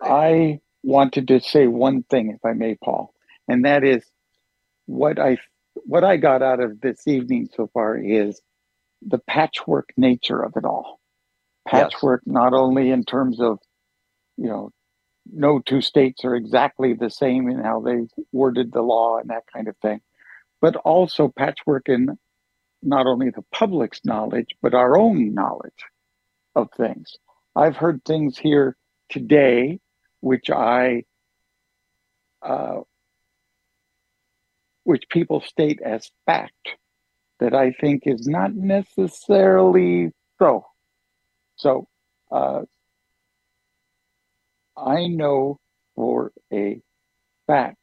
[0.00, 3.12] I wanted to say one thing, if I may, Paul,
[3.48, 4.04] and that is
[4.86, 5.38] what I
[5.74, 8.40] what I got out of this evening so far is
[9.02, 10.97] the patchwork nature of it all.
[11.72, 11.92] Yes.
[11.92, 13.58] Patchwork, not only in terms of,
[14.36, 14.70] you know,
[15.30, 19.44] no two states are exactly the same in how they worded the law and that
[19.52, 20.00] kind of thing,
[20.60, 22.18] but also patchwork in
[22.82, 25.84] not only the public's knowledge, but our own knowledge
[26.54, 27.16] of things.
[27.54, 28.76] I've heard things here
[29.08, 29.80] today
[30.20, 31.04] which I,
[32.42, 32.80] uh,
[34.84, 36.76] which people state as fact
[37.40, 40.66] that I think is not necessarily so.
[41.58, 41.88] So,
[42.30, 42.62] uh,
[44.76, 45.58] I know
[45.96, 46.80] for a
[47.46, 47.76] fact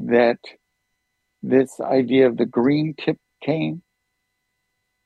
[0.00, 0.38] that
[1.42, 3.82] this idea of the green tip cane,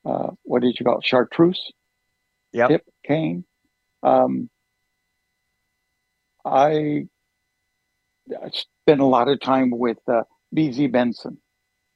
[0.04, 1.04] uh, what did you call it?
[1.04, 1.72] Chartreuse
[2.52, 2.68] Yep.
[2.68, 3.44] tip cane.
[4.02, 4.50] Um,
[6.44, 7.06] I
[8.30, 10.22] I spent a lot of time with uh,
[10.54, 11.36] BZ Bentzen,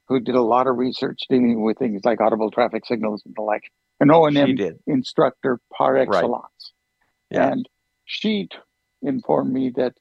[0.07, 3.41] who did a lot of research dealing with things like audible traffic signals and the
[3.41, 3.63] like.
[4.01, 4.57] An O and M
[4.87, 6.07] instructor par Right.
[6.09, 6.73] excellence,
[7.29, 7.51] Yeah.
[7.51, 7.69] and
[8.05, 8.57] she t-
[9.03, 9.95] informed me that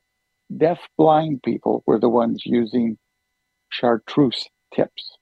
[0.56, 2.98] deaf blind people were the ones using
[3.68, 5.16] chartreuse tips.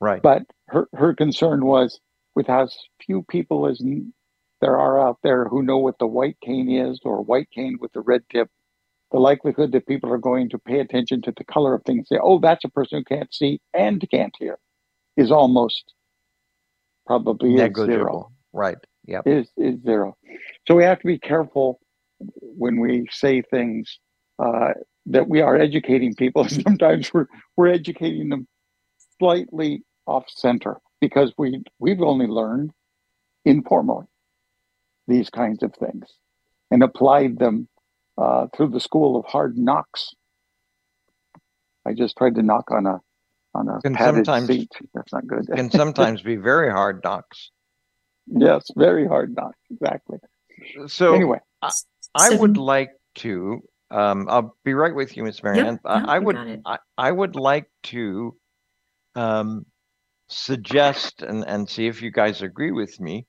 [0.00, 0.20] Right.
[0.20, 2.00] But her, her concern was
[2.34, 2.68] with how
[3.00, 4.12] few people as n-
[4.60, 7.92] there are out there who know what the white cane is or white cane with
[7.92, 8.50] the red tip,
[9.12, 12.18] the likelihood that people are going to pay attention to the color of things, say,
[12.20, 14.58] oh, that's a person who can't see and can't hear,
[15.16, 15.94] is almost
[17.06, 18.30] probably is zero.
[18.52, 18.78] Right.
[19.06, 19.20] Yeah.
[19.26, 20.16] Is is zero.
[20.66, 21.80] So we have to be careful
[22.40, 23.98] when we say things
[24.38, 24.70] uh,
[25.06, 26.48] that we are educating people.
[26.48, 27.26] Sometimes we're
[27.56, 28.46] we're educating them
[29.18, 32.70] slightly off center because we we've only learned
[33.44, 34.06] informally
[35.06, 36.06] these kinds of things
[36.70, 37.68] and applied them
[38.16, 40.14] uh, through the school of hard knocks.
[41.86, 43.00] I just tried to knock on a
[43.54, 44.70] on a Can padded sometimes- seat.
[44.94, 45.46] That's not good.
[45.54, 47.50] Can sometimes be very hard knocks.
[48.26, 49.58] yes, very hard knocks.
[49.70, 50.18] Exactly.
[50.86, 51.70] So anyway, I,
[52.14, 53.60] I would like to.
[53.90, 55.78] Um, I'll be right with you, Miss Marianne.
[55.84, 56.62] no, I, I would.
[56.64, 58.36] I, I would like to
[59.14, 59.66] um,
[60.28, 63.26] suggest and and see if you guys agree with me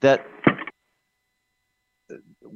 [0.00, 0.24] that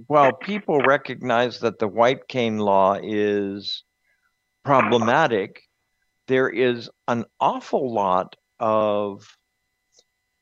[0.06, 3.84] while people recognize that the white cane law is
[4.64, 5.60] problematic,
[6.28, 9.26] there is an awful lot of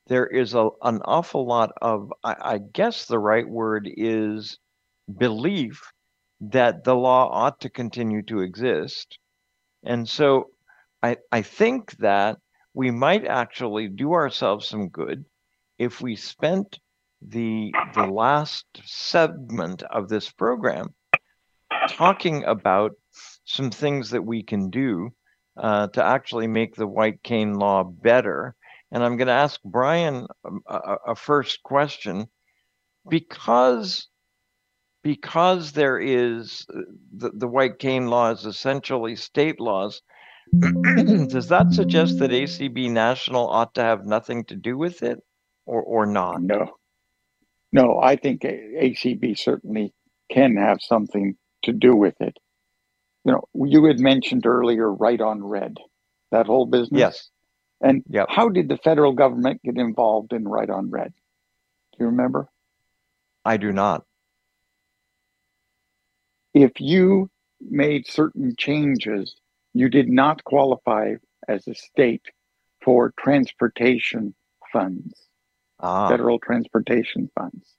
[0.07, 4.59] there is a, an awful lot of I, I guess the right word is
[5.17, 5.81] belief
[6.39, 9.17] that the law ought to continue to exist.
[9.83, 10.51] And so
[11.03, 12.37] i i think that
[12.73, 15.25] we might actually do ourselves some good
[15.77, 16.79] if we spent
[17.21, 20.87] the the last segment of this program
[21.89, 22.91] talking about
[23.45, 25.11] some things that we can do
[25.57, 28.55] uh, to actually make the white cane law better.
[28.91, 32.27] And I'm going to ask Brian um, a, a- first question
[33.09, 34.07] because
[35.03, 36.81] because there is uh,
[37.15, 40.01] the, the white cane law is essentially state laws,
[40.61, 45.19] does that suggest that ACB National ought to have nothing to do with it
[45.65, 46.41] or, or not?
[46.41, 46.67] No.
[47.71, 49.93] No, I think ACB certainly
[50.31, 52.37] can have something to do with it.
[53.27, 55.75] You know, you had mentioned earlier right on red,
[56.31, 56.97] that whole business.
[56.97, 57.29] Yes.
[57.81, 58.27] And Yep.
[58.29, 61.13] how did the federal government get involved in right on red?
[61.91, 62.47] Do you remember?
[63.43, 64.05] I do not.
[66.53, 67.29] If you
[67.59, 69.35] made certain changes,
[69.73, 71.15] you did not qualify
[71.49, 72.23] as a state
[72.81, 74.33] for transportation
[74.71, 75.27] funds,
[75.81, 77.75] Ah, federal transportation funds.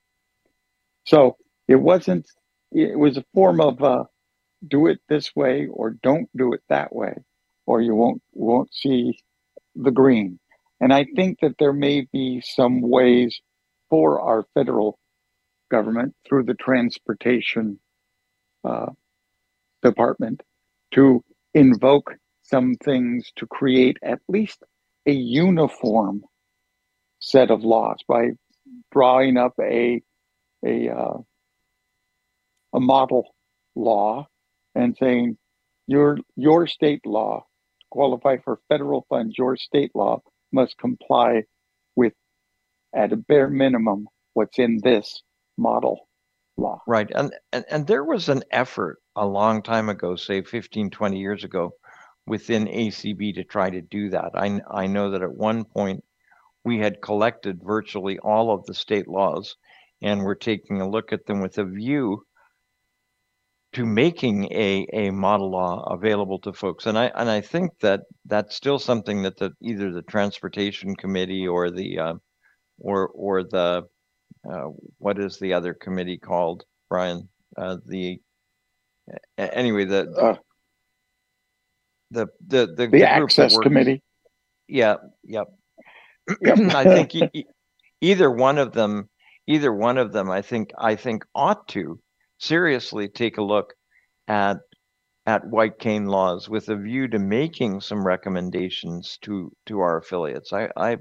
[1.05, 2.29] So it wasn't,
[2.71, 4.03] it was a form of uh,
[4.67, 7.15] do it this way or don't do it that way,
[7.65, 9.19] or you won't won't see
[9.75, 10.39] the green.
[10.81, 13.41] And I think that there may be some ways
[13.89, 14.97] for our federal
[15.69, 17.79] government through the transportation
[18.63, 18.87] uh,
[19.83, 20.41] department
[20.91, 21.23] to
[21.53, 24.63] invoke some things to create at least
[25.05, 26.23] a uniform
[27.19, 28.29] set of laws by
[28.91, 30.01] drawing up a
[30.65, 31.17] a uh,
[32.73, 33.33] a model
[33.75, 34.27] law
[34.75, 35.37] and saying
[35.87, 37.45] your your state law
[37.91, 40.21] qualify for federal funds your state law
[40.51, 41.43] must comply
[41.95, 42.13] with
[42.95, 45.21] at a bare minimum what's in this
[45.57, 46.07] model
[46.57, 47.09] law right.
[47.15, 51.43] And, and and there was an effort a long time ago, say 15, 20 years
[51.43, 51.71] ago,
[52.27, 54.31] within ACB to try to do that.
[54.35, 56.03] I I know that at one point
[56.65, 59.55] we had collected virtually all of the state laws
[60.01, 62.23] and we're taking a look at them with a view
[63.73, 66.85] to making a, a model law available to folks.
[66.85, 71.47] And I and I think that that's still something that the either the transportation committee
[71.47, 72.13] or the uh,
[72.79, 73.83] or or the
[74.49, 74.65] uh,
[74.97, 77.29] what is the other committee called, Brian?
[77.57, 78.19] Uh, the
[79.37, 80.35] anyway the uh,
[82.11, 84.01] the the the, the group access works- committee
[84.67, 85.47] Yeah, yep.
[86.41, 86.57] Yep.
[86.75, 87.45] I think e-
[88.01, 89.09] either one of them,
[89.47, 91.99] either one of them, I think, I think ought to
[92.39, 93.73] seriously take a look
[94.27, 94.57] at
[95.25, 100.53] at white cane laws with a view to making some recommendations to to our affiliates.
[100.53, 100.97] I I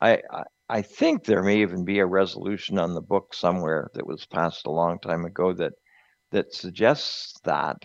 [0.00, 0.22] I
[0.68, 4.66] I- think there may even be a resolution on the book somewhere that was passed
[4.66, 5.74] a long time ago that
[6.32, 7.76] that suggests that.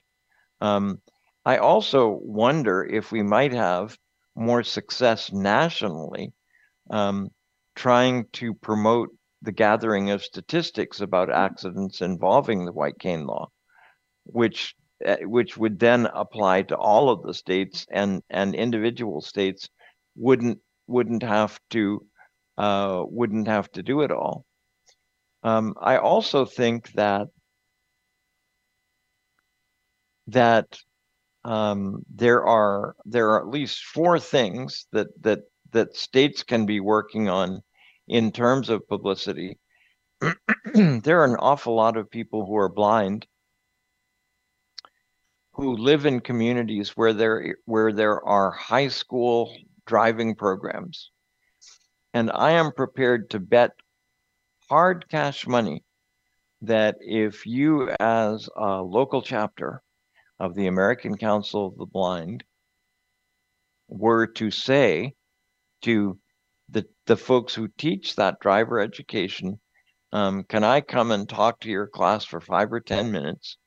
[0.61, 1.01] Um,
[1.45, 3.97] I also wonder if we might have
[4.35, 6.33] more success nationally
[6.91, 7.29] um,
[7.75, 9.09] trying to promote
[9.43, 13.49] the gathering of statistics about accidents involving the white cane law,
[14.25, 14.73] which
[15.05, 19.69] uh, which would then apply to all of the states and and individual states
[20.15, 22.05] wouldn't wouldn't have to
[22.57, 24.45] uh, wouldn't have to do it all.
[25.43, 27.27] Um, I also think that
[30.27, 30.79] that
[31.43, 35.39] um, there are there are at least four things that that
[35.71, 37.61] that states can be working on
[38.07, 39.57] in terms of publicity.
[40.73, 43.27] there are an awful lot of people who are blind
[45.53, 49.55] who live in communities where there where there are high school
[49.85, 51.11] driving programs.
[52.13, 53.71] And I am prepared to bet
[54.69, 55.83] hard cash money
[56.61, 59.81] that if you as a local chapter
[60.39, 62.43] of the American Council of the Blind
[63.87, 65.13] were to say
[65.81, 66.17] to
[66.69, 69.59] the the folks who teach that driver education,
[70.11, 73.57] um, can I come and talk to your class for five or ten minutes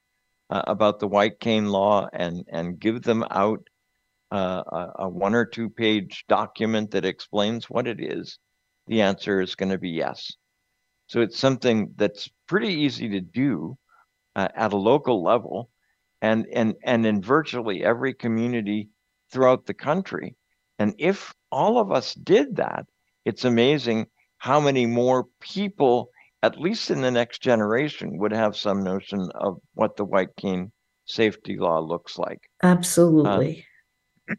[0.50, 3.60] uh, about the white cane law and and give them out
[4.32, 8.38] uh, a, a one or two page document that explains what it is?
[8.86, 10.32] The answer is going to be yes.
[11.08, 13.76] So it's something that's pretty easy to do
[14.34, 15.70] uh, at a local level
[16.22, 18.88] and and and in virtually every community
[19.30, 20.36] throughout the country.
[20.78, 22.84] And if all of us did that,
[23.24, 24.06] it's amazing
[24.36, 26.10] how many more people,
[26.42, 30.70] at least in the next generation, would have some notion of what the white cane
[31.06, 32.42] safety law looks like.
[32.62, 33.64] Absolutely.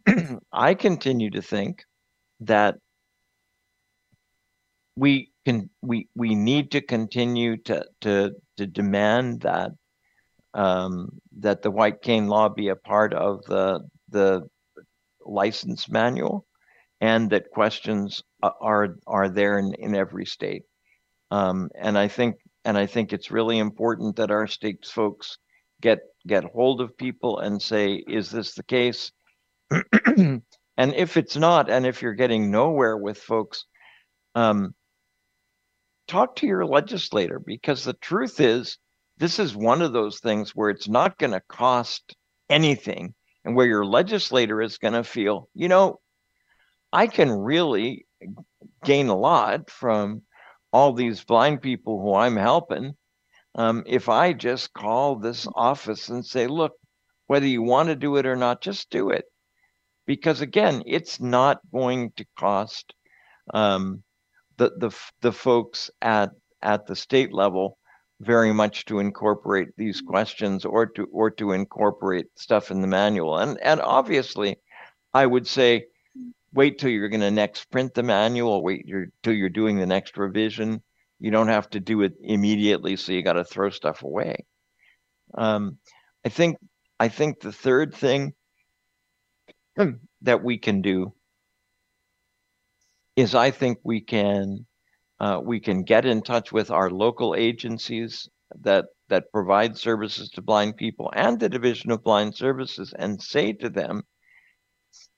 [0.53, 1.83] I continue to think
[2.41, 2.75] that
[4.95, 9.71] we can we we need to continue to to to demand that
[10.53, 14.47] um, that the white cane law be a part of the the
[15.25, 16.46] license manual,
[17.01, 20.63] and that questions are are there in, in every state.
[21.31, 25.37] Um, and I think and I think it's really important that our state's folks
[25.81, 29.11] get get hold of people and say, is this the case?
[30.17, 30.41] and
[30.77, 33.65] if it's not, and if you're getting nowhere with folks,
[34.35, 34.73] um,
[36.07, 38.77] talk to your legislator because the truth is
[39.17, 42.15] this is one of those things where it's not going to cost
[42.49, 43.13] anything
[43.43, 45.99] and where your legislator is going to feel, you know,
[46.91, 48.05] I can really
[48.83, 50.23] gain a lot from
[50.71, 52.95] all these blind people who I'm helping
[53.57, 56.73] um, if I just call this office and say, look,
[57.25, 59.25] whether you want to do it or not, just do it.
[60.05, 62.93] Because again, it's not going to cost
[63.53, 64.03] um,
[64.57, 64.91] the, the,
[65.21, 66.29] the folks at,
[66.61, 67.77] at the state level
[68.19, 73.37] very much to incorporate these questions or to or to incorporate stuff in the manual.
[73.37, 74.57] And and obviously,
[75.13, 75.85] I would say
[76.53, 78.63] wait till you're going to next print the manual.
[78.63, 80.81] Wait you're, till you're doing the next revision.
[81.19, 84.45] You don't have to do it immediately, so you got to throw stuff away.
[85.35, 85.77] Um,
[86.25, 86.57] I think
[86.99, 88.33] I think the third thing
[90.21, 91.13] that we can do
[93.15, 94.65] is I think we can
[95.19, 98.29] uh, we can get in touch with our local agencies
[98.61, 103.53] that that provide services to blind people and the Division of Blind Services and say
[103.53, 104.03] to them,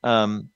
[0.03, 0.49] um,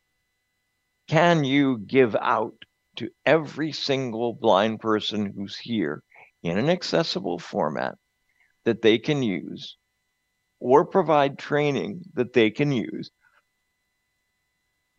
[1.07, 2.55] can you give out
[2.97, 6.03] to every single blind person who's here
[6.43, 7.95] in an accessible format
[8.65, 9.77] that they can use
[10.59, 13.11] or provide training that they can use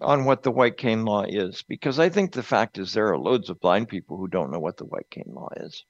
[0.01, 3.18] on what the white cane law is because I think the fact is there are
[3.18, 5.85] loads of blind people who don't know what the white cane law is.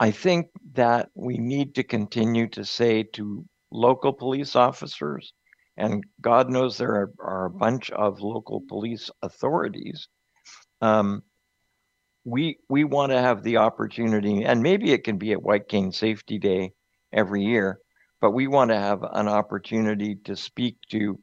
[0.00, 5.32] I think that we need to continue to say to local police officers,
[5.76, 10.08] and God knows there are, are a bunch of local police authorities.
[10.80, 11.22] Um,
[12.24, 15.92] we we want to have the opportunity, and maybe it can be at White Cane
[15.92, 16.72] Safety Day
[17.12, 17.80] every year,
[18.20, 21.18] but we want to have an opportunity to speak to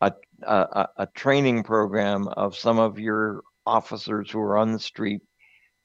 [0.00, 5.22] a, a, a training program of some of your officers who are on the street,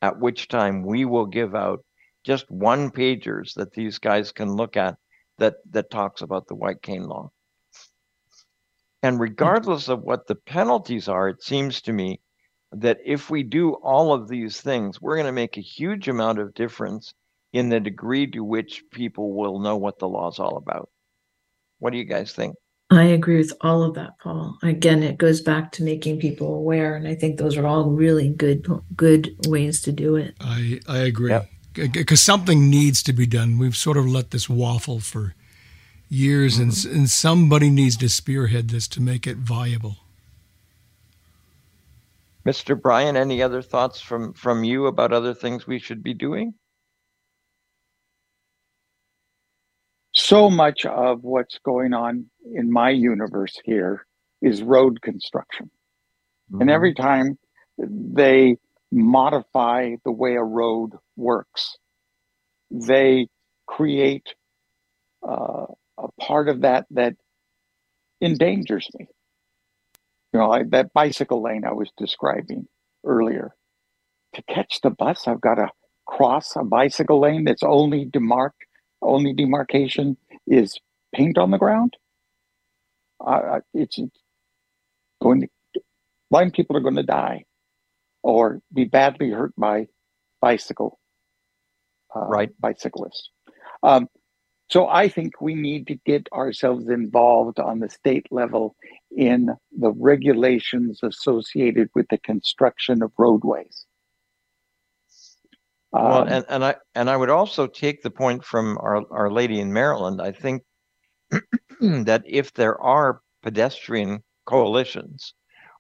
[0.02, 1.84] at which time we will give out
[2.24, 4.96] just one pagers that these guys can look at
[5.38, 7.32] that that talks about the white cane law.
[9.04, 12.20] And regardless of what the penalties are, it seems to me
[12.72, 16.40] that if we do all of these things, we're going to make a huge amount
[16.40, 17.14] of difference
[17.52, 20.90] in the degree to which people will know what the law is all about.
[21.80, 22.56] What do you guys think?
[22.92, 24.58] I agree with all of that, Paul.
[24.64, 28.30] Again, it goes back to making people aware, and I think those are all really
[28.30, 30.36] good good ways to do it.
[30.42, 31.34] I I agree
[31.74, 32.18] because yep.
[32.18, 33.58] something needs to be done.
[33.58, 35.36] We've sort of let this waffle for
[36.12, 39.98] years, and and somebody needs to spearhead this to make it viable.
[42.46, 42.80] Mr.
[42.80, 46.54] Brian, any other thoughts from from you about other things we should be doing?
[50.14, 54.06] so much of what's going on in my universe here
[54.42, 55.70] is road construction.
[56.52, 56.62] Mm-hmm.
[56.62, 57.38] And every time
[57.78, 58.58] they
[58.92, 61.78] modify the way a road works,
[62.70, 63.28] they
[63.68, 64.28] create
[65.28, 65.66] uh,
[66.02, 67.16] a part of that that
[68.22, 69.08] endangers me.
[70.34, 72.68] You know, like that bicycle lane I was describing
[73.06, 73.52] earlier.
[74.36, 75.68] To catch the bus, I've got to
[76.08, 78.52] cross a bicycle lane that's only demarked
[79.02, 80.18] only demarcation
[80.48, 80.78] is
[81.14, 81.98] paint on the ground,
[83.26, 84.00] uh, it's
[85.22, 85.48] going to
[86.30, 87.44] blind people are going to die
[88.24, 89.88] or be badly hurt by
[90.42, 91.00] bicycle
[92.16, 93.30] uh, right bicyclists.
[93.84, 94.08] Um,
[94.72, 98.78] so I think we need to get ourselves involved on the state level
[99.12, 103.86] in the regulations associated with the construction of roadways.
[105.92, 109.30] Well, um, and, and I and I would also take the point from our, our
[109.30, 110.22] lady in Maryland.
[110.22, 110.64] I think
[111.82, 115.34] that if there are pedestrian coalitions,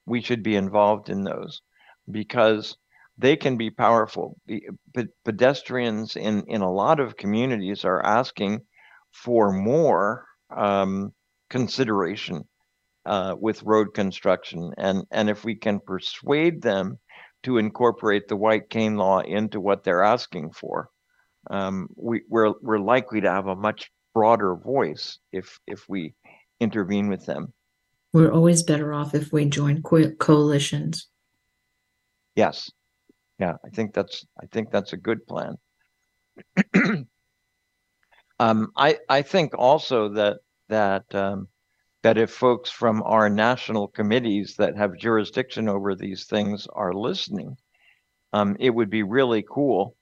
[0.05, 1.61] we should be involved in those
[2.11, 2.75] because
[3.17, 4.37] they can be powerful.
[4.47, 8.59] The pedestrians in in a lot of communities are asking
[9.11, 10.25] for more
[10.55, 11.13] um,
[11.49, 12.43] consideration
[13.05, 16.99] uh, with road construction, and and if we can persuade them
[17.43, 20.89] to incorporate the white cane law into what they're asking for,
[21.49, 26.13] um, we, we're we're likely to have a much broader voice if if we
[26.59, 27.53] intervene with them.
[28.13, 31.07] We're always better off if we join co- coalitions.
[32.35, 32.69] Yes,
[33.39, 35.55] yeah, I think that's I think that's a good plan.
[38.41, 40.37] um, I I think also that
[40.69, 41.47] that um,
[42.01, 47.55] that if folks from our national committees that have jurisdiction over these things are listening,
[48.33, 49.95] um, it would be really cool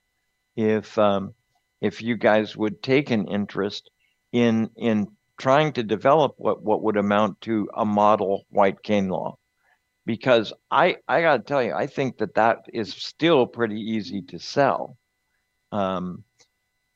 [0.55, 1.33] if um,
[1.81, 3.91] if you guys would take an interest
[4.31, 5.07] in in
[5.37, 9.37] trying to develop what what would amount to a model white cane law,
[10.05, 14.21] because I I got to tell you I think that that is still pretty easy
[14.29, 14.95] to sell.
[15.73, 16.23] Um,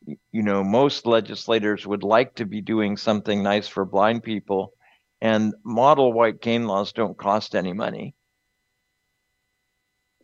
[0.06, 4.74] you know, most legislators would like to be doing something nice for blind people,
[5.22, 8.16] and model white cane laws don't cost any money.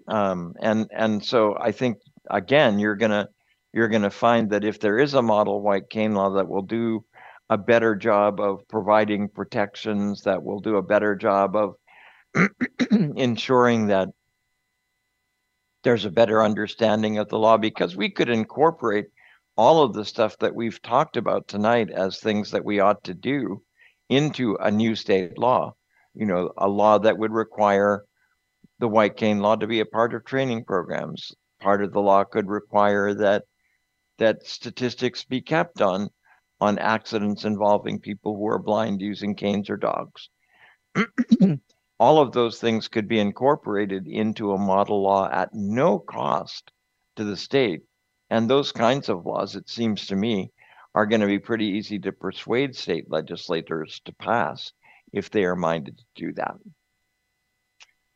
[0.08, 2.00] Um, and and so I think
[2.30, 3.30] again, you're gonna
[3.74, 7.06] you're gonna find that if there is a model white cane law that will do
[7.50, 11.76] a better job of providing protections, that will do a better job of
[12.92, 14.10] ensuring that
[15.84, 19.06] there's a better understanding of the law because we could incorporate
[19.60, 23.14] all of the stuff that we've talked about tonight as things that we ought to
[23.14, 23.62] do
[24.08, 25.74] into a new state law.
[26.14, 28.06] You know, a law that would require
[28.80, 31.34] the white cane law to be a part of training programs.
[31.60, 33.44] Part of the law could require that
[34.18, 36.08] that statistics be kept on
[36.62, 40.30] on accidents involving people who are blind using canes or dogs.
[42.00, 46.72] All of those things could be incorporated into a model law at no cost
[47.18, 47.82] to the state.
[48.30, 50.52] And those kinds of laws, it seems to me,
[50.96, 54.72] are going to be pretty easy to persuade state legislators to pass
[55.14, 56.56] if they are minded to do that.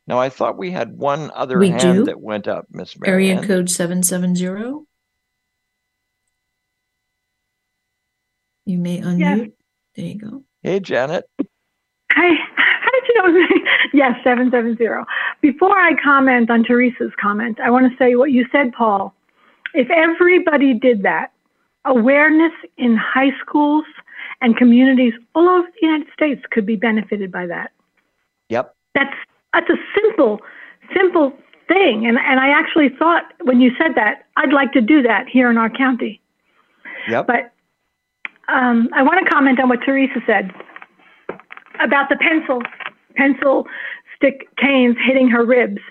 [0.06, 2.06] Now, I thought we had one other We hand do?
[2.06, 3.48] that went up, Miss Area Marianne.
[3.48, 4.86] code seven seven zero.
[8.66, 9.54] You may unmute.
[9.96, 10.44] There you go.
[10.62, 11.26] Hey, Janet.
[12.12, 13.48] Hi, how did you know?
[13.94, 15.04] yes, 770.
[15.42, 19.14] Before I comment on Teresa's comment, I want to say what you said, Paul.
[19.74, 21.32] If everybody did that,
[21.86, 23.86] awareness in high schools
[24.42, 27.72] and communities all over the United States could be benefited by that.
[28.50, 28.76] Yep.
[28.94, 29.16] That's
[29.54, 30.40] that's a simple,
[30.96, 31.34] simple
[31.68, 32.06] thing.
[32.06, 35.50] And and I actually thought when you said that, I'd like to do that here
[35.50, 36.22] in our county.
[37.08, 37.28] Yep.
[37.28, 37.52] But
[38.48, 40.52] um, I want to comment on what Teresa said
[41.82, 42.62] about the pencil
[43.16, 43.66] pencil
[44.16, 45.82] stick canes hitting her ribs.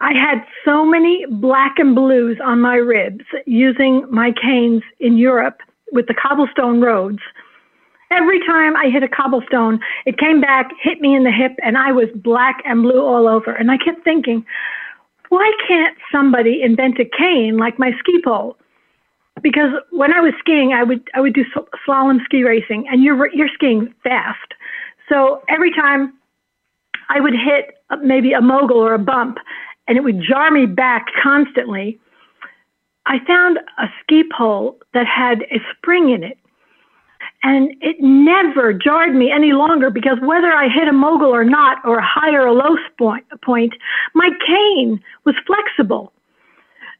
[0.00, 5.60] I had so many black and blues on my ribs using my canes in Europe
[5.92, 7.18] with the cobblestone roads.
[8.10, 11.76] Every time I hit a cobblestone, it came back, hit me in the hip, and
[11.76, 13.52] I was black and blue all over.
[13.52, 14.44] And I kept thinking,
[15.28, 18.56] why can't somebody invent a cane like my ski pole?
[19.42, 21.44] Because when I was skiing, I would I would do
[21.86, 24.54] slalom ski racing, and you're you're skiing fast.
[25.08, 26.12] So every time
[27.08, 29.38] I would hit uh, maybe a mogul or a bump,
[29.88, 31.98] and it would jar me back constantly.
[33.06, 36.38] I found a ski pole that had a spring in it,
[37.42, 41.78] and it never jarred me any longer because whether I hit a mogul or not,
[41.84, 43.74] or a high or a low point, point
[44.14, 46.12] my cane was flexible.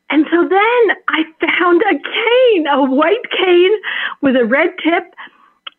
[0.08, 1.22] And so then I
[1.58, 3.72] found a cane, a white cane
[4.22, 5.14] with a red tip,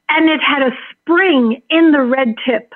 [0.09, 2.73] and it had a spring in the red tip.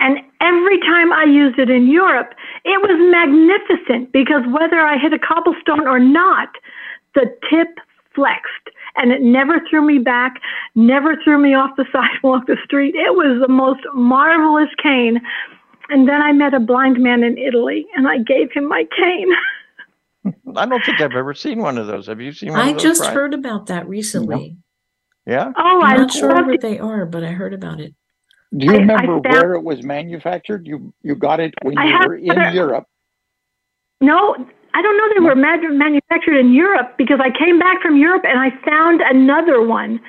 [0.00, 5.12] And every time I used it in Europe, it was magnificent because whether I hit
[5.12, 6.48] a cobblestone or not,
[7.14, 7.68] the tip
[8.14, 10.40] flexed and it never threw me back,
[10.74, 12.94] never threw me off the sidewalk, the street.
[12.96, 15.20] It was the most marvelous cane.
[15.90, 19.28] And then I met a blind man in Italy and I gave him my cane.
[20.56, 22.06] I don't think I've ever seen one of those.
[22.06, 23.14] Have you seen one I of just Brian?
[23.14, 24.56] heard about that recently.
[25.26, 25.52] Yeah.
[25.56, 26.60] Oh, I'm I not sure love where it.
[26.60, 27.94] they are, but I heard about it.
[28.56, 30.66] Do you I- I remember found- where it was manufactured?
[30.66, 32.86] You you got it when I you were in other- Europe.
[34.00, 34.34] No,
[34.74, 38.38] I don't know they were manufactured in Europe because I came back from Europe and
[38.38, 40.00] I found another one.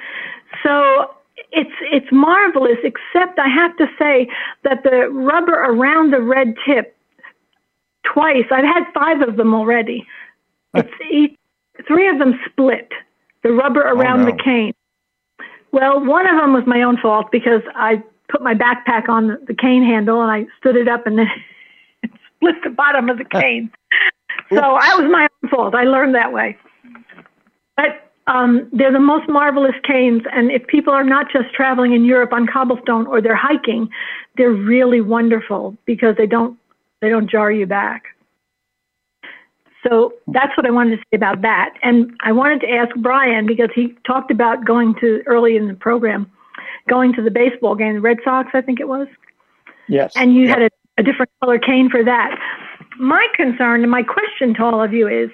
[0.63, 1.11] So
[1.51, 4.29] it's it's marvelous, except I have to say
[4.63, 6.95] that the rubber around the red tip
[8.03, 8.45] twice.
[8.51, 10.05] I've had five of them already.
[10.73, 11.35] It's each,
[11.87, 12.91] three of them split.
[13.43, 14.43] The rubber oh, around the no.
[14.43, 14.73] cane.
[15.71, 18.01] Well, one of them was my own fault because I
[18.31, 21.27] put my backpack on the, cane handle and I stood it up and then
[22.03, 23.71] it split the bottom of the cane.
[24.49, 25.75] so that was my own fault.
[25.75, 26.57] I learned that way.
[27.75, 32.05] But um, they're the most marvelous canes, and if people are not just traveling in
[32.05, 33.89] Europe on cobblestone or they're hiking,
[34.37, 36.57] they're really wonderful because they don't
[37.01, 38.03] they don't jar you back.
[39.87, 41.73] So that's what I wanted to say about that.
[41.81, 45.73] And I wanted to ask Brian because he talked about going to early in the
[45.73, 46.31] program,
[46.87, 49.07] going to the baseball game, the Red Sox, I think it was.
[49.87, 50.13] Yes.
[50.15, 52.37] And you had a, a different color cane for that.
[52.99, 55.29] My concern and my question to all of you is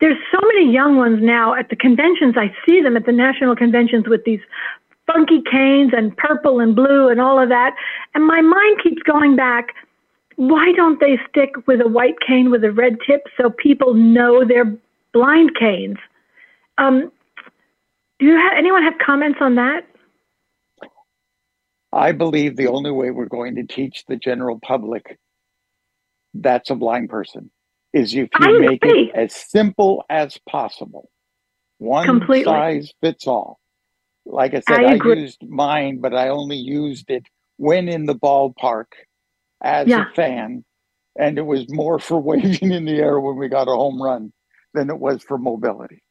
[0.00, 2.34] there's so many young ones now at the conventions.
[2.36, 4.40] I see them at the national conventions with these
[5.06, 7.74] funky canes and purple and blue and all of that.
[8.14, 9.74] And my mind keeps going back.
[10.36, 14.44] Why don't they stick with a white cane with a red tip so people know
[14.44, 14.74] they're
[15.12, 15.98] blind canes?
[16.78, 17.12] Um,
[18.18, 19.86] do you have anyone have comments on that?
[21.92, 25.18] I believe the only way we're going to teach the general public
[26.34, 27.50] that's a blind person
[27.92, 31.10] is if you make it as simple as possible.
[31.78, 32.44] one Completely.
[32.44, 33.58] size fits all.
[34.24, 37.26] Like I said, I I, used mine, but I only used it
[37.56, 38.86] when in the ballpark
[39.62, 40.10] as Yeah.
[40.10, 40.64] a fan.
[41.18, 44.32] And it was more for waving in the air when we got a home run
[44.74, 46.02] than it was for mobility.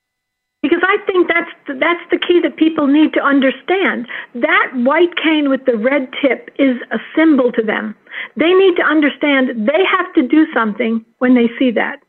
[0.61, 4.07] Because I think that's the, that's the key that people need to understand.
[4.35, 7.95] That white cane with the red tip is a symbol to them.
[8.35, 11.99] They need to understand they have to do something when they see that.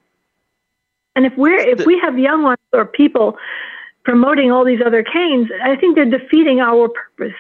[1.15, 3.37] And if we're if we have young ones or people
[4.05, 7.37] promoting all these other canes, I think they're defeating our purpose.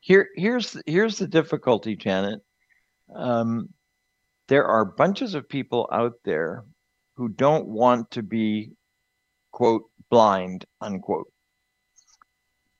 [0.00, 2.40] Here, here's here's the difficulty, Janet.
[3.14, 3.68] Um,
[4.48, 6.64] there are bunches of people out there
[7.14, 8.72] who don't want to be,
[9.52, 11.32] quote, blind, unquote.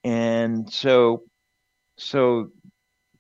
[0.05, 1.23] And so,
[1.97, 2.49] so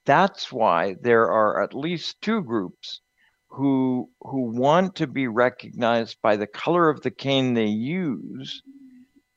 [0.04, 3.00] that's why there are at least two groups
[3.48, 8.62] who who want to be recognized by the color of the cane they use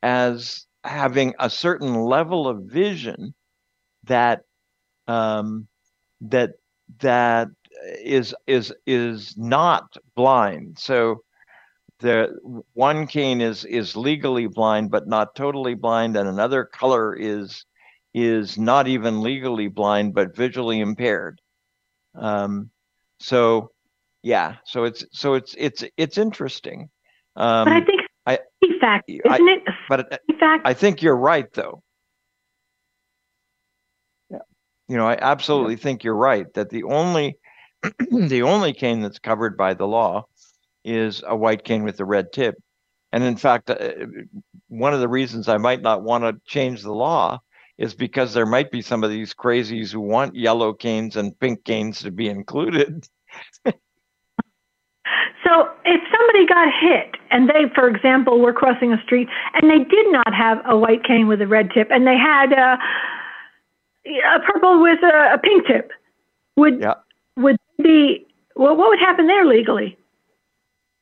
[0.03, 3.33] as having a certain level of vision
[4.03, 4.41] that
[5.07, 5.67] um,
[6.21, 6.51] that
[6.99, 7.47] that
[8.03, 10.79] is is is not blind.
[10.79, 11.24] So
[12.05, 17.65] the one cane is is legally blind but not totally blind, and another color is
[18.13, 21.41] is not even legally blind but visually impaired.
[22.13, 22.69] Um,
[23.19, 23.71] so
[24.23, 26.89] yeah, so it's so it's it's it's interesting.
[27.35, 28.39] Um, but I think I,
[28.79, 29.63] fact, isn't I- it?
[29.89, 30.67] but uh, fact.
[30.67, 31.81] I think you're right, though.
[34.29, 34.39] yeah.
[34.87, 37.37] You know, I absolutely think you're right that the only
[38.11, 40.25] the only cane that's covered by the law
[40.85, 42.55] is a white cane with a red tip.
[43.11, 43.77] And in fact, uh,
[44.67, 47.39] one of the reasons I might not want to change the law
[47.77, 51.65] is because there might be some of these crazies who want yellow canes and pink
[51.65, 53.07] canes to be included.
[55.47, 59.77] So if somebody got hit and they, for example, were crossing a street and they
[59.77, 62.79] did not have a white cane with a red tip and they had a,
[64.35, 65.91] a purple with a, a pink tip,
[66.57, 66.95] would Yeah.
[67.37, 68.25] would be
[68.55, 69.97] well, what would happen there legally?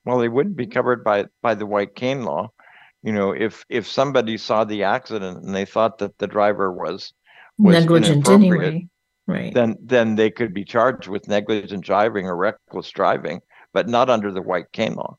[0.06, 2.52] Well, they wouldn't be covered by by the white cane law.
[3.02, 7.14] You know, if if somebody saw the accident and they thought that the driver was
[7.58, 8.88] was Negligent anyway.
[9.26, 9.54] Right.
[9.54, 13.40] then then they could be charged with negligent driving or reckless driving,
[13.74, 15.18] but not under the white cane law.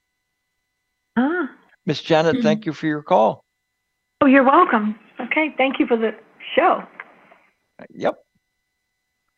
[1.16, 1.48] Ah,
[1.86, 3.44] Miss Janet, thank you for your call.
[4.20, 4.98] oh, you're welcome.
[5.20, 6.15] Okay, thank you for the
[6.55, 6.82] show.
[7.90, 8.15] Yep.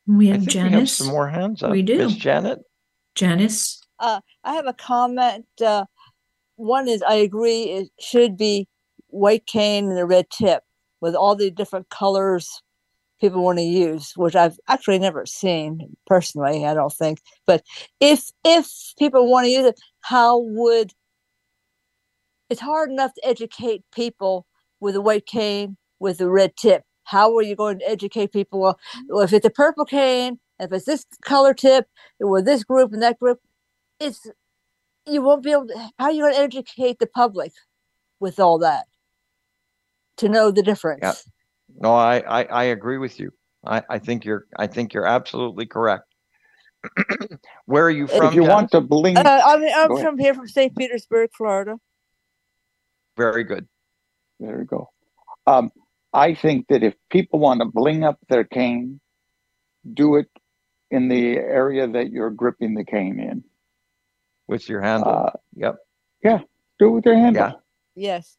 [0.09, 0.93] We have think we have Janice.
[0.97, 1.71] some more hands up.
[1.71, 1.99] We do.
[1.99, 2.59] Miss Janet.
[3.15, 3.81] Janice.
[3.99, 5.47] Uh, I have a comment.
[5.65, 5.87] Uh,
[6.57, 8.69] one is I agree it should be
[9.09, 10.63] white cane and a red tip
[11.01, 12.63] with all the different colors
[13.21, 16.67] people want to use, which I've actually never seen personally.
[16.67, 17.21] I don't think.
[17.47, 17.63] But
[18.01, 20.93] if if people want to use it, how would
[22.51, 24.47] it's hard enough to educate people
[24.81, 26.83] with a white cane with a red tip.
[27.05, 28.79] How are you going to educate people?
[29.09, 31.87] Well, if it's a purple cane, if it's this color tip,
[32.21, 33.39] with this group and that group,
[34.01, 34.27] it's
[35.07, 37.53] you won't be able to how are you going to educate the public
[38.21, 38.87] with all that
[40.17, 41.13] to know the difference Yeah.
[41.81, 43.33] No, I, I, I agree with you.
[43.65, 46.05] I, I think you're I think you're absolutely correct.
[47.67, 48.27] Where are you from?
[48.29, 48.57] if you Janet?
[48.57, 50.07] want to bling, uh, i'm, I'm Go ahead.
[50.07, 51.77] from here from st petersburg florida
[53.17, 53.67] Very good.
[54.39, 54.91] There you go.
[55.47, 55.73] Um,
[56.13, 59.01] I think that if people want to bling up their cane,
[59.93, 60.29] do it
[60.91, 63.45] in the area that you're gripping the cane in.
[64.49, 65.11] With your handle.
[65.11, 65.77] Uh, yep.
[66.23, 66.39] Yeah,
[66.79, 67.43] do it with your handle.
[67.43, 67.53] Yeah.
[67.95, 68.37] yes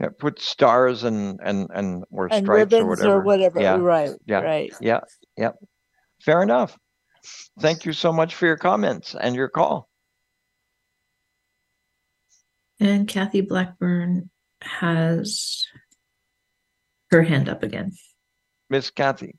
[0.00, 3.58] Yeah, put stars and and and or And stripes or ribbons or whatever.
[3.58, 3.76] whatever, Yeah.
[3.76, 4.40] right, Yeah.
[4.40, 4.72] right.
[4.80, 5.00] Yeah.
[5.36, 5.56] Yep.
[6.22, 6.76] Fair enough.
[7.60, 9.88] Thank you so much for your comments and your call.
[12.78, 14.30] And Kathy Blackburn
[14.62, 15.66] has
[17.10, 17.92] her hand up again.
[18.70, 19.36] Miss Kathy.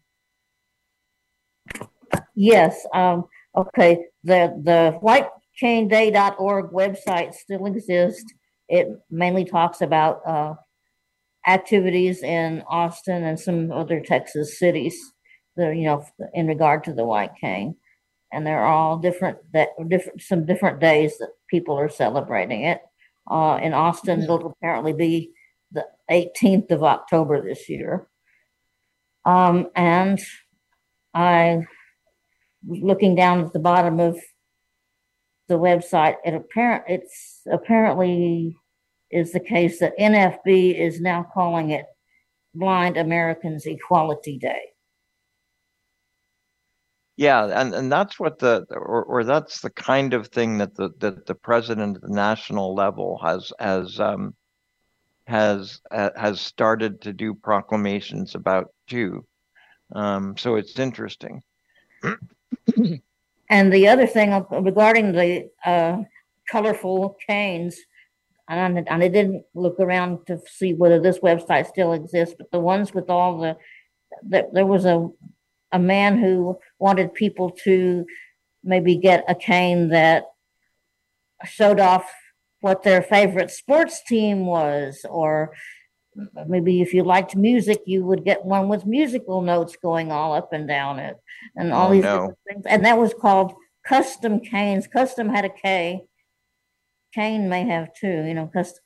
[2.36, 3.26] Yes, um,
[3.56, 8.34] okay, the, the whitecaneday.org website still exists.
[8.70, 10.54] It mainly talks about, uh,
[11.48, 14.96] activities in Austin and some other Texas cities
[15.56, 17.76] that, you know, in regard to the white cane.
[18.32, 22.80] And they're all different, that, different, some different days that people are celebrating it.
[23.30, 25.32] Uh, in Austin, it'll apparently be
[25.72, 28.08] the eighteenth of October this year.
[29.26, 30.20] Um, and
[31.14, 31.62] I
[32.68, 34.20] looking down at the bottom of
[35.48, 38.56] the website, it apparent it's apparently
[39.10, 41.86] is the case that NFB is now calling it
[42.56, 44.72] Blind Americans Equality Day.
[47.18, 50.90] yeah, and, and that's what the or, or that's the kind of thing that the
[51.00, 54.34] that the president at the national level has has um,
[55.28, 59.26] has uh, has started to do proclamations about too.
[59.94, 61.44] Um, so it's interesting.
[63.52, 66.04] And the other thing regarding the uh,
[66.50, 67.78] colorful canes,
[68.48, 72.94] and I, didn't look around to see whether this website still exists, but the ones
[72.94, 73.58] with all the,
[74.24, 75.10] there, there was a,
[75.74, 78.06] a man who wanted people to
[78.64, 80.28] maybe get a cane that
[81.44, 82.10] showed off
[82.62, 85.54] what their favorite sports team was, or
[86.48, 90.52] maybe if you liked music, you would get one with musical notes going all up
[90.54, 91.16] and down it,
[91.56, 92.34] and all Oh, these no.
[92.48, 92.66] things.
[92.66, 93.54] And that was called
[93.86, 94.88] custom canes.
[94.88, 96.04] Custom had a K.
[97.14, 98.80] Cane may have too, you know, because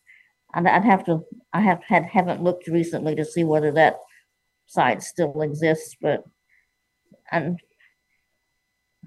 [0.54, 1.24] I'd, I'd have to,
[1.54, 3.98] I have had, haven't looked recently to see whether that
[4.68, 6.24] site still exists, but,
[7.32, 7.60] and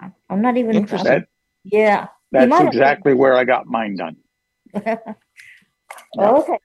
[0.01, 0.77] I- I'm not even.
[0.77, 1.24] Interesting.
[1.65, 2.09] Yeah.
[2.31, 4.16] That's exactly where I got mine done.
[6.16, 6.59] Oh, Okay,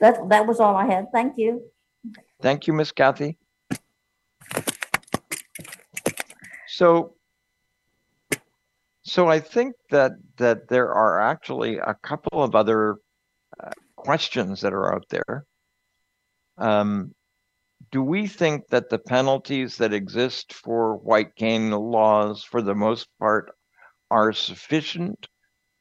[0.00, 1.06] that, that was all I had.
[1.12, 1.62] Thank you.
[2.40, 3.38] Thank you, Miss Kathy.
[6.68, 7.14] So,
[9.02, 12.96] so I think that that there are actually a couple of other
[13.62, 15.44] uh, questions that are out there.
[16.56, 17.14] Um,
[17.90, 23.08] do we think that the penalties that exist for white cane laws, for the most
[23.18, 23.50] part,
[24.10, 25.26] are sufficient?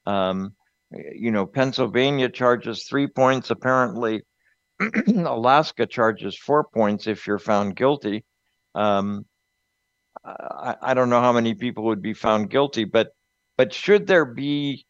[0.06, 0.56] Um,
[0.92, 3.50] you know, Pennsylvania charges three points.
[3.52, 4.24] Apparently,
[5.08, 8.26] Alaska charges four points if you're found guilty.
[8.76, 9.26] Um,
[10.26, 13.10] I, I don't know how many people would be found guilty, but
[13.58, 14.86] but should there be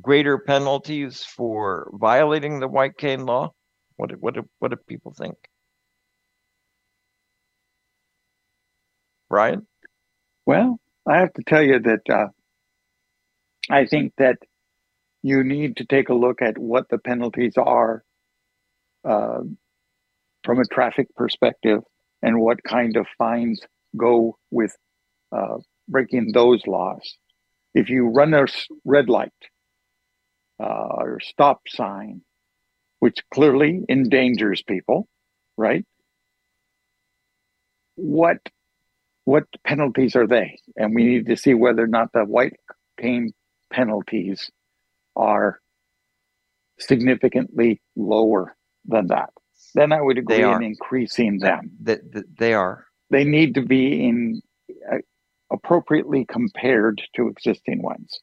[0.00, 3.52] greater penalties for violating the white cane law?
[3.96, 5.36] What do- what do, what do people think?
[9.28, 9.66] Brian?
[10.46, 12.28] Well, I have to tell you that uh,
[13.70, 14.38] I think that
[15.22, 18.02] you need to take a look at what the penalties are
[19.08, 19.40] uh,
[20.44, 21.80] from a traffic perspective
[22.22, 23.60] and what kind of fines
[23.96, 24.76] go with
[25.30, 25.58] uh,
[25.88, 27.16] breaking those laws.
[27.74, 28.46] If you run a
[28.84, 29.30] red light
[30.60, 32.22] uh, or stop sign,
[32.98, 35.08] which clearly endangers people,
[35.56, 35.84] right?
[37.96, 38.38] What
[39.24, 40.58] what penalties are they?
[40.76, 42.54] And we need to see whether or not the white
[42.98, 43.32] cane
[43.72, 44.50] penalties
[45.16, 45.60] are
[46.78, 49.30] significantly lower than that.
[49.74, 51.70] Then I would agree They in increasing them.
[51.82, 52.86] That, that they are.
[53.10, 54.42] They need to be in
[54.90, 54.98] uh,
[55.52, 58.20] appropriately compared to existing ones.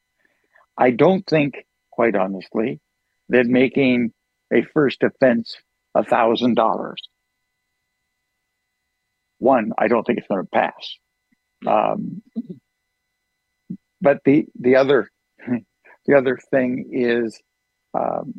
[0.76, 1.54] I don't think,
[1.90, 2.80] quite honestly,
[3.28, 4.12] that making
[4.52, 5.56] a first offense
[5.94, 7.00] a thousand dollars.
[9.38, 10.96] One, I don't think it's going to pass.
[11.66, 12.22] Um,
[14.00, 15.10] but the the other
[16.10, 17.40] the other thing is,
[17.94, 18.34] um,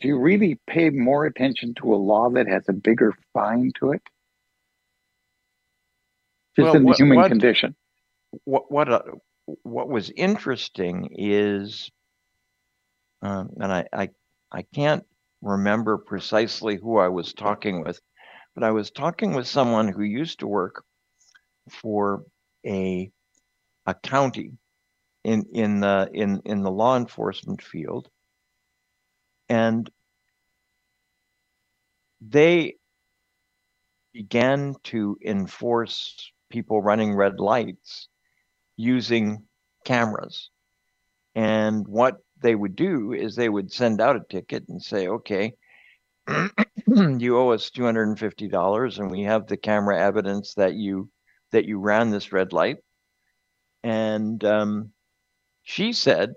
[0.00, 3.92] do you really pay more attention to a law that has a bigger fine to
[3.92, 4.02] it?
[6.56, 7.74] Just Well, in the what- human what- condition.
[8.44, 9.02] what what uh,
[9.62, 11.90] what was interesting is,
[13.22, 14.08] um, and I, I
[14.50, 15.04] I can't
[15.42, 18.00] remember precisely who I was talking with,
[18.54, 20.84] but I was talking with someone who used to work
[21.70, 22.24] for
[22.66, 23.10] a
[23.86, 24.52] a county
[25.24, 28.08] in in the in in the law enforcement field,
[29.48, 29.90] and
[32.20, 32.76] they
[34.12, 38.08] began to enforce people running red lights
[38.76, 39.44] using
[39.84, 40.50] cameras.
[41.34, 45.54] And what they would do is they would send out a ticket and say, okay,
[46.86, 51.10] you owe us $250 and we have the camera evidence that you
[51.50, 52.78] that you ran this red light.
[53.82, 54.90] And um,
[55.64, 56.34] she said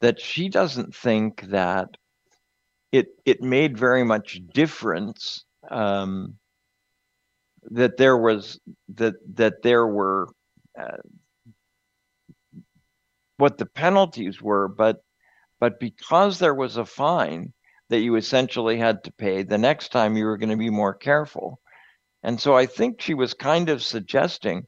[0.00, 1.88] that she doesn't think that
[2.90, 6.34] it it made very much difference um,
[7.70, 8.58] that there was
[8.94, 10.28] that that there were
[10.78, 10.96] uh,
[13.36, 15.02] what the penalties were, but
[15.60, 17.52] but because there was a fine
[17.90, 20.94] that you essentially had to pay, the next time you were going to be more
[20.94, 21.60] careful.
[22.22, 24.66] And so I think she was kind of suggesting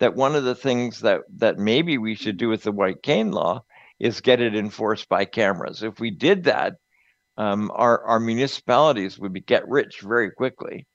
[0.00, 3.30] that one of the things that that maybe we should do with the white cane
[3.30, 3.62] law
[3.98, 5.82] is get it enforced by cameras.
[5.82, 6.74] If we did that,
[7.36, 10.86] um, our our municipalities would be, get rich very quickly,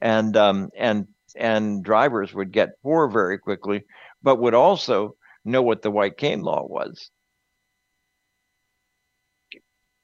[0.00, 3.84] and um, and and drivers would get poor very quickly,
[4.22, 5.14] but would also
[5.44, 7.10] know what the white cane law was.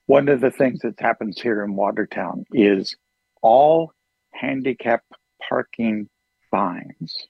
[0.07, 2.95] One of the things that happens here in Watertown is
[3.43, 3.93] all
[4.33, 5.03] handicap
[5.49, 6.09] parking
[6.51, 7.27] fines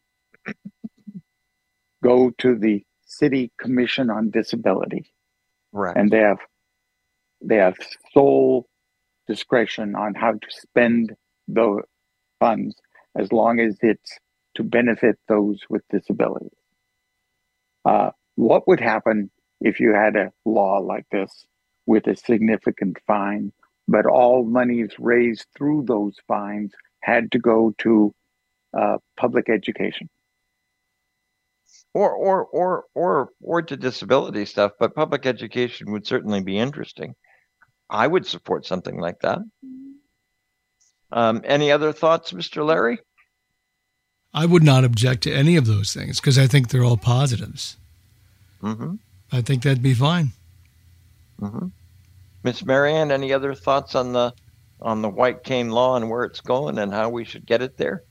[2.05, 5.11] go to the city commission on disability.
[5.73, 5.97] Right.
[5.97, 6.39] And they have
[7.41, 7.77] they have
[8.13, 8.67] sole
[9.27, 11.15] discretion on how to spend
[11.49, 11.83] the
[12.39, 12.77] funds
[13.17, 14.19] as long as it's
[14.55, 16.51] to benefit those with disabilities.
[17.85, 21.47] Uh, what would happen if you had a law like this
[21.87, 23.53] with a significant fine
[23.87, 28.15] but all monies raised through those fines had to go to
[28.77, 30.09] uh, public education
[31.95, 37.15] or or or or or to disability stuff but public education would certainly be interesting
[37.89, 39.39] i would support something like that
[41.13, 42.99] um, any other thoughts mr larry
[44.37, 47.77] I would not object to any of those things because I think they're all positives.
[48.61, 48.97] mm-hmm.
[49.31, 50.33] I think that'd be fine.
[51.41, 51.67] Mm-hmm.
[52.43, 54.33] miss marianne any other thoughts on the
[54.81, 57.77] on the white cane law and where it's going and how we should get it
[57.77, 58.03] there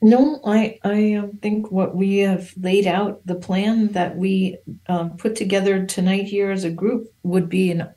[0.00, 4.58] No, I I um, think what we have laid out, the plan that we
[4.88, 7.88] um, put together tonight here as a group, would be an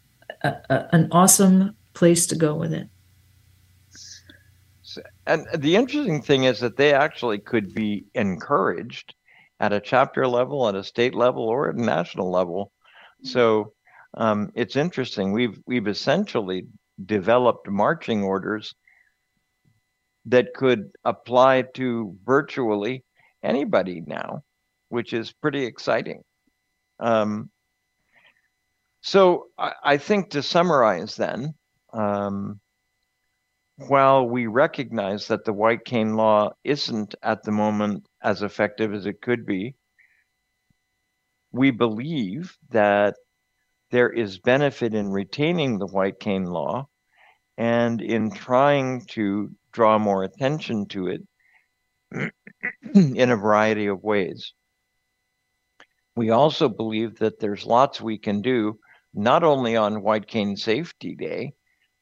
[0.43, 2.87] a, a, an awesome place to go with it.
[5.27, 9.13] And the interesting thing is that they actually could be encouraged
[9.59, 12.71] at a chapter level, at a state level, or at a national level.
[13.23, 13.73] So
[14.15, 15.31] um, it's interesting.
[15.31, 16.65] We've we've essentially
[17.05, 18.73] developed marching orders
[20.25, 23.03] that could apply to virtually
[23.43, 24.43] anybody now,
[24.89, 26.23] which is pretty exciting.
[26.99, 27.49] Um,
[29.01, 31.55] so I, I think to summarize, then.
[31.93, 32.59] Um,
[33.87, 39.05] while we recognize that the white cane law isn't at the moment as effective as
[39.05, 39.75] it could be,
[41.51, 43.15] we believe that
[43.89, 46.87] there is benefit in retaining the white cane law
[47.57, 51.21] and in trying to draw more attention to it
[52.93, 54.53] in a variety of ways.
[56.15, 58.79] We also believe that there's lots we can do,
[59.13, 61.53] not only on White Cane Safety Day,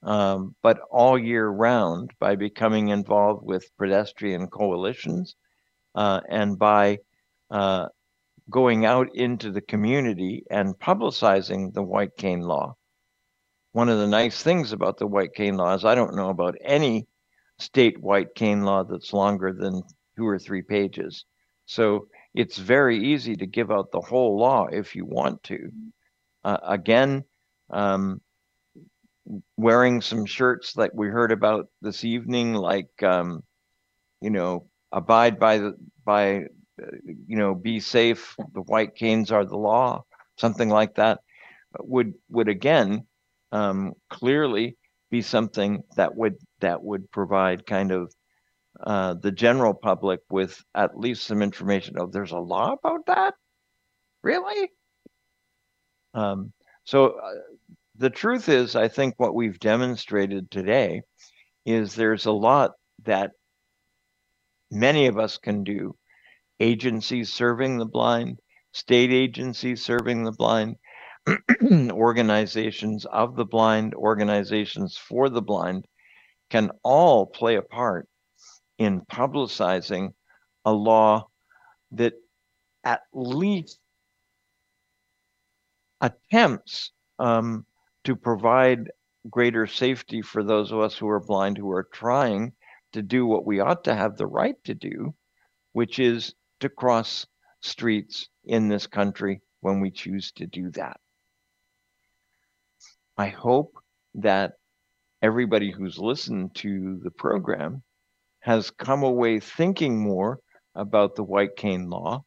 [0.03, 5.35] um, but all year round by becoming involved with pedestrian coalitions
[5.95, 6.99] uh, and by
[7.51, 7.87] uh,
[8.49, 12.75] going out into the community and publicizing the white cane law.
[13.73, 16.55] One of the nice things about the white cane law is I don't know about
[16.63, 17.07] any
[17.59, 19.83] state white cane law that's longer than
[20.17, 21.25] two or three pages.
[21.65, 25.69] So it's very easy to give out the whole law if you want to.
[26.43, 27.23] Uh, again,
[27.69, 28.21] um,
[29.57, 33.43] wearing some shirts like we heard about this evening, like um,
[34.21, 35.75] you know, abide by the
[36.05, 36.45] by,
[37.27, 38.35] you know, be safe.
[38.53, 40.03] The white canes are the law,
[40.37, 41.19] something like that,
[41.79, 43.05] would would again
[43.51, 44.77] um, clearly
[45.09, 48.13] be something that would that would provide kind of
[48.81, 51.95] uh, the general public with at least some information.
[51.99, 53.33] Oh, there's a law about that,
[54.23, 54.71] really.
[56.13, 56.53] Um,
[56.85, 57.33] so uh,
[57.97, 61.01] the truth is, I think what we've demonstrated today
[61.65, 62.71] is there's a lot
[63.03, 63.31] that
[64.71, 65.95] many of us can do.
[66.59, 68.39] Agencies serving the blind,
[68.73, 70.75] state agencies serving the blind,
[71.91, 75.85] organizations of the blind, organizations for the blind
[76.49, 78.07] can all play a part
[78.77, 80.13] in publicizing
[80.65, 81.27] a law
[81.91, 82.13] that
[82.83, 83.79] at least
[86.01, 87.65] attempts um,
[88.03, 88.89] to provide
[89.29, 92.53] greater safety for those of us who are blind who are trying
[92.93, 95.13] to do what we ought to have the right to do,
[95.73, 97.27] which is to cross
[97.61, 100.99] streets in this country when we choose to do that.
[103.19, 103.77] I hope
[104.15, 104.53] that
[105.21, 107.83] everybody who's listened to the program
[108.39, 110.39] has come away thinking more
[110.73, 112.23] about the white cane law.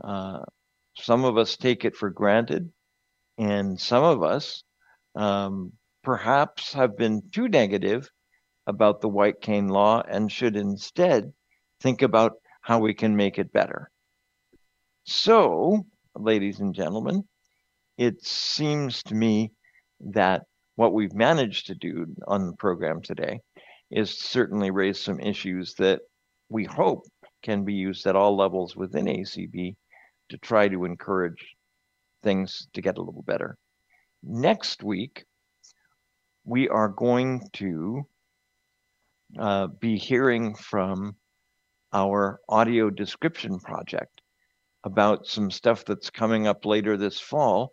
[0.00, 0.44] Uh,
[0.96, 2.70] some of us take it for granted,
[3.36, 4.62] and some of us
[5.16, 5.72] um,
[6.04, 8.08] perhaps have been too negative
[8.68, 11.32] about the white cane law and should instead
[11.80, 13.90] think about how we can make it better.
[15.02, 15.84] So,
[16.14, 17.24] ladies and gentlemen,
[17.98, 19.50] it seems to me
[20.02, 20.42] that
[20.76, 23.40] what we've managed to do on the program today
[23.90, 26.00] is certainly raise some issues that
[26.48, 27.04] we hope
[27.42, 29.74] can be used at all levels within ACB
[30.28, 31.54] to try to encourage
[32.22, 33.56] things to get a little better.
[34.22, 35.24] Next week,
[36.44, 38.06] we are going to
[39.38, 41.16] uh, be hearing from
[41.92, 44.20] our audio description project
[44.84, 47.72] about some stuff that's coming up later this fall,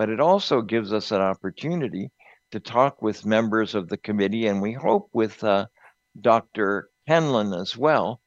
[0.00, 2.10] but it also gives us an opportunity
[2.52, 5.66] to talk with members of the committee, and we hope with uh,
[6.18, 6.88] Dr.
[7.06, 8.22] Kenlon as well,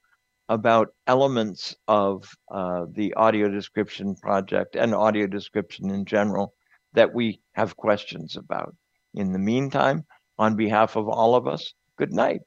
[0.47, 6.53] about elements of uh, the audio description project and audio description in general
[6.93, 8.75] that we have questions about.
[9.15, 10.05] In the meantime,
[10.37, 12.41] on behalf of all of us, good night.